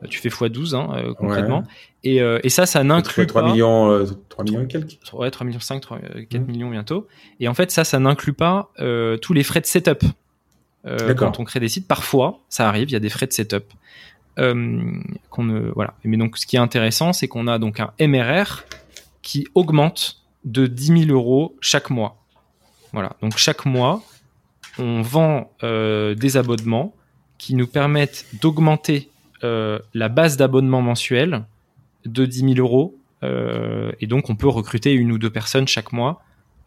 [0.09, 1.65] tu fais x12 hein, euh, concrètement.
[2.05, 4.99] Et, euh, et ça ça n'inclut 3 pas millions, euh, 3 millions et quelques.
[5.13, 6.47] ouais 3 millions 5 3, euh, 4 Mhm.
[6.51, 7.09] millions bientôt.
[7.41, 10.05] Et en fait ça ça n'inclut pas euh, tous les frais de setup
[10.87, 11.89] euh, quand on crée des sites.
[11.89, 13.65] Parfois ça arrive il y a des frais de setup
[14.39, 14.93] euh,
[15.31, 15.95] qu'on voilà.
[16.05, 18.65] Mais donc ce qui est intéressant c'est qu'on a donc un MRR
[19.23, 22.23] qui augmente de 10 000 euros chaque mois.
[22.93, 23.17] Voilà.
[23.23, 24.03] Donc chaque mois
[24.79, 26.95] on vend euh, des abonnements
[27.39, 31.45] qui nous permettent d'augmenter euh, la base d'abonnement mensuel
[32.05, 35.93] de 10 000 euros euh, et donc on peut recruter une ou deux personnes chaque
[35.93, 36.23] mois.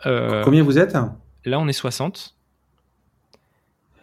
[0.05, 0.93] Euh, Combien vous êtes
[1.45, 2.35] là on est 60.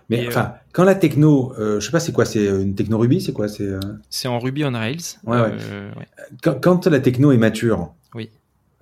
[0.09, 2.97] Mais et, enfin, quand la techno, euh, je sais pas, c'est quoi C'est une techno
[2.97, 3.80] Ruby C'est quoi C'est euh,
[4.26, 4.98] en Ruby on Rails.
[5.24, 5.51] Ouais, ouais.
[5.52, 6.06] Euh, ouais.
[6.43, 7.93] quand, quand la techno est mature.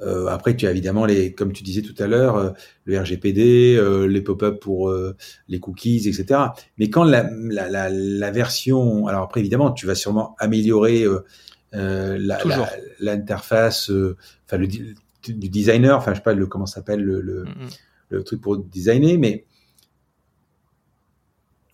[0.01, 2.51] Euh, après, tu as évidemment les, comme tu disais tout à l'heure, euh,
[2.85, 5.17] le RGPD, euh, les pop-up pour euh,
[5.49, 6.41] les cookies, etc.
[6.79, 11.05] Mais quand la, la, la, la, version, alors après évidemment, tu vas sûrement améliorer
[13.01, 13.91] l'interface,
[14.47, 17.79] enfin le du designer, enfin je sais pas le comment s'appelle le, le, mm -hmm.
[18.11, 19.47] le, truc pour designer, mais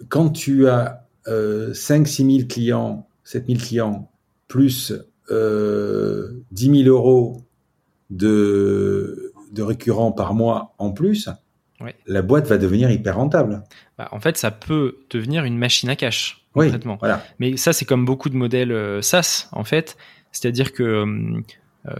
[0.08, 4.10] quand tu as euh, 5 6 000 clients, 7 000 clients,
[4.48, 4.92] plus
[5.30, 7.42] euh, 10 000 euros
[8.10, 11.28] de, de récurrents par mois en plus,
[11.80, 11.94] ouais.
[12.06, 13.62] la boîte va devenir hyper rentable.
[13.98, 16.44] Bah, en fait, ça peut devenir une machine à cash.
[16.54, 17.24] Oui, voilà.
[17.38, 19.96] Mais ça, c'est comme beaucoup de modèles euh, SaaS, en fait.
[20.32, 21.94] C'est-à-dire que euh,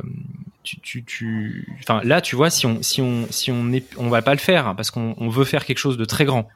[0.65, 4.09] tu, tu, tu, enfin, là, tu vois, si on, si on, si on est, on
[4.09, 6.49] va pas le faire hein, parce qu'on on veut faire quelque chose de très grand.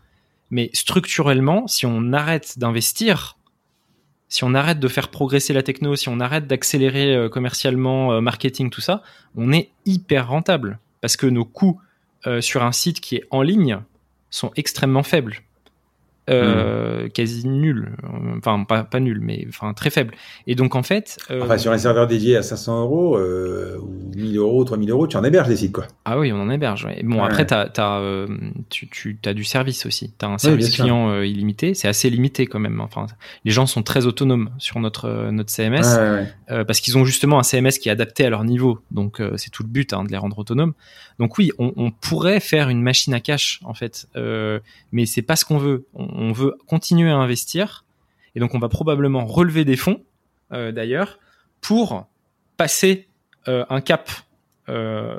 [0.51, 3.39] Mais structurellement, si on arrête d'investir,
[4.35, 8.20] si on arrête de faire progresser la techno, si on arrête d'accélérer euh, commercialement, euh,
[8.20, 9.01] marketing, tout ça,
[9.36, 11.81] on est hyper rentable parce que nos coûts
[12.27, 13.78] euh, sur un site qui est en ligne
[14.31, 15.36] sont extrêmement faibles.
[16.30, 17.10] Euh, mmh.
[17.10, 17.92] quasi nul,
[18.38, 20.14] enfin pas, pas nul, mais enfin très faible.
[20.46, 21.42] Et donc en fait, euh...
[21.42, 25.18] enfin sur un serveur dédié à 500 euros euh, ou 1000 euros, 3000 euros, tu
[25.18, 25.86] en héberges des sites quoi.
[26.06, 26.86] Ah oui, on en héberge.
[26.86, 27.02] Ouais.
[27.05, 27.26] Bon ouais.
[27.26, 28.01] après t'as, t'as,
[28.70, 30.14] tu, tu as du service aussi.
[30.16, 31.74] T'as un service oui, client illimité.
[31.74, 32.80] C'est assez limité quand même.
[32.80, 33.05] Enfin,
[33.44, 37.42] les gens sont très autonomes sur notre notre CMS ouais, parce qu'ils ont justement un
[37.42, 38.78] CMS qui est adapté à leur niveau.
[38.90, 40.72] Donc c'est tout le but hein, de les rendre autonomes.
[41.18, 44.09] Donc oui, on, on, pourrait faire une machine à cash en fait,
[44.90, 45.84] mais c'est pas ce qu'on veut.
[45.92, 47.85] On, on veut continuer à investir.
[48.35, 50.03] Et donc on va probablement relever des fonds
[50.53, 51.19] euh, d'ailleurs
[51.61, 52.07] pour
[52.57, 53.09] passer
[53.49, 54.11] euh, un cap
[54.69, 55.19] euh,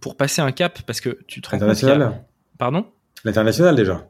[0.00, 2.08] pour passer un cap parce que tu te rends International.
[2.08, 2.24] compte a...
[2.58, 2.86] pardon?
[3.24, 4.06] L'international déjà.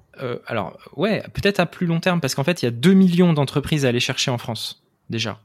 [0.47, 3.33] Alors ouais peut-être à plus long terme parce qu'en fait il y a 2 millions
[3.33, 5.41] d'entreprises à aller chercher en France déjà.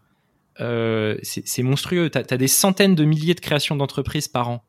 [0.57, 2.10] C'est monstrueux.
[2.10, 4.64] Tu as, as, des centaines de milliers de créations d'entreprises par an.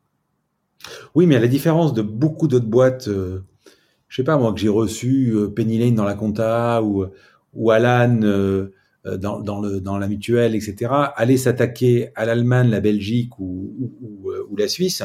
[1.14, 3.44] Oui mais à la différence de beaucoup d'autres boîtes euh,
[4.10, 7.06] je sais pas moi que j'ai reçu euh, Penny Lane dans la compta ou
[7.54, 8.70] ou Alan euh,
[9.04, 13.92] dans, dans le dans la mutuelle etc aller s'attaquer à l'Allemagne la Belgique ou, ou,
[14.02, 15.02] ou, ou la Suisse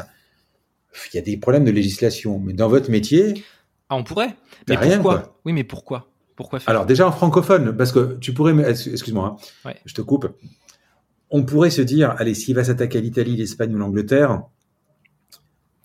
[1.13, 3.45] il y a des problèmes de législation mais dans votre métier
[3.89, 4.35] ah on pourrait
[4.67, 5.39] mais rien, pourquoi quoi.
[5.45, 6.09] oui mais pourquoi?
[6.35, 9.77] Pourquoi faire alors déjà en francophone parce que tu pourrais excuse-moi hein, ouais.
[9.85, 10.27] je te coupe
[11.29, 14.41] on pourrait se dire allez s'il va s'attaquer à l'Italie l'Espagne ou l'Angleterre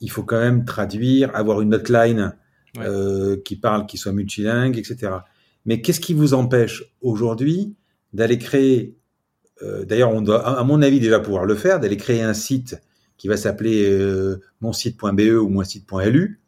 [0.01, 2.35] il faut quand même traduire avoir une hotline
[2.77, 2.85] ouais.
[2.87, 5.13] euh, qui parle, qui soit multilingue, etc.
[5.67, 7.75] Mais qu'est-ce qui vous empêche aujourd'hui
[8.13, 8.97] d'aller créer,
[9.63, 12.81] euh, d'ailleurs, on doit, à mon avis, déjà pouvoir le faire, d'aller créer un site
[13.17, 16.41] qui va s'appeler euh, monsite.be ou monsite.lu.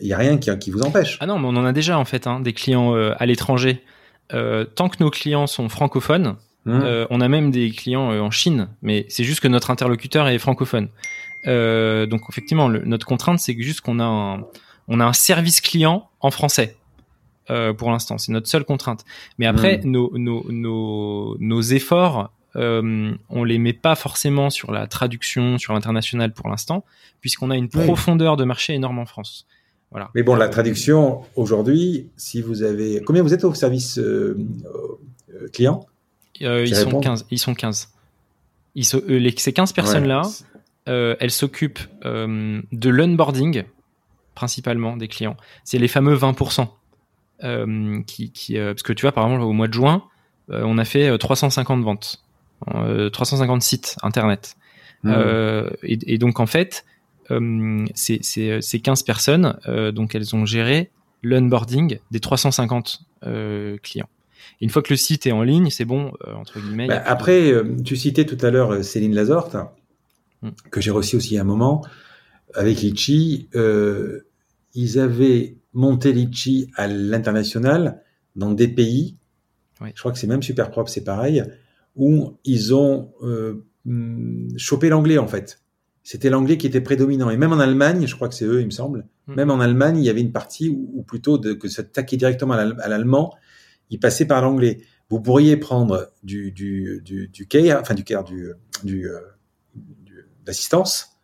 [0.00, 1.18] Il n'y a rien qui, qui, vous empêche.
[1.20, 3.82] Ah non, mais on en a déjà en fait hein, des clients euh, à l'étranger.
[4.28, 6.34] Tant que nos clients sont francophones,
[6.64, 7.06] mmh.
[7.10, 10.88] on a même des clients en Chine, mais c'est juste que notre interlocuteur est francophone.
[11.44, 14.44] donc effectivement, le, notre contrainte, c'est juste qu'on a un,
[14.88, 16.76] on a un service client en français.
[17.50, 19.04] Euh, pour l'instant, c'est notre seule contrainte.
[19.38, 19.90] Mais après, mmh.
[19.90, 25.72] nos, nos, nos, nos, efforts, euh, on les met pas forcément sur la traduction, sur
[25.72, 26.84] l'international pour l'instant,
[27.20, 29.46] puisqu'on a une profondeur de marché énorme en France.
[29.92, 30.10] Voilà.
[30.16, 34.36] Mais bon, la traduction aujourd'hui, si vous avez, combien vous êtes au service euh,
[35.32, 35.86] euh client?
[36.40, 37.26] Ils sont 15.
[37.30, 37.88] Ils sont 15.
[38.74, 40.22] Ils sont, les, ces 15 personnes-là,
[40.86, 41.16] ouais.
[41.20, 43.64] elles s'occupent de l'onboarding
[44.36, 45.36] principalement des clients.
[45.64, 46.68] C'est les fameux 20%.
[47.44, 50.04] Euh, qui, qui euh, parce que tu vois, par exemple, au mois de juin,
[50.50, 52.22] euh, on a fait 350 ventes,
[53.12, 54.56] 350 sites internet.
[55.02, 55.12] Mmh.
[55.82, 56.86] Et, et, donc, en fait,
[57.28, 59.58] ces, ces, ces 15 personnes,
[59.92, 60.90] donc elles ont géré
[61.22, 63.02] l'onboarding des 350
[63.82, 64.08] clients.
[64.60, 66.86] Et une fois que le site est en ligne, c'est bon, entre guillemets.
[66.86, 67.52] Bah, après,
[67.84, 69.56] tu citais tout à l'heure Céline Lazorte,
[70.42, 70.48] mmh.
[70.70, 71.82] que j'ai reçu aussi à un moment
[72.54, 74.26] avec Litchi, euh,
[74.74, 78.02] ils avaient monté Litchi à l'international
[78.34, 79.16] dans des pays,
[79.80, 79.90] oui.
[79.94, 81.44] je crois que c'est même super propre, c'est pareil,
[81.96, 83.64] où ils ont euh,
[84.56, 85.60] chopé l'anglais en fait.
[86.02, 87.30] C'était l'anglais qui était prédominant.
[87.30, 89.34] Et même en Allemagne, je crois que c'est eux, il me semble, mmh.
[89.34, 92.54] même en Allemagne, il y avait une partie où, ou plutôt de, que s'attaquer directement
[92.54, 93.34] à l'allemand,
[93.90, 94.82] ils passaient par l'anglais.
[95.08, 98.52] Vous pourriez prendre du, du, du, du care, enfin du care, du,
[98.82, 99.20] du, euh,
[99.74, 101.15] du d'assistance,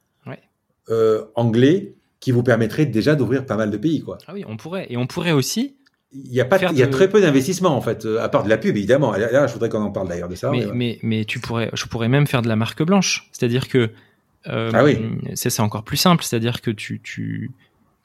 [0.89, 4.19] euh, anglais qui vous permettrait déjà d'ouvrir pas mal de pays, quoi.
[4.27, 4.87] Ah oui, on pourrait.
[4.91, 5.77] Et on pourrait aussi.
[6.13, 6.93] Il y a pas, il y a de...
[6.93, 9.13] très peu d'investissement en fait, à part de la pub évidemment.
[9.13, 10.51] Là, je voudrais qu'on en parle d'ailleurs de ça.
[10.51, 13.29] Mais, mais, mais, mais, tu pourrais, je pourrais même faire de la marque blanche.
[13.33, 13.91] C'est-à-dire que
[14.49, 14.99] euh, ah oui.
[15.35, 16.23] c'est encore plus simple.
[16.23, 17.51] C'est-à-dire que tu, tu,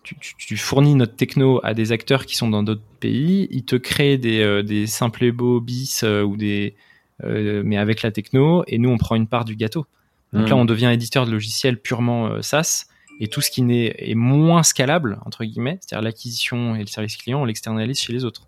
[0.04, 3.48] tu, tu, fournis notre techno à des acteurs qui sont dans d'autres pays.
[3.52, 6.76] Ils te créent des, euh, des simples beaux bis euh, ou des,
[7.24, 8.64] euh, mais avec la techno.
[8.68, 9.86] Et nous, on prend une part du gâteau
[10.34, 10.50] Donc Mmh.
[10.50, 12.86] là, on devient éditeur de logiciels purement euh, SaaS
[13.20, 17.16] et tout ce qui n'est est moins scalable entre guillemets, c'est-à-dire l'acquisition et le service
[17.18, 18.44] client, on l'externalise chez les autres.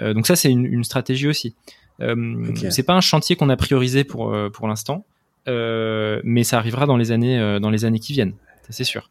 [0.00, 1.54] Euh, donc ça, c'est une, une stratégie aussi.
[2.00, 2.66] Euh, Ok.
[2.70, 5.04] C'est pas un chantier qu'on a priorisé pour euh, pour l'instant,
[5.48, 8.84] euh, mais ça arrivera dans les années euh, dans les années qui viennent, ça c'est
[8.84, 9.10] sûr.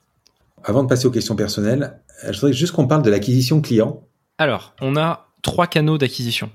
[0.63, 4.01] Avant de passer aux questions personnelles, je voudrais juste qu'on parle de l'acquisition client.
[4.37, 6.51] Alors, on a trois canaux d'acquisition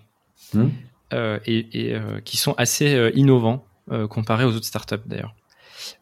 [0.52, 0.68] Hmm.
[1.14, 5.34] euh, et, et, euh, qui sont assez euh, innovants euh, comparés aux autres startups d'ailleurs.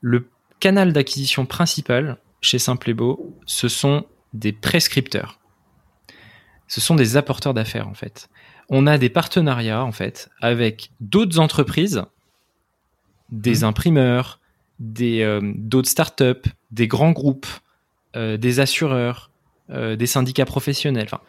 [0.01, 0.29] Le
[0.61, 5.39] canal d'acquisition principal chez Simplebo, ce sont des prescripteurs.
[6.69, 8.29] Ce sont des apporteurs d'affaires en fait.
[8.69, 12.05] On a des partenariats en fait avec d'autres entreprises,
[13.31, 13.65] des Mhm.
[13.65, 14.41] imprimeurs,
[14.79, 17.47] des euh, d'autres startups, des grands groupes,
[18.17, 19.31] euh, des assureurs,
[19.71, 21.21] euh, des syndicats professionnels, enfin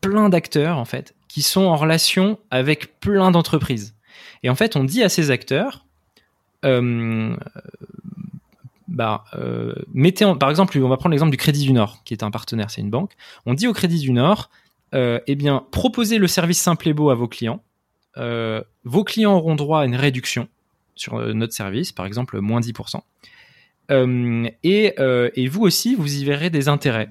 [0.00, 3.94] plein d'acteurs en fait qui sont en relation avec plein d'entreprises.
[4.42, 5.86] Et en fait, on dit à ces acteurs,
[8.92, 12.22] bah, euh, mettez par exemple, on va prendre l'exemple du Crédit du Nord, qui est
[12.22, 13.12] un partenaire, c'est une banque.
[13.46, 14.50] On dit au Crédit du Nord,
[14.94, 17.62] euh, eh bien, proposez le service simple et beau à vos clients.
[18.18, 20.48] Euh, vos clients auront droit à une réduction
[20.94, 23.00] sur euh, notre service, par exemple moins 10%.
[23.90, 27.08] Euh, et, euh, et vous aussi, vous y verrez des intérêts.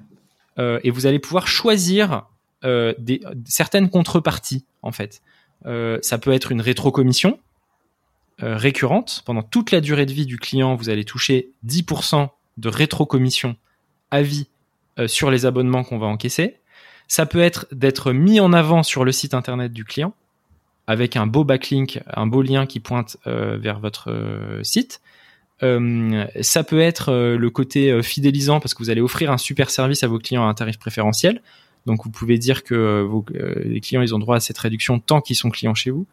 [0.59, 2.27] Euh, et vous allez pouvoir choisir
[2.63, 5.21] euh, des, certaines contreparties, en fait.
[5.65, 7.50] Euh, ça peut être une rétrocommission euh,
[8.41, 9.23] récurrente.
[9.26, 13.55] Pendant toute la durée de vie du client, vous allez toucher 10% de rétrocommission
[14.11, 14.47] à vie
[14.99, 16.57] euh, sur les abonnements qu'on va encaisser.
[17.07, 20.13] Ça peut être d'être mis en avant sur le site internet du client
[20.88, 25.01] avec un beau backlink, un beau lien qui pointe euh, vers votre euh, site.
[25.63, 29.38] Euh, ça peut être euh, le côté euh, fidélisant parce que vous allez offrir un
[29.38, 31.41] super service à vos clients à un tarif préférentiel.
[31.85, 34.57] Donc vous pouvez dire que euh, vos, euh, les clients ils ont droit à cette
[34.57, 36.05] réduction tant qu'ils sont clients chez vous.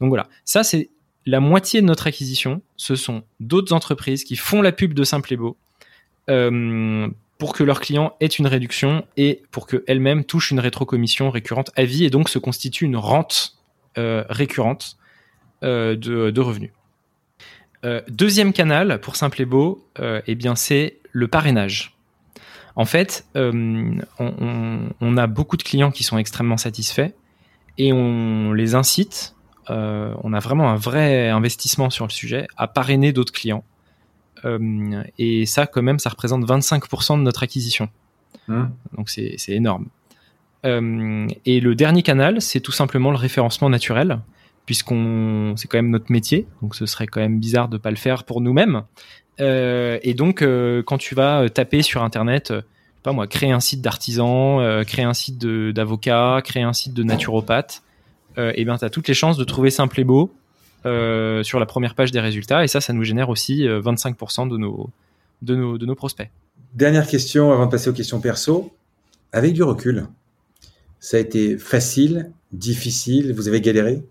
[0.00, 0.90] Donc voilà, ça c'est
[1.26, 2.62] la moitié de notre acquisition.
[2.76, 5.56] Ce sont d'autres entreprises qui font la pub de Simple et Beau
[6.30, 11.70] euh, pour que leurs clients aient une réduction et pour qu'elles-mêmes touchent une rétrocommission récurrente
[11.76, 13.56] à vie et donc se constitue une rente
[13.98, 14.96] euh, récurrente
[15.62, 16.70] euh, de, revenus.
[18.08, 21.98] Deuxième canal pour Simple et Beau, eh bien c'est le parrainage.
[22.76, 27.10] En fait, on a beaucoup de clients qui sont extrêmement satisfaits
[27.76, 29.33] et on les incite.
[29.70, 33.64] Euh, on a vraiment un vrai investissement sur le sujet à parrainer d'autres clients.
[34.44, 37.88] Euh, et ça, quand même, ça représente 25% de notre acquisition.
[38.48, 38.66] Hmm.
[38.96, 39.86] Donc c'est énorme.
[40.64, 44.20] Euh, et le dernier canal, c'est tout simplement le référencement naturel,
[44.66, 47.96] puisqu'on c'est quand même notre métier, donc ce serait quand même bizarre de pas le
[47.96, 48.82] faire pour nous-mêmes.
[49.40, 52.64] Euh, et donc, euh, quand tu vas taper sur Internet, je sais
[53.02, 57.82] pas moi, créer un site d'artisan, créer un site d'avocat, créer un site de naturopathe,
[58.38, 60.32] euh, et bien tu as toutes les chances de trouver simple et beau
[60.86, 64.48] euh, sur la première page des résultats, et ça, ça nous génère aussi euh, 25%
[64.48, 64.90] de nos,
[65.42, 66.30] de, nos, de nos prospects.
[66.74, 68.74] Dernière question avant de passer aux questions perso.
[69.32, 70.06] Avec du recul,
[71.00, 74.02] ça a été facile, difficile, vous avez galéré?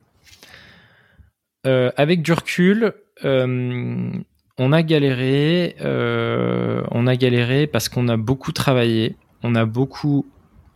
[1.66, 2.94] Euh, avec du recul,
[3.24, 4.12] euh,
[4.58, 5.76] on a galéré.
[5.82, 9.16] euh, on a galéré parce qu'on a beaucoup travaillé.
[9.44, 10.26] On a beaucoup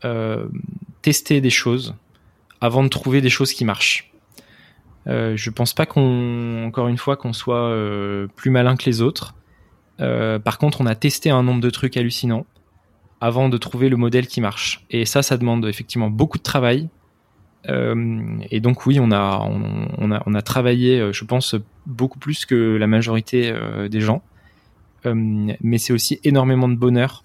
[0.05, 0.47] euh,
[1.01, 1.93] testé des choses
[2.61, 4.11] avant de trouver des choses qui marchent.
[5.07, 9.01] Euh, je pense pas qu'on, encore une fois, qu'on soit euh, plus malin que les
[9.01, 9.35] autres.
[9.99, 12.45] Euh, par contre, on a testé un nombre de trucs hallucinants
[13.21, 14.85] avant de trouver le modèle qui marche.
[14.89, 16.89] Et ça, ça demande effectivement beaucoup de travail,
[17.69, 19.39] euh, et donc oui, on a,
[19.97, 21.55] on, a, on a travaillé, je pense,
[21.85, 23.53] beaucoup plus que la majorité
[23.89, 24.21] des gens.
[25.03, 27.23] Mais c'est aussi énormément de bonheur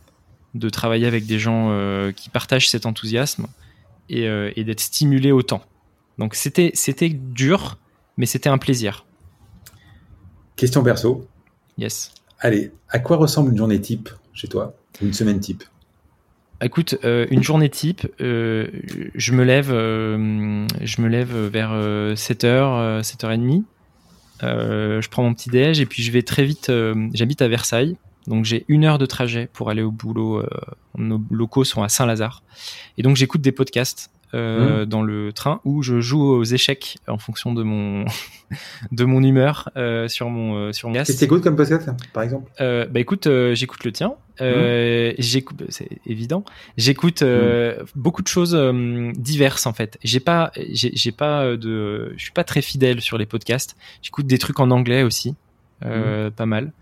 [0.54, 1.70] de travailler avec des gens
[2.16, 3.46] qui partagent cet enthousiasme
[4.12, 5.62] et, euh, et d'être stimulé autant.
[6.18, 7.78] Donc c'était, c'était dur,
[8.16, 9.06] mais c'était un plaisir.
[10.56, 11.26] Question perso.
[11.78, 12.12] Yes.
[12.38, 14.74] Allez, à quoi ressemble une journée type chez toi?
[15.00, 15.64] Une semaine type?
[16.62, 18.68] Écoute, euh, une journée type, euh,
[19.14, 21.72] je me lève, euh, je me lève vers
[22.14, 23.64] 7h, 7h30.
[24.44, 26.70] Euh, je prends mon petit déj et puis je vais très vite.
[27.14, 27.96] J'habite à Versailles,
[28.26, 30.38] donc j'ai une heure de trajet pour aller au boulot.
[30.40, 30.46] euh,
[30.96, 32.42] nos locaux sont à Saint-Lazare,
[32.98, 37.18] et donc j'écoute des podcasts euh, dans le train où je joue aux échecs en
[37.18, 38.06] fonction de mon
[38.92, 41.12] de mon humeur euh, sur mon euh, sur mon casque.
[41.12, 42.50] que t'écoutes comme podcast, par exemple?
[42.58, 44.14] Bah écoute, j'écoute le tien.
[44.40, 46.44] Euh, j'écoute, c'est évident.
[46.78, 48.56] J'écoute euh, beaucoup de choses
[49.16, 49.98] diverses en fait.
[50.02, 53.76] J'ai pas, j'ai pas de, je suis pas très fidèle sur les podcasts.
[54.00, 55.34] J'écoute des trucs en anglais aussi,
[55.80, 56.72] pas mal.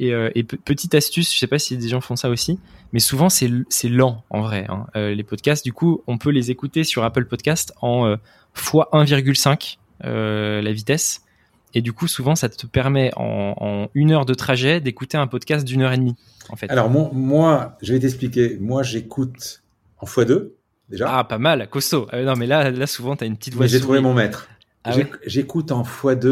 [0.00, 2.58] Et, euh, et pe- petite astuce, je sais pas si des gens font ça aussi,
[2.92, 3.48] mais souvent c'est
[3.88, 4.66] lent en vrai.
[4.68, 4.86] hein.
[4.96, 8.16] Euh, les podcasts, du coup, on peut les écouter sur Apple Podcast en euh,
[8.56, 11.22] x 1,5 euh, la vitesse.
[11.76, 15.26] Et du coup, souvent, ça te permet en, en une heure de trajet d'écouter un
[15.26, 16.14] podcast d'une heure et demie,
[16.48, 16.70] en fait.
[16.70, 18.58] Alors, mon- moi, je vais t'expliquer.
[18.60, 19.62] Moi, j'écoute
[19.98, 20.50] en x2,
[20.88, 21.18] déjà.
[21.18, 22.06] Ah, pas mal, costaud.
[22.12, 23.66] Non, mais là, là souvent, t'as une petite voix.
[23.66, 24.48] j'ai trouvé mon maître.
[24.84, 26.26] Ah ouais J'écoute en x2.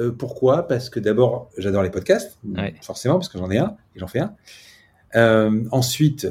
[0.00, 0.66] euh, pourquoi?
[0.66, 2.74] Parce que d'abord, j'adore les podcasts, Ouais.
[2.82, 4.34] forcément, parce que j'en ai un et j'en fais un.
[5.16, 6.26] Euh, ensuite,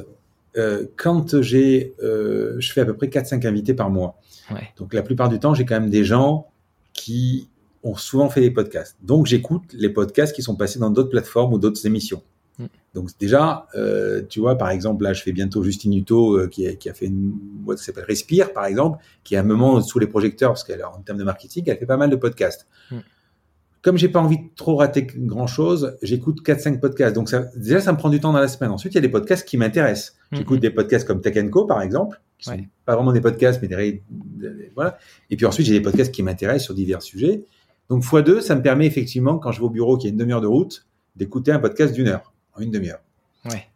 [0.58, 4.20] euh, quand j'ai, euh, je fais à peu près 4-5 invités par mois.
[4.52, 4.68] Ouais.
[4.78, 6.48] Donc la plupart du temps, j'ai quand même des gens
[6.94, 7.50] qui
[7.84, 8.98] ont souvent fait des podcasts.
[9.04, 12.24] Donc j'écoute les podcasts qui sont passés dans d'autres plateformes ou d'autres émissions.
[12.60, 12.66] Mm.
[12.94, 16.68] Donc déjà, euh, tu vois, par exemple, là, je fais bientôt Justine Hutto, euh, qui,
[16.68, 19.44] a, qui a fait une boîte qui s'appelle Respire, par exemple, qui est à un
[19.44, 22.16] moment sous les projecteurs, parce qu'elle, en termes de marketing, elle fait pas mal de
[22.16, 22.68] podcasts.
[22.92, 22.98] Mm.
[23.82, 27.16] Comme j'ai pas envie de trop rater grand chose, j'écoute 4-5 podcasts.
[27.16, 28.72] Donc ça, déjà, ça me prend du temps dans la semaine.
[28.72, 30.18] Ensuite, il y a des podcasts qui m'intéressent.
[30.34, 30.62] J'écoute Mhm.
[30.62, 32.58] des podcasts comme Tech Co, par exemple, qui Ouais.
[32.58, 34.04] sont pas vraiment des podcasts, mais des,
[34.76, 34.98] voilà.
[35.30, 37.46] Et puis ensuite, j'ai des podcasts qui m'intéressent sur divers sujets.
[37.90, 40.42] Donc x2, ça me permet effectivement, quand je vais au bureau, qui a une demi-heure
[40.42, 43.00] de route, d'écouter un podcast d'une heure, en une demi-heure.
[43.46, 43.68] Ouais.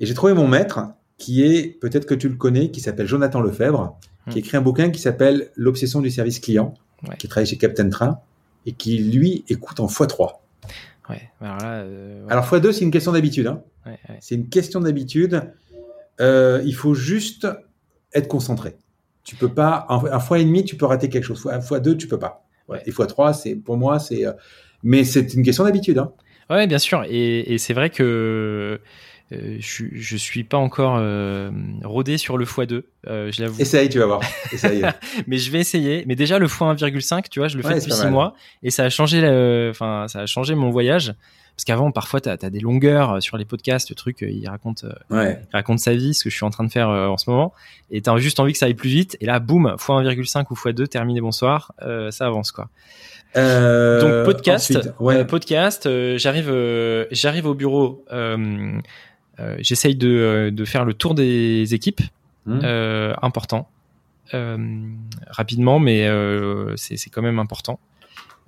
[0.00, 0.80] Et j'ai trouvé mon maître,
[1.18, 3.96] qui est, peut-être que tu le connais, qui s'appelle Jonathan Lefebvre,
[4.30, 4.38] qui Mm.
[4.38, 6.74] écrit un bouquin qui s'appelle L'obsession du service client,
[7.08, 7.16] Ouais.
[7.18, 8.18] qui travaille chez Captain Train,
[8.66, 10.40] et qui, lui, écoute en x3.
[11.10, 11.30] Ouais.
[11.40, 12.32] Alors là, euh, ouais.
[12.32, 13.46] Alors x2, c'est une question d'habitude.
[13.46, 13.62] Hein.
[13.86, 13.98] Ouais.
[14.20, 15.42] C'est une question d'habitude.
[16.20, 17.46] Euh, il faut juste
[18.14, 18.76] être concentré.
[19.22, 21.40] Tu peux pas, en, en fois et demi, tu peux rater quelque chose.
[21.40, 22.46] Fois, fois deux, tu peux pas.
[22.86, 24.32] Et fois trois, c'est, pour moi, c'est, euh,
[24.82, 25.98] mais c'est une question d'habitude.
[25.98, 26.12] Hein.
[26.50, 27.04] Ouais, bien sûr.
[27.08, 28.80] Et, et c'est vrai que
[29.32, 31.50] euh, je, je suis pas encore euh,
[31.82, 33.60] rodé sur le x2, euh, je l'avoue.
[33.60, 34.20] Essaye, tu vas voir.
[34.52, 34.84] Essaye.
[35.26, 36.04] mais je vais essayer.
[36.06, 38.12] Mais déjà le x1,5, tu vois, je le fais depuis c'est pas 6 mal.
[38.12, 39.18] mois et ça a changé,
[39.70, 41.14] enfin, ça a changé mon voyage.
[41.56, 45.40] Parce qu'avant, parfois, tu as, des longueurs sur les podcasts, le truc, il raconte, ouais.
[45.40, 47.52] il raconte sa vie, ce que je suis en train de faire en ce moment,
[47.92, 49.16] et tu as juste envie que ça aille plus vite.
[49.20, 51.72] Et là, boum, x1,5 ou x2, terminé, bonsoir,
[52.10, 52.70] ça avance quoi.
[53.36, 55.16] Euh, Donc podcast, ensuite, ouais.
[55.16, 55.86] euh, podcast.
[55.86, 58.04] euh, j'arrive, euh, j'arrive au bureau.
[58.12, 58.78] euh,
[59.40, 62.00] euh, J'essaye de, euh, de faire le tour des équipes,
[62.46, 62.60] Hmm.
[62.62, 63.70] euh, important,
[64.34, 64.58] euh,
[65.28, 67.80] rapidement, mais euh, c'est quand même important.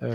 [0.02, 0.14] Euh,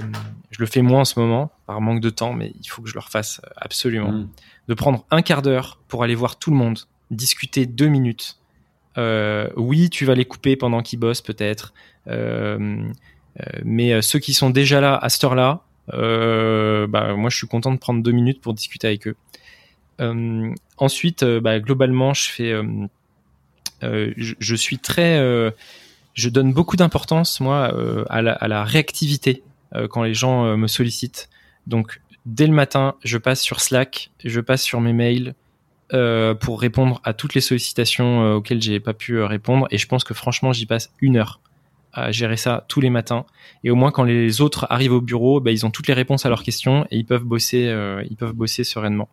[0.51, 2.89] je le fais moins en ce moment par manque de temps, mais il faut que
[2.89, 4.11] je le refasse absolument.
[4.11, 4.27] Hmm.
[4.67, 6.77] De prendre un quart d'heure pour aller voir tout le monde,
[7.09, 8.37] discuter deux minutes.
[8.99, 11.73] Euh, oui, tu vas les couper pendant qu'ils bossent peut-être,
[12.07, 12.91] euh, euh,
[13.63, 15.61] mais euh, ceux qui sont déjà là à cette heure-là,
[15.93, 19.15] euh, bah, moi je suis content de prendre deux minutes pour discuter avec eux.
[19.99, 22.63] Euh, ensuite, euh, bah, globalement, je fais, euh,
[23.83, 25.51] euh, je, suis très, euh,
[26.13, 29.43] je donne beaucoup d'importance moi euh, à, la, réactivité
[29.75, 31.29] euh, quand les gens euh, me sollicitent.
[31.67, 35.35] Donc dès le matin, je passe sur Slack, je passe sur mes mails
[35.93, 39.67] euh, pour répondre à toutes les sollicitations euh, auxquelles j'ai pas pu euh, répondre.
[39.71, 41.41] Et je pense que franchement, j'y passe une heure
[41.93, 43.25] à gérer ça tous les matins.
[43.63, 46.25] Et au moins, quand les autres arrivent au bureau, bah, ils ont toutes les réponses
[46.25, 49.09] à leurs questions et ils peuvent bosser, euh, ils peuvent bosser sereinement.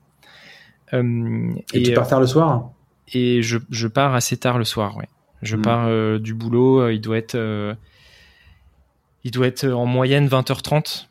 [0.94, 2.70] Euh, Et, tu pars tard le soir?
[3.12, 5.09] Et je, je pars assez tard le soir, ouais.
[5.42, 5.62] Je Mm.
[5.62, 7.36] pars euh, du boulot, il doit être
[9.24, 11.09] il doit être en moyenne 20h30,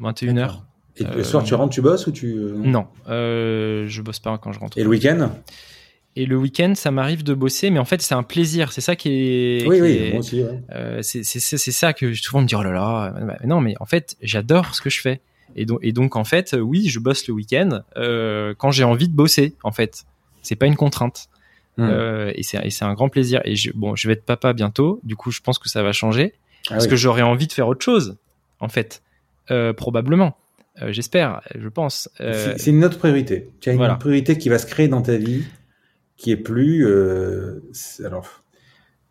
[0.00, 0.34] 21h.
[0.34, 0.64] D'accord.
[0.98, 2.34] Et le soir, tu rentres, tu bosses ou tu...
[2.56, 4.76] Non, je bosse pas quand je rentre.
[4.76, 5.30] Et le week-end?
[6.14, 8.72] Et le week-end, ça m'arrive de bosser, mais en fait, c'est un plaisir.
[8.72, 9.66] C'est ça qui est.
[9.66, 10.42] Oui, qui oui, est- moi aussi.
[10.42, 10.60] ouais.
[10.74, 13.14] euh, c'est ça que souvent on me dit oh là là.
[13.26, 15.20] Bah, non, mais en fait, j'adore ce que je fais.
[15.56, 18.84] Et donc, et donc en fait, euh, oui, je bosse le week-end euh, quand j'ai
[18.84, 19.54] envie de bosser.
[19.64, 20.04] En fait,
[20.42, 21.28] c'est pas une contrainte.
[21.78, 21.84] Hmm.
[21.88, 23.40] Euh, et c'est un grand plaisir.
[23.46, 25.00] Et je, bon, je vais être papa bientôt.
[25.04, 26.34] Du coup, je pense que ça va changer
[26.66, 26.90] Ah parce oui.
[26.90, 28.16] que j'aurais envie de faire autre chose.
[28.60, 29.02] En fait,
[29.76, 30.36] probablement.
[30.88, 32.08] J'espère, je pense.
[32.18, 33.48] C'est- C'est une autre priorité.
[33.60, 33.94] Tu as une voilà.
[33.96, 35.44] priorité qui va se créer dans ta vie,
[36.22, 36.86] qui est plus.
[36.86, 37.60] euh,
[38.04, 38.42] alors,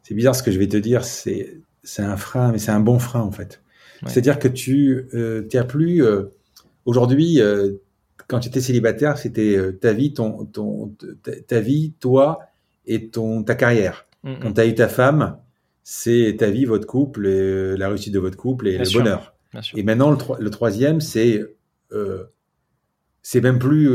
[0.03, 1.03] c'est bizarre ce que je vais te dire.
[1.03, 3.61] C'est c'est un frein, mais c'est un bon frein en fait.
[4.01, 4.09] Ouais.
[4.09, 6.23] C'est-à-dire que tu euh, plus euh,
[6.85, 7.41] aujourd'hui.
[7.41, 7.73] euh,
[8.27, 12.39] quand tu étais célibataire, c'était euh, ta vie, ton, ton, ta, ta vie, toi
[12.85, 14.05] et ton ta carrière.
[14.23, 15.37] mm, Quand tu as eu ta femme,
[15.83, 18.85] c'est ta vie, votre couple, et, euh, la réussite de votre couple et Bien le
[18.85, 19.01] sûr.
[19.03, 19.35] bonheur.
[19.75, 21.43] Et maintenant, le, tro- le troisième, c'est
[21.91, 22.23] euh,
[23.21, 23.89] c'est même plus.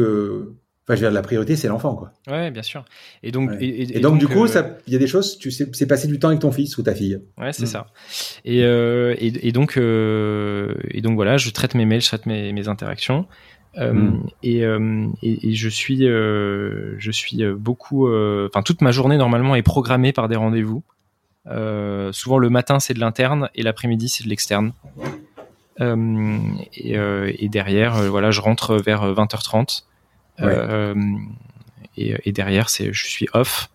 [0.89, 2.13] Enfin, je veux dire, la priorité, c'est l'enfant, quoi.
[2.29, 2.85] Ouais, bien sûr.
[3.25, 3.57] Et donc, Ouais.
[3.61, 5.37] et, et- Et, et donc, du coup, euh, il y a des choses.
[5.37, 7.19] Tu sais, c'est passer du temps avec ton fils ou ta fille.
[7.39, 7.67] Ouais, c'est Mm.
[7.67, 7.87] ça.
[8.45, 12.27] Et, euh, et, et donc, euh, et donc voilà, je traite mes mails, je traite
[12.27, 13.27] mes, mes interactions.
[13.79, 14.27] Euh, Mm.
[14.45, 18.07] et, euh, et, et je suis, euh, je suis beaucoup.
[18.07, 20.85] euh, Enfin, toute ma journée normalement est programmée par des rendez-vous.
[21.49, 24.73] Euh, souvent le matin c'est de l'interne et l'après-midi c'est de l'externe.
[25.81, 26.39] Euh,
[26.75, 29.85] et, euh, et derrière, euh, voilà, je rentre vers 20h30.
[30.39, 30.47] Ouais.
[30.49, 30.95] Euh,
[31.97, 33.71] et, et derrière, c'est, je suis off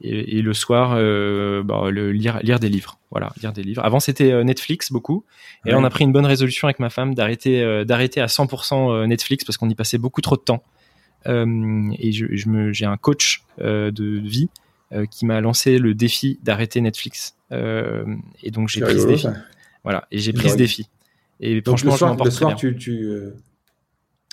[0.00, 2.98] et, le soir, bah, le, lire, lire des livres.
[3.10, 3.82] Voilà, lire des livres.
[3.84, 5.24] Avant, c'était Netflix beaucoup.
[5.64, 9.06] Et là, on a pris une bonne résolution avec ma femme d'arrêter d'arrêter à 100%
[9.06, 10.62] Netflix parce qu'on y passait beaucoup trop de temps.
[11.26, 14.50] et je, je me, j'ai un coach de vie
[15.10, 17.36] qui m'a lancé le défi d'arrêter Netflix.
[17.50, 19.28] et donc, j'ai pris ce défi.
[19.84, 20.88] Voilà, et j'ai pris ce défi.
[21.40, 23.08] Et franchement, le soir, le soir tu, tu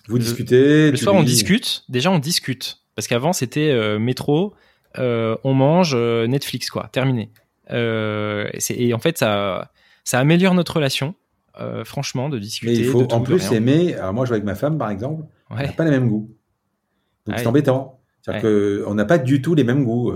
[0.07, 0.91] vous discutez.
[0.91, 1.83] Le soir, on discute.
[1.89, 2.79] Déjà, on discute.
[2.95, 4.53] Parce qu'avant, c'était euh, métro,
[4.97, 6.89] euh, on mange, euh, Netflix, quoi.
[6.91, 7.29] Terminé.
[7.69, 9.71] et en fait, ça,
[10.03, 11.15] ça améliore notre relation,
[11.85, 12.73] franchement, de discuter.
[12.73, 13.95] Mais il faut en plus aimer.
[13.95, 16.29] Alors, moi, je vois avec ma femme, par exemple, on n'a pas les mêmes goûts.
[17.27, 17.99] Donc, c'est embêtant.
[18.21, 20.13] C'est-à-dire qu'on n'a pas du tout les mêmes goûts.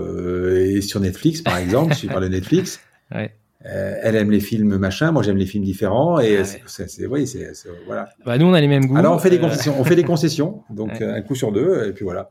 [0.54, 2.80] et sur Netflix, par exemple, si je parle de Netflix,
[3.14, 3.34] ouais.
[3.64, 7.52] Euh, elle aime les films machin, moi j'aime les films différents et c'est oui, c'est
[7.86, 8.10] voilà.
[8.24, 8.96] Bah, nous on a les mêmes goûts.
[8.96, 11.88] Alors on fait des euh, concessions, on fait des concessions, donc un coup sur deux
[11.88, 12.30] et puis voilà.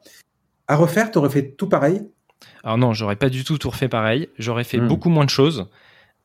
[0.68, 2.03] À refaire, t'aurais fait tout pareil?
[2.64, 4.30] Alors non, j'aurais pas du tout tout refait pareil.
[4.38, 4.88] J'aurais fait hmm.
[4.88, 5.68] beaucoup moins de choses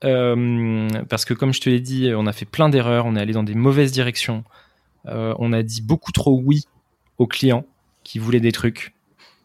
[0.04, 3.20] euh, parce que comme je te l'ai dit, on a fait plein d'erreurs, on est
[3.20, 4.44] allé dans des mauvaises directions,
[5.06, 6.64] on a dit beaucoup trop oui
[7.16, 7.64] aux clients
[8.04, 8.94] qui voulaient des trucs.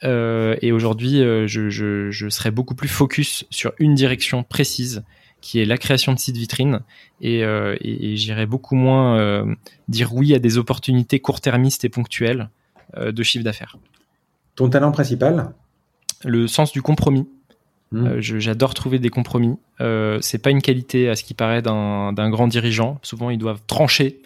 [0.03, 5.03] et aujourd'hui, je, je, je serais beaucoup plus focus sur une direction précise
[5.45, 6.79] qui est la création de sites vitrines.
[7.21, 9.45] Et, euh, j'irai beaucoup moins euh,
[9.87, 12.49] dire oui à des opportunités court-termistes et ponctuelles
[12.97, 13.77] euh, de chiffre d'affaires.
[14.55, 15.53] Ton talent principal?
[16.23, 17.27] Le sens du compromis.
[17.91, 18.19] Hmm.
[18.19, 19.55] J'adore trouver des compromis.
[19.79, 22.97] c'est pas une qualité à ce qui paraît d'un grand dirigeant.
[23.03, 24.23] Souvent, ils doivent trancher.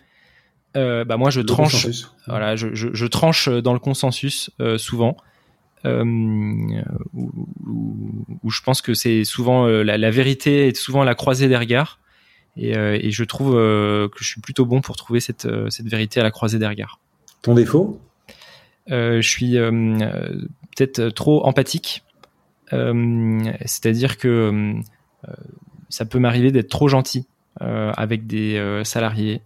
[0.74, 1.86] bah moi, je tranche.
[2.28, 5.18] Voilà, je, je, tranche dans le consensus souvent
[5.86, 6.04] euh,
[7.14, 7.32] où,
[8.44, 11.56] où, je pense que c'est souvent euh, la, la, vérité est souvent la croisée des
[11.56, 12.00] regards.
[12.58, 16.20] Et, euh, et je trouve que je suis plutôt bon pour trouver cette, cette vérité
[16.20, 17.00] à la croisée des regards.
[17.42, 18.00] Ton défaut?
[18.88, 19.54] Je suis
[20.76, 22.04] peut-être trop empathique.
[22.72, 24.74] C'est-à-dire que
[25.88, 27.28] ça peut m'arriver d'être trop gentil
[27.62, 29.42] avec des salariés,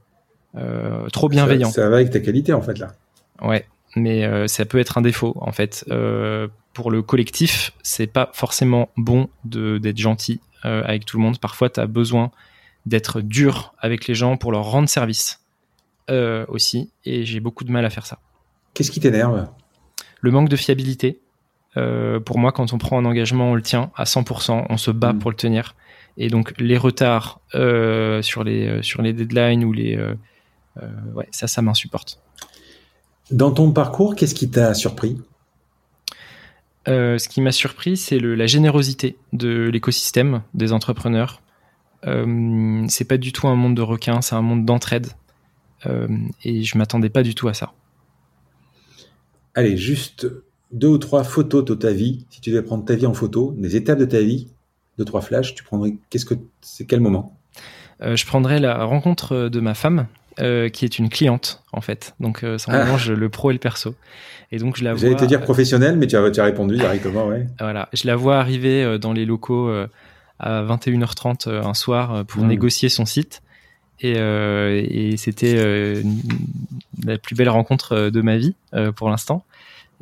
[1.12, 1.70] trop bienveillant.
[1.70, 2.94] Ça, ça, va avec ta qualité en fait là.
[3.42, 3.66] Ouais,
[3.96, 5.86] mais euh, ça peut être un défaut en fait.
[5.90, 11.40] Euh, pour le collectif, c'est pas forcément bon d'être gentil euh, avec tout le monde.
[11.40, 12.32] Parfois, tu as besoin
[12.86, 15.40] d'être dur avec les gens pour leur rendre service
[16.50, 18.20] aussi, et j'ai beaucoup de mal à faire ça.
[18.74, 19.48] Qu'est-ce qui t'énerve?
[20.20, 21.22] Le manque de fiabilité.
[21.74, 25.14] pour moi, quand on prend un engagement, on le tient à 100%, on se bat
[25.14, 25.20] mm.
[25.20, 25.76] pour le tenir.
[26.18, 29.98] Et donc, les retards sur, les, sur les deadlines ou les.
[31.16, 32.23] ouais, ça, ça m'insupporte.
[33.32, 35.18] Dans ton parcours, qu'est-ce qui t'a surpris?
[36.88, 41.42] Euh, Ce qui m'a surpris, c'est la générosité de l'écosystème des entrepreneurs.
[42.06, 45.08] Euh, c'est pas du tout un monde de requins, c'est un monde d'entraide.
[45.86, 46.08] Euh,
[46.44, 47.74] et je m'attendais pas du tout à ça.
[49.56, 50.28] Allez, juste
[50.72, 52.26] deux ou trois photos de ta vie.
[52.30, 54.50] Si tu devais prendre ta vie en photo, des étapes de ta vie,
[54.98, 57.40] deux trois flashs, tu prendrais qu'est-ce que c'est quel moment?
[58.02, 60.08] Je prendrais la rencontre de ma femme
[60.40, 62.16] euh, qui est une cliente en fait.
[62.20, 62.84] Donc euh, ça ah.
[62.84, 63.94] mélange le pro et le perso.
[64.52, 67.28] Et donc je la J'allais te dire professionnel, mais tu as, tu as répondu directement,
[67.28, 67.46] ouais.
[67.60, 69.72] Voilà, je la vois arriver euh, dans les locaux
[70.40, 72.48] à 21h30 un soir pour hmm.
[72.48, 73.42] négocier son site.
[74.02, 76.04] Et, et c'était
[77.06, 78.54] la plus belle rencontre de ma vie
[78.96, 79.46] pour l'instant.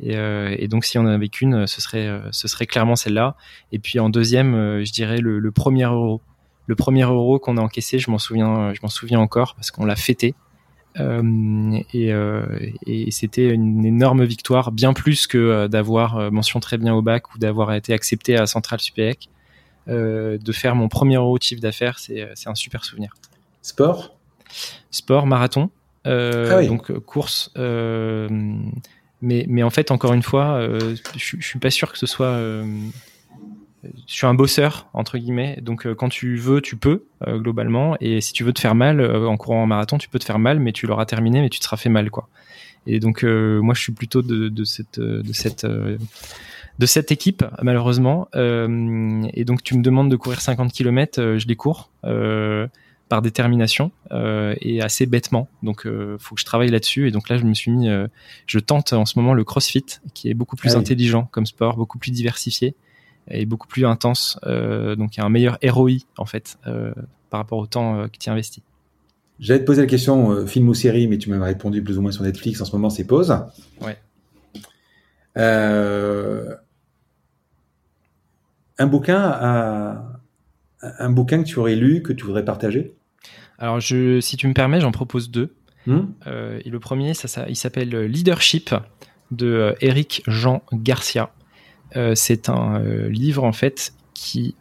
[0.02, 3.36] Et, et, donc si on en avait qu'une, ce serait, ce serait clairement celle-là.
[3.70, 6.20] Et puis en deuxième, je dirais le, le premier euro
[6.66, 9.84] le premier euro qu'on a encaissé, je m'en souviens, je m'en souviens encore parce qu'on
[9.84, 10.34] l'a fêté.
[11.00, 16.94] Euh, euh, et, c'était une énorme victoire, bien plus que euh, d'avoir mention très bien
[16.94, 19.28] au bac ou d'avoir été accepté à Central Supélec.
[19.86, 23.14] de faire mon premier euro de chiffre d'affaires, c'est un super souvenir.
[23.62, 24.16] Sport?
[24.90, 25.70] Sport, marathon.
[26.04, 27.50] Ah donc course.
[27.56, 30.60] mais, mais en fait, encore une fois,
[31.16, 32.38] je, je suis pas sûr que ce soit
[33.84, 35.58] je suis un bosseur entre guillemets.
[35.60, 37.96] Donc euh, quand tu veux tu peux euh, globalement.
[38.00, 40.24] Et si tu veux te faire mal euh, en courant en marathon tu peux te
[40.24, 42.28] faire mal mais tu l'auras terminé mais tu te seras fait mal quoi.
[42.86, 48.28] Et donc moi je suis plutôt de, de cette de cette de cette équipe malheureusement.
[48.34, 54.82] Et donc tu me demandes de courir 50 km je les cours par détermination et
[54.82, 55.48] assez bêtement.
[55.62, 55.86] Donc
[56.18, 57.06] faut que je travaille là-dessus.
[57.06, 57.88] Et donc là je me suis mis
[58.48, 61.76] je tente en ce moment le CrossFit qui est beaucoup plus ah intelligent comme sport
[61.76, 62.74] beaucoup plus diversifié
[63.28, 64.38] est beaucoup plus intense.
[64.46, 66.92] Euh, donc il y a un meilleur ROI en fait euh,
[67.30, 68.62] par rapport au temps euh, que tu investis.
[69.38, 72.12] J'allais te poser la question film ou série, mais tu m'as répondu plus ou moins
[72.12, 72.60] sur Netflix.
[72.60, 73.36] En ce moment, c'est pause.
[73.80, 73.98] Ouais.
[78.78, 80.20] un bouquin à,
[80.80, 82.94] un bouquin que tu aurais lu que tu voudrais partager?
[83.58, 85.54] Alors, je, si tu me permets, j'en propose deux.
[85.86, 86.02] Hmm?
[86.64, 88.72] Et le premier, ça, ça il s'appelle Leadership
[89.32, 91.32] de Eric Jean Garcia.
[92.14, 94.54] C'est un livre en fait qui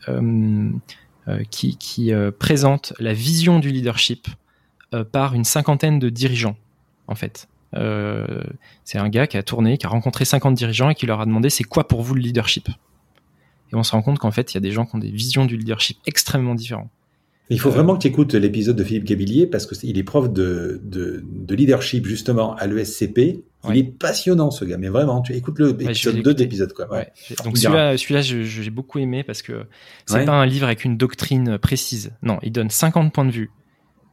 [1.49, 4.27] qui présente la vision du leadership
[5.11, 6.57] par une cinquantaine de dirigeants
[7.07, 7.47] en fait.
[8.83, 11.25] c'est un gars qui a tourné, qui a rencontré 50 dirigeants et qui leur a
[11.25, 12.69] demandé c'est quoi pour vous le leadership?
[13.71, 15.11] Et on se rend compte qu'en fait, il y a des gens qui ont des
[15.11, 16.89] visions du leadership extrêmement différentes.
[17.51, 20.79] Il faut vraiment que tu écoutes l'épisode de Philippe Gabillier parce qu'il est prof de,
[20.83, 23.43] de, de, leadership justement à l'ESCP.
[23.69, 26.89] Il est passionnant ce gars, mais vraiment, tu écoutes le épisode 2 d'épisode quoi.
[26.91, 27.11] Ouais.
[27.43, 29.65] Donc celui-là, celui-là, j'ai beaucoup aimé parce que
[30.05, 32.13] c'est pas un livre avec une doctrine précise.
[32.23, 33.51] Non, il donne 50 points de vue.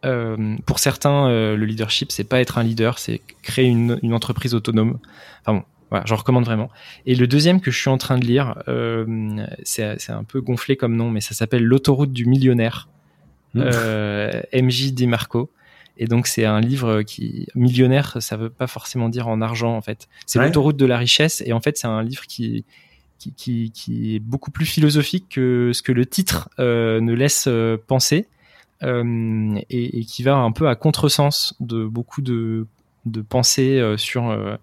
[0.05, 4.15] Euh, pour certains, euh, le leadership, c'est pas être un leader, c'est créer une, une,
[4.15, 4.99] entreprise autonome.
[5.41, 6.71] Enfin bon, voilà, j'en recommande vraiment.
[7.05, 10.77] Et le deuxième que je suis en train de lire, euh, c'est un peu gonflé
[10.77, 12.89] comme nom, mais ça s'appelle L'autoroute du millionnaire
[13.55, 15.51] MJ DiMarco.
[16.01, 19.83] Et donc c'est un livre qui millionnaire, ça veut pas forcément dire en argent en
[19.83, 20.09] fait.
[20.27, 22.65] C'est l'autoroute de la richesse et en fait c'est un livre qui,
[23.19, 27.47] qui, qui, qui est beaucoup plus philosophique que ce que le titre euh, ne laisse
[27.49, 28.29] euh, penser
[28.85, 32.67] euh, et, et, qui va un peu à contresens de beaucoup de,
[33.07, 34.55] de pensées euh, sur euh,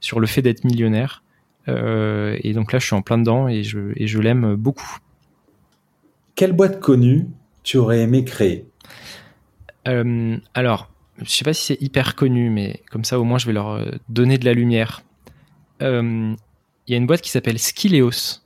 [0.00, 1.22] sur le fait d'être millionnaire.
[1.68, 4.98] et donc là je suis en plein dedans et je et je l'aime beaucoup.
[6.34, 7.28] Quelle boîte connue
[7.70, 8.66] tu aurais aimé créer
[9.86, 10.90] euh, Alors,
[11.22, 13.68] je sais pas si c'est hyper connu, mais comme ça au moins je vais leur
[13.68, 15.02] euh, donner de la lumière.
[15.80, 16.34] Euh,
[16.88, 18.40] il y a une boîte qui s'appelle Skileos.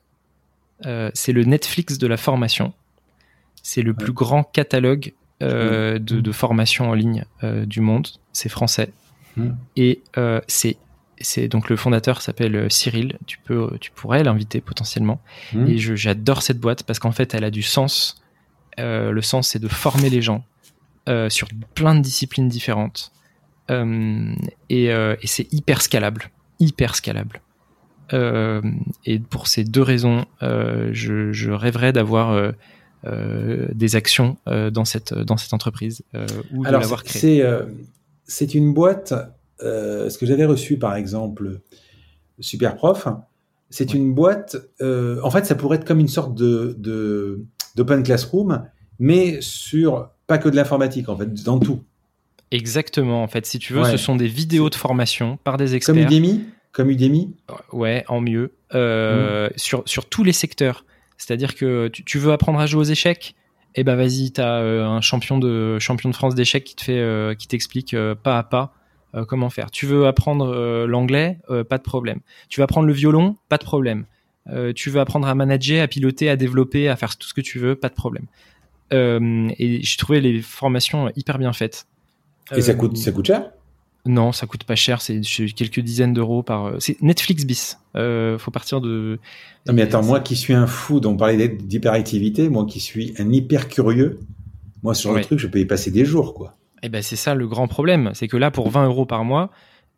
[1.14, 2.74] c'est le Netflix de la formation.
[3.62, 7.24] C'est le plus grand catalogue de, de, formation en ligne
[7.64, 8.08] du monde.
[8.34, 8.90] C'est français.
[9.38, 9.52] Hmm.
[9.76, 10.02] Et
[10.46, 10.76] c'est
[11.18, 13.18] c'est donc le fondateur s'appelle Cyril.
[13.24, 15.18] Tu peux, tu pourrais l'inviter potentiellement.
[15.54, 15.66] Hmm.
[15.66, 18.20] Et j'adore cette boîte parce qu'en fait, elle a du sens
[18.78, 20.44] euh, le sens, c'est de former les gens
[21.08, 23.12] euh, sur plein de disciplines différentes.
[23.70, 24.34] Euh,
[24.68, 24.90] et,
[25.24, 26.30] c'est hyper scalable.
[26.60, 27.40] Hyper scalable.
[28.12, 32.52] et pour ces deux raisons, je, rêverais d'avoir
[33.04, 36.02] des actions dans cette dans cette entreprise
[36.52, 37.44] ou de l'avoir créée.
[38.26, 39.14] C'est une boîte.
[39.60, 41.60] ce que j'avais reçu par exemple,
[42.40, 43.08] Superprof,
[43.70, 44.56] c'est une boîte.
[44.80, 47.44] en fait, ça pourrait être comme une sorte de
[47.74, 48.64] d'open classroom,
[48.98, 51.82] mais sur pas que de l'informatique, en fait, dans tout.
[52.50, 55.94] Exactement, en fait, si tu veux, ce sont des vidéos de formation par des experts.
[55.94, 57.34] Comme Udemy Comme Udemy
[57.72, 58.52] Ouais, en mieux.
[58.74, 59.52] Euh, mm.
[59.56, 60.84] sur, sur tous les secteurs.
[61.16, 63.34] C'est-à-dire que tu, veux apprendre à jouer aux échecs?
[63.76, 66.84] Eh ben vas-y, tu as euh, un champion de, champion de France d'échecs qui te
[66.84, 68.74] fait, euh, qui t'explique pas à pas
[69.28, 69.70] comment faire.
[69.70, 71.38] Tu veux apprendre l'anglais?
[71.68, 72.18] Pas de problème.
[72.48, 73.36] Tu veux apprendre le violon?
[73.48, 74.06] Pas de problème.
[74.50, 77.40] Euh, tu veux apprendre à manager, à piloter, à développer, à faire tout ce que
[77.40, 78.26] tu veux, pas de problème.
[78.92, 81.86] Euh, et j'ai trouvé les formations hyper bien faites.
[82.54, 83.50] Et ça coûte, ça coûte cher?
[84.06, 85.00] Non, ça coûte pas cher.
[85.00, 85.22] C'est
[85.56, 86.74] quelques dizaines d'euros par.
[86.78, 87.78] C'est Netflix bis.
[87.96, 89.18] Euh, faut partir de.
[89.66, 93.14] Non mais attends, moi qui suis un fou, dont on parlait d'hyperactivité, moi qui suis
[93.18, 94.20] un hyper curieux,
[94.82, 96.54] moi sur le truc, je peux y passer des jours, quoi.
[96.82, 99.24] Et eh ben c'est ça le grand problème, c'est que là pour 20 euros par
[99.24, 99.50] mois,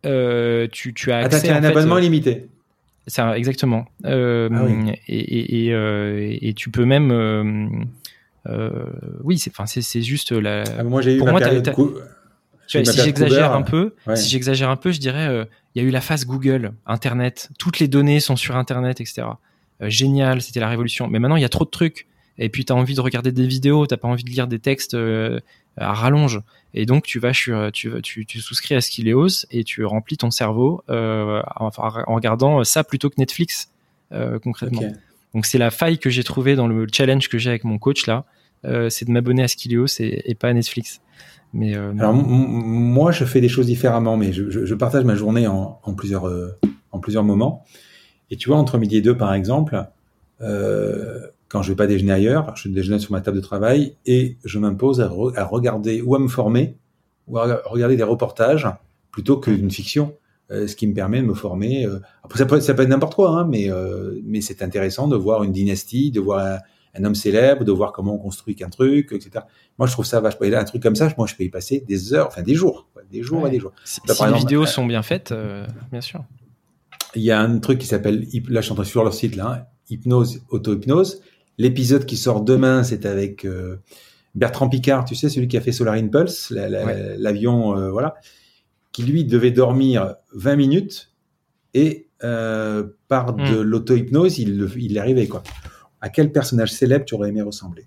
[0.05, 1.49] tu, tu as accès.
[1.49, 2.47] Attends, un abonnement limité
[3.07, 3.87] ça, exactement.
[4.05, 7.13] Euh, ah et, et, euh, et, tu peux même.
[8.49, 8.87] Euh,
[9.23, 10.65] oui, c'est, enfin, c'est, juste la.
[10.79, 11.41] Ah, moi, j'ai eu pour moi,
[12.67, 16.01] si j'exagère un peu, si j'exagère un peu, je dirais, il y a eu la
[16.01, 19.29] phase Google, Internet, toutes les données sont sur Internet, etc.
[19.83, 21.07] génial, c'était la révolution.
[21.07, 22.09] Mais maintenant, il y a trop de trucs.
[22.39, 24.59] Et puis, tu as envie de regarder des vidéos, t'as pas envie de lire des
[24.59, 24.97] textes
[25.77, 26.41] à rallonge.
[26.75, 30.31] Et donc tu vas sur, tu, tu, tu souscris à Skileos et tu remplis ton
[30.31, 33.71] cerveau euh, en, en, regardant ça plutôt que Netflix
[34.13, 34.83] euh, concrètement.
[35.35, 38.07] Donc c'est la faille que j'ai trouvée dans le challenge que j'ai avec mon coach
[38.07, 38.25] là,
[38.65, 41.01] euh, c'est de m'abonner à Skileos et, et, pas à Netflix.
[41.53, 45.15] Mais euh, alors moi je fais des choses différemment, mais je, je, je partage ma
[45.15, 46.59] journée en, en plusieurs euh,
[46.93, 47.65] en plusieurs moments.
[48.31, 49.83] Et tu vois entre midi et deux par exemple.
[50.43, 51.21] Euh,
[51.57, 54.59] quand je vais pas déjeuner ailleurs, je déjeune sur ma table de travail et je
[54.59, 56.77] m'impose à, regarder ou à me former
[57.29, 58.69] ou à regarder des reportages
[59.11, 60.15] plutôt qu'une fiction,
[60.51, 61.87] euh, ce qui me permet de me former.
[61.87, 62.01] Euh.
[62.23, 65.17] Après, ça peut, ça peut être n'importe quoi, hein, mais, euh, mais c'est intéressant de
[65.17, 66.61] voir une dynastie, de voir
[66.95, 69.47] un, homme célèbre, de voir comment on construit qu'un truc, etc.
[69.79, 70.47] Moi, je trouve ça vachement.
[70.47, 73.23] un truc comme ça, moi, je peux y passer des heures, enfin des jours, des
[73.23, 73.73] jours et des jours.
[73.87, 75.33] Si, les vidéos sont bien faites,
[75.91, 76.23] bien sûr.
[77.15, 79.15] Il y a un truc qui s'appelle, là, je suis en train de suivre leur
[79.15, 81.23] site, là, hein, hypnose, auto-hypnose
[81.59, 83.77] L'épisode qui sort demain, c'est avec euh,
[84.35, 88.15] Bertrand Picard, tu sais, celui qui a fait Solar Impulse, l'avion, euh, voilà,
[88.93, 91.13] qui lui devait dormir 20 minutes
[91.73, 93.63] et euh, par de hmm.
[93.63, 95.43] l'auto-hypnose, il, il y arrivait, quoi.
[96.01, 97.87] À quel personnage célèbre tu aurais aimé ressembler?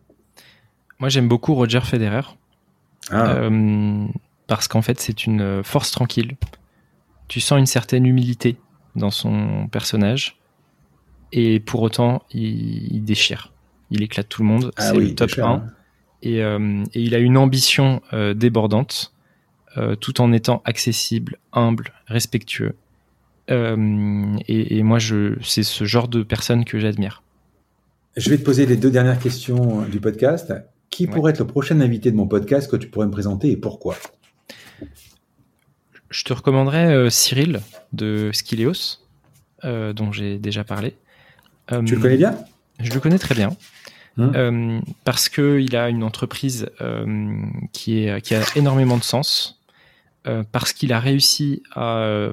[0.99, 2.21] Moi, j'aime beaucoup Roger Federer.
[3.11, 3.49] Ah.
[4.45, 6.37] parce qu'en fait, c'est une force tranquille.
[7.27, 8.57] Tu sens une certaine humilité
[8.95, 10.37] dans son personnage.
[11.31, 13.51] et pour autant, il, déchire.
[13.91, 14.71] Il éclate tout le monde.
[14.77, 15.51] Ah c'est oui, le top déchire, 1.
[15.53, 15.63] hein.
[16.21, 19.13] Et, euh, et il a une ambition euh, débordante,
[19.77, 22.75] euh, tout en étant accessible, humble, respectueux.
[23.51, 27.23] Et, et moi, je, c'est ce genre de personne que j'admire.
[28.15, 30.53] Je vais te poser les deux dernières questions du podcast.
[30.91, 31.11] Qui Ouais.
[31.13, 33.95] pourrait être le prochain invité de mon podcast que tu pourrais me présenter et pourquoi?
[36.09, 37.61] Je te recommanderais Cyril
[37.93, 38.97] de Skileos,
[39.63, 40.95] dont j'ai déjà parlé.
[41.85, 42.35] Tu le connais bien?
[42.79, 43.49] Je le connais très bien.
[44.19, 44.33] Hum.
[44.35, 47.41] Euh, parce qu'il a une entreprise euh,
[47.71, 49.61] qui, est, qui a énormément de sens,
[50.27, 52.29] euh, parce qu'il a réussi à,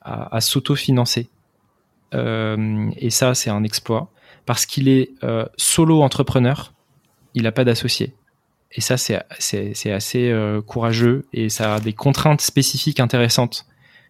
[0.00, 1.28] à, à s'autofinancer.
[2.14, 4.12] Euh, et ça, c'est un exploit.
[4.44, 6.72] Parce qu'il est euh, solo entrepreneur,
[7.34, 8.14] il n'a pas d'associé.
[8.70, 10.34] Et ça, c'est assez
[10.66, 13.64] courageux et ça a des contraintes spécifiques intéressantes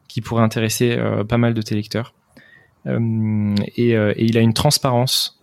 [0.09, 0.99] qui pourraient intéresser
[1.29, 2.15] pas mal de tes lecteurs.
[2.87, 5.36] Et, et il a une transparence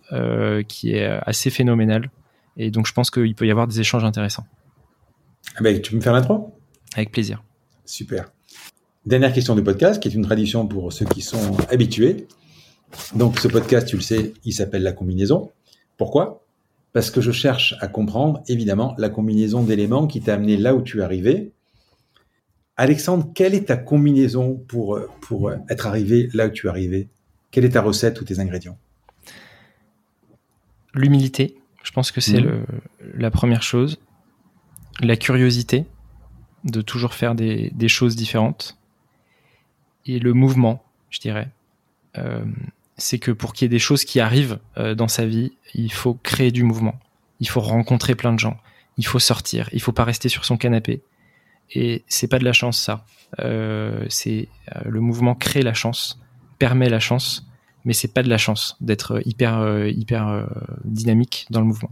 [0.68, 2.10] qui est assez phénoménale.
[2.56, 4.46] Et donc, je pense qu'il peut y avoir des échanges intéressants.
[5.56, 6.54] Ah ben, Tu peux me faire l'intro?
[6.94, 7.42] Avec plaisir.
[7.84, 8.32] Super.
[9.06, 12.26] Dernière question du podcast, qui est une tradition pour ceux qui sont habitués.
[13.14, 15.50] Donc, ce podcast, tu le sais, il s'appelle La combinaison.
[15.96, 16.44] Pourquoi?
[16.92, 20.82] Parce que je cherche à comprendre, évidemment, la combinaison d'éléments qui t'a amené là où
[20.82, 21.52] tu es arrivé.
[22.76, 27.08] Alexandre, quelle est ta combinaison pour, pour être arrivé là où tu es arrivé?
[27.50, 28.78] Quelle est ta recette ou tes ingrédients?
[30.94, 32.64] L'humilité, je pense que c'est Mhm.
[33.14, 33.98] la première chose.
[35.00, 35.86] La curiosité,
[36.64, 38.78] de toujours faire des, des choses différentes.
[40.06, 41.50] Et le mouvement, je dirais.
[42.16, 42.44] Euh,
[42.96, 45.92] c'est que pour qu'il y ait des choses qui arrivent euh, dans sa vie, il
[45.92, 46.98] faut créer du mouvement.
[47.40, 48.56] Il faut rencontrer plein de gens.
[48.96, 49.68] Il faut sortir.
[49.72, 51.02] Il faut pas rester sur son canapé.
[51.72, 53.04] Et c'est pas de la chance, ça.
[53.40, 54.48] Euh, c'est
[54.84, 56.20] le mouvement crée la chance,
[56.58, 57.48] permet la chance,
[57.84, 60.44] mais c'est pas de la chance d'être hyper euh, hyper euh,
[60.84, 61.90] dynamique dans le mouvement.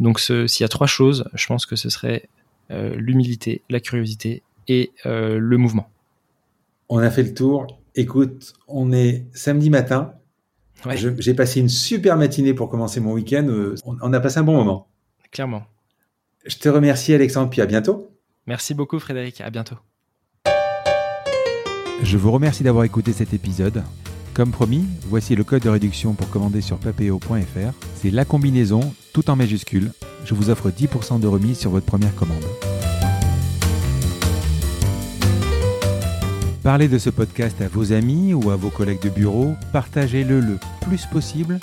[0.00, 2.28] Donc s'il y a trois choses, je pense que ce serait
[2.70, 5.88] euh, l'humilité, la curiosité et euh, le mouvement.
[6.88, 7.78] On a fait le tour.
[7.94, 10.14] Écoute, on est samedi matin.
[10.84, 10.96] Ouais.
[10.96, 13.46] J'ai passé une super matinée pour commencer mon week-end.
[13.48, 14.88] Euh, On, on a passé un bon moment.
[15.30, 15.64] Clairement.
[16.44, 18.10] Je te remercie Alexandre, puis à bientôt.
[18.46, 19.76] Merci beaucoup Frédéric, à bientôt.
[22.02, 23.82] Je vous remercie d'avoir écouté cet épisode.
[24.34, 27.72] Comme promis, voici le code de réduction pour commander sur papeo.fr.
[27.94, 28.80] C'est la combinaison,
[29.12, 29.92] tout en majuscule.
[30.24, 32.42] Je vous offre 10% de remise sur votre première commande.
[36.64, 39.54] Parlez de ce podcast à vos amis ou à vos collègues de bureau.
[39.72, 41.60] Partagez-le le plus possible.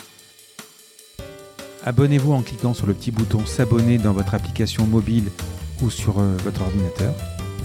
[1.83, 5.25] Abonnez-vous en cliquant sur le petit bouton s'abonner dans votre application mobile
[5.81, 7.13] ou sur euh, votre ordinateur.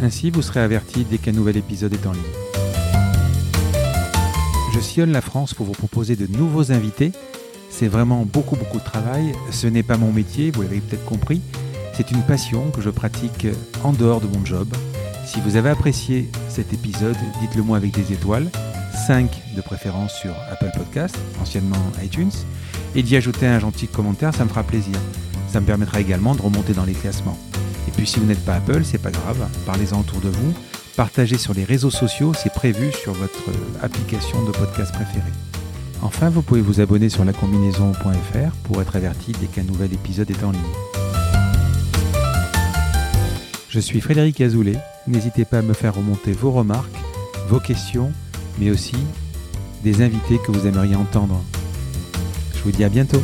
[0.02, 2.55] Ainsi, vous serez averti dès qu'un nouvel épisode est en ligne.
[4.76, 7.12] Je sillonne la France pour vous proposer de nouveaux invités.
[7.70, 9.32] C'est vraiment beaucoup beaucoup de travail.
[9.50, 11.40] Ce n'est pas mon métier, vous l'avez peut-être compris.
[11.94, 13.46] C'est une passion que je pratique
[13.84, 14.68] en dehors de mon job.
[15.24, 18.50] Si vous avez apprécié cet épisode, dites-le moi avec des étoiles,
[19.06, 22.32] 5 de préférence sur Apple Podcast, anciennement iTunes,
[22.94, 24.98] et d'y ajouter un gentil commentaire, ça me fera plaisir.
[25.48, 27.38] Ça me permettra également de remonter dans les classements.
[27.88, 30.52] Et puis si vous n'êtes pas Apple, c'est pas grave, parlez-en autour de vous,
[30.96, 35.32] partagez sur les réseaux sociaux, c'est prévu sur votre euh, application de podcast préférée.
[36.02, 40.42] Enfin, vous pouvez vous abonner sur lacombinaison.fr pour être averti dès qu'un nouvel épisode est
[40.42, 40.62] en ligne.
[43.68, 46.96] Je suis Frédéric Azoulay, n'hésitez pas à me faire remonter vos remarques,
[47.48, 48.10] vos questions,
[48.58, 48.96] mais aussi
[49.84, 51.42] des invités que vous aimeriez entendre.
[52.54, 53.20] Je vous dis à bientôt.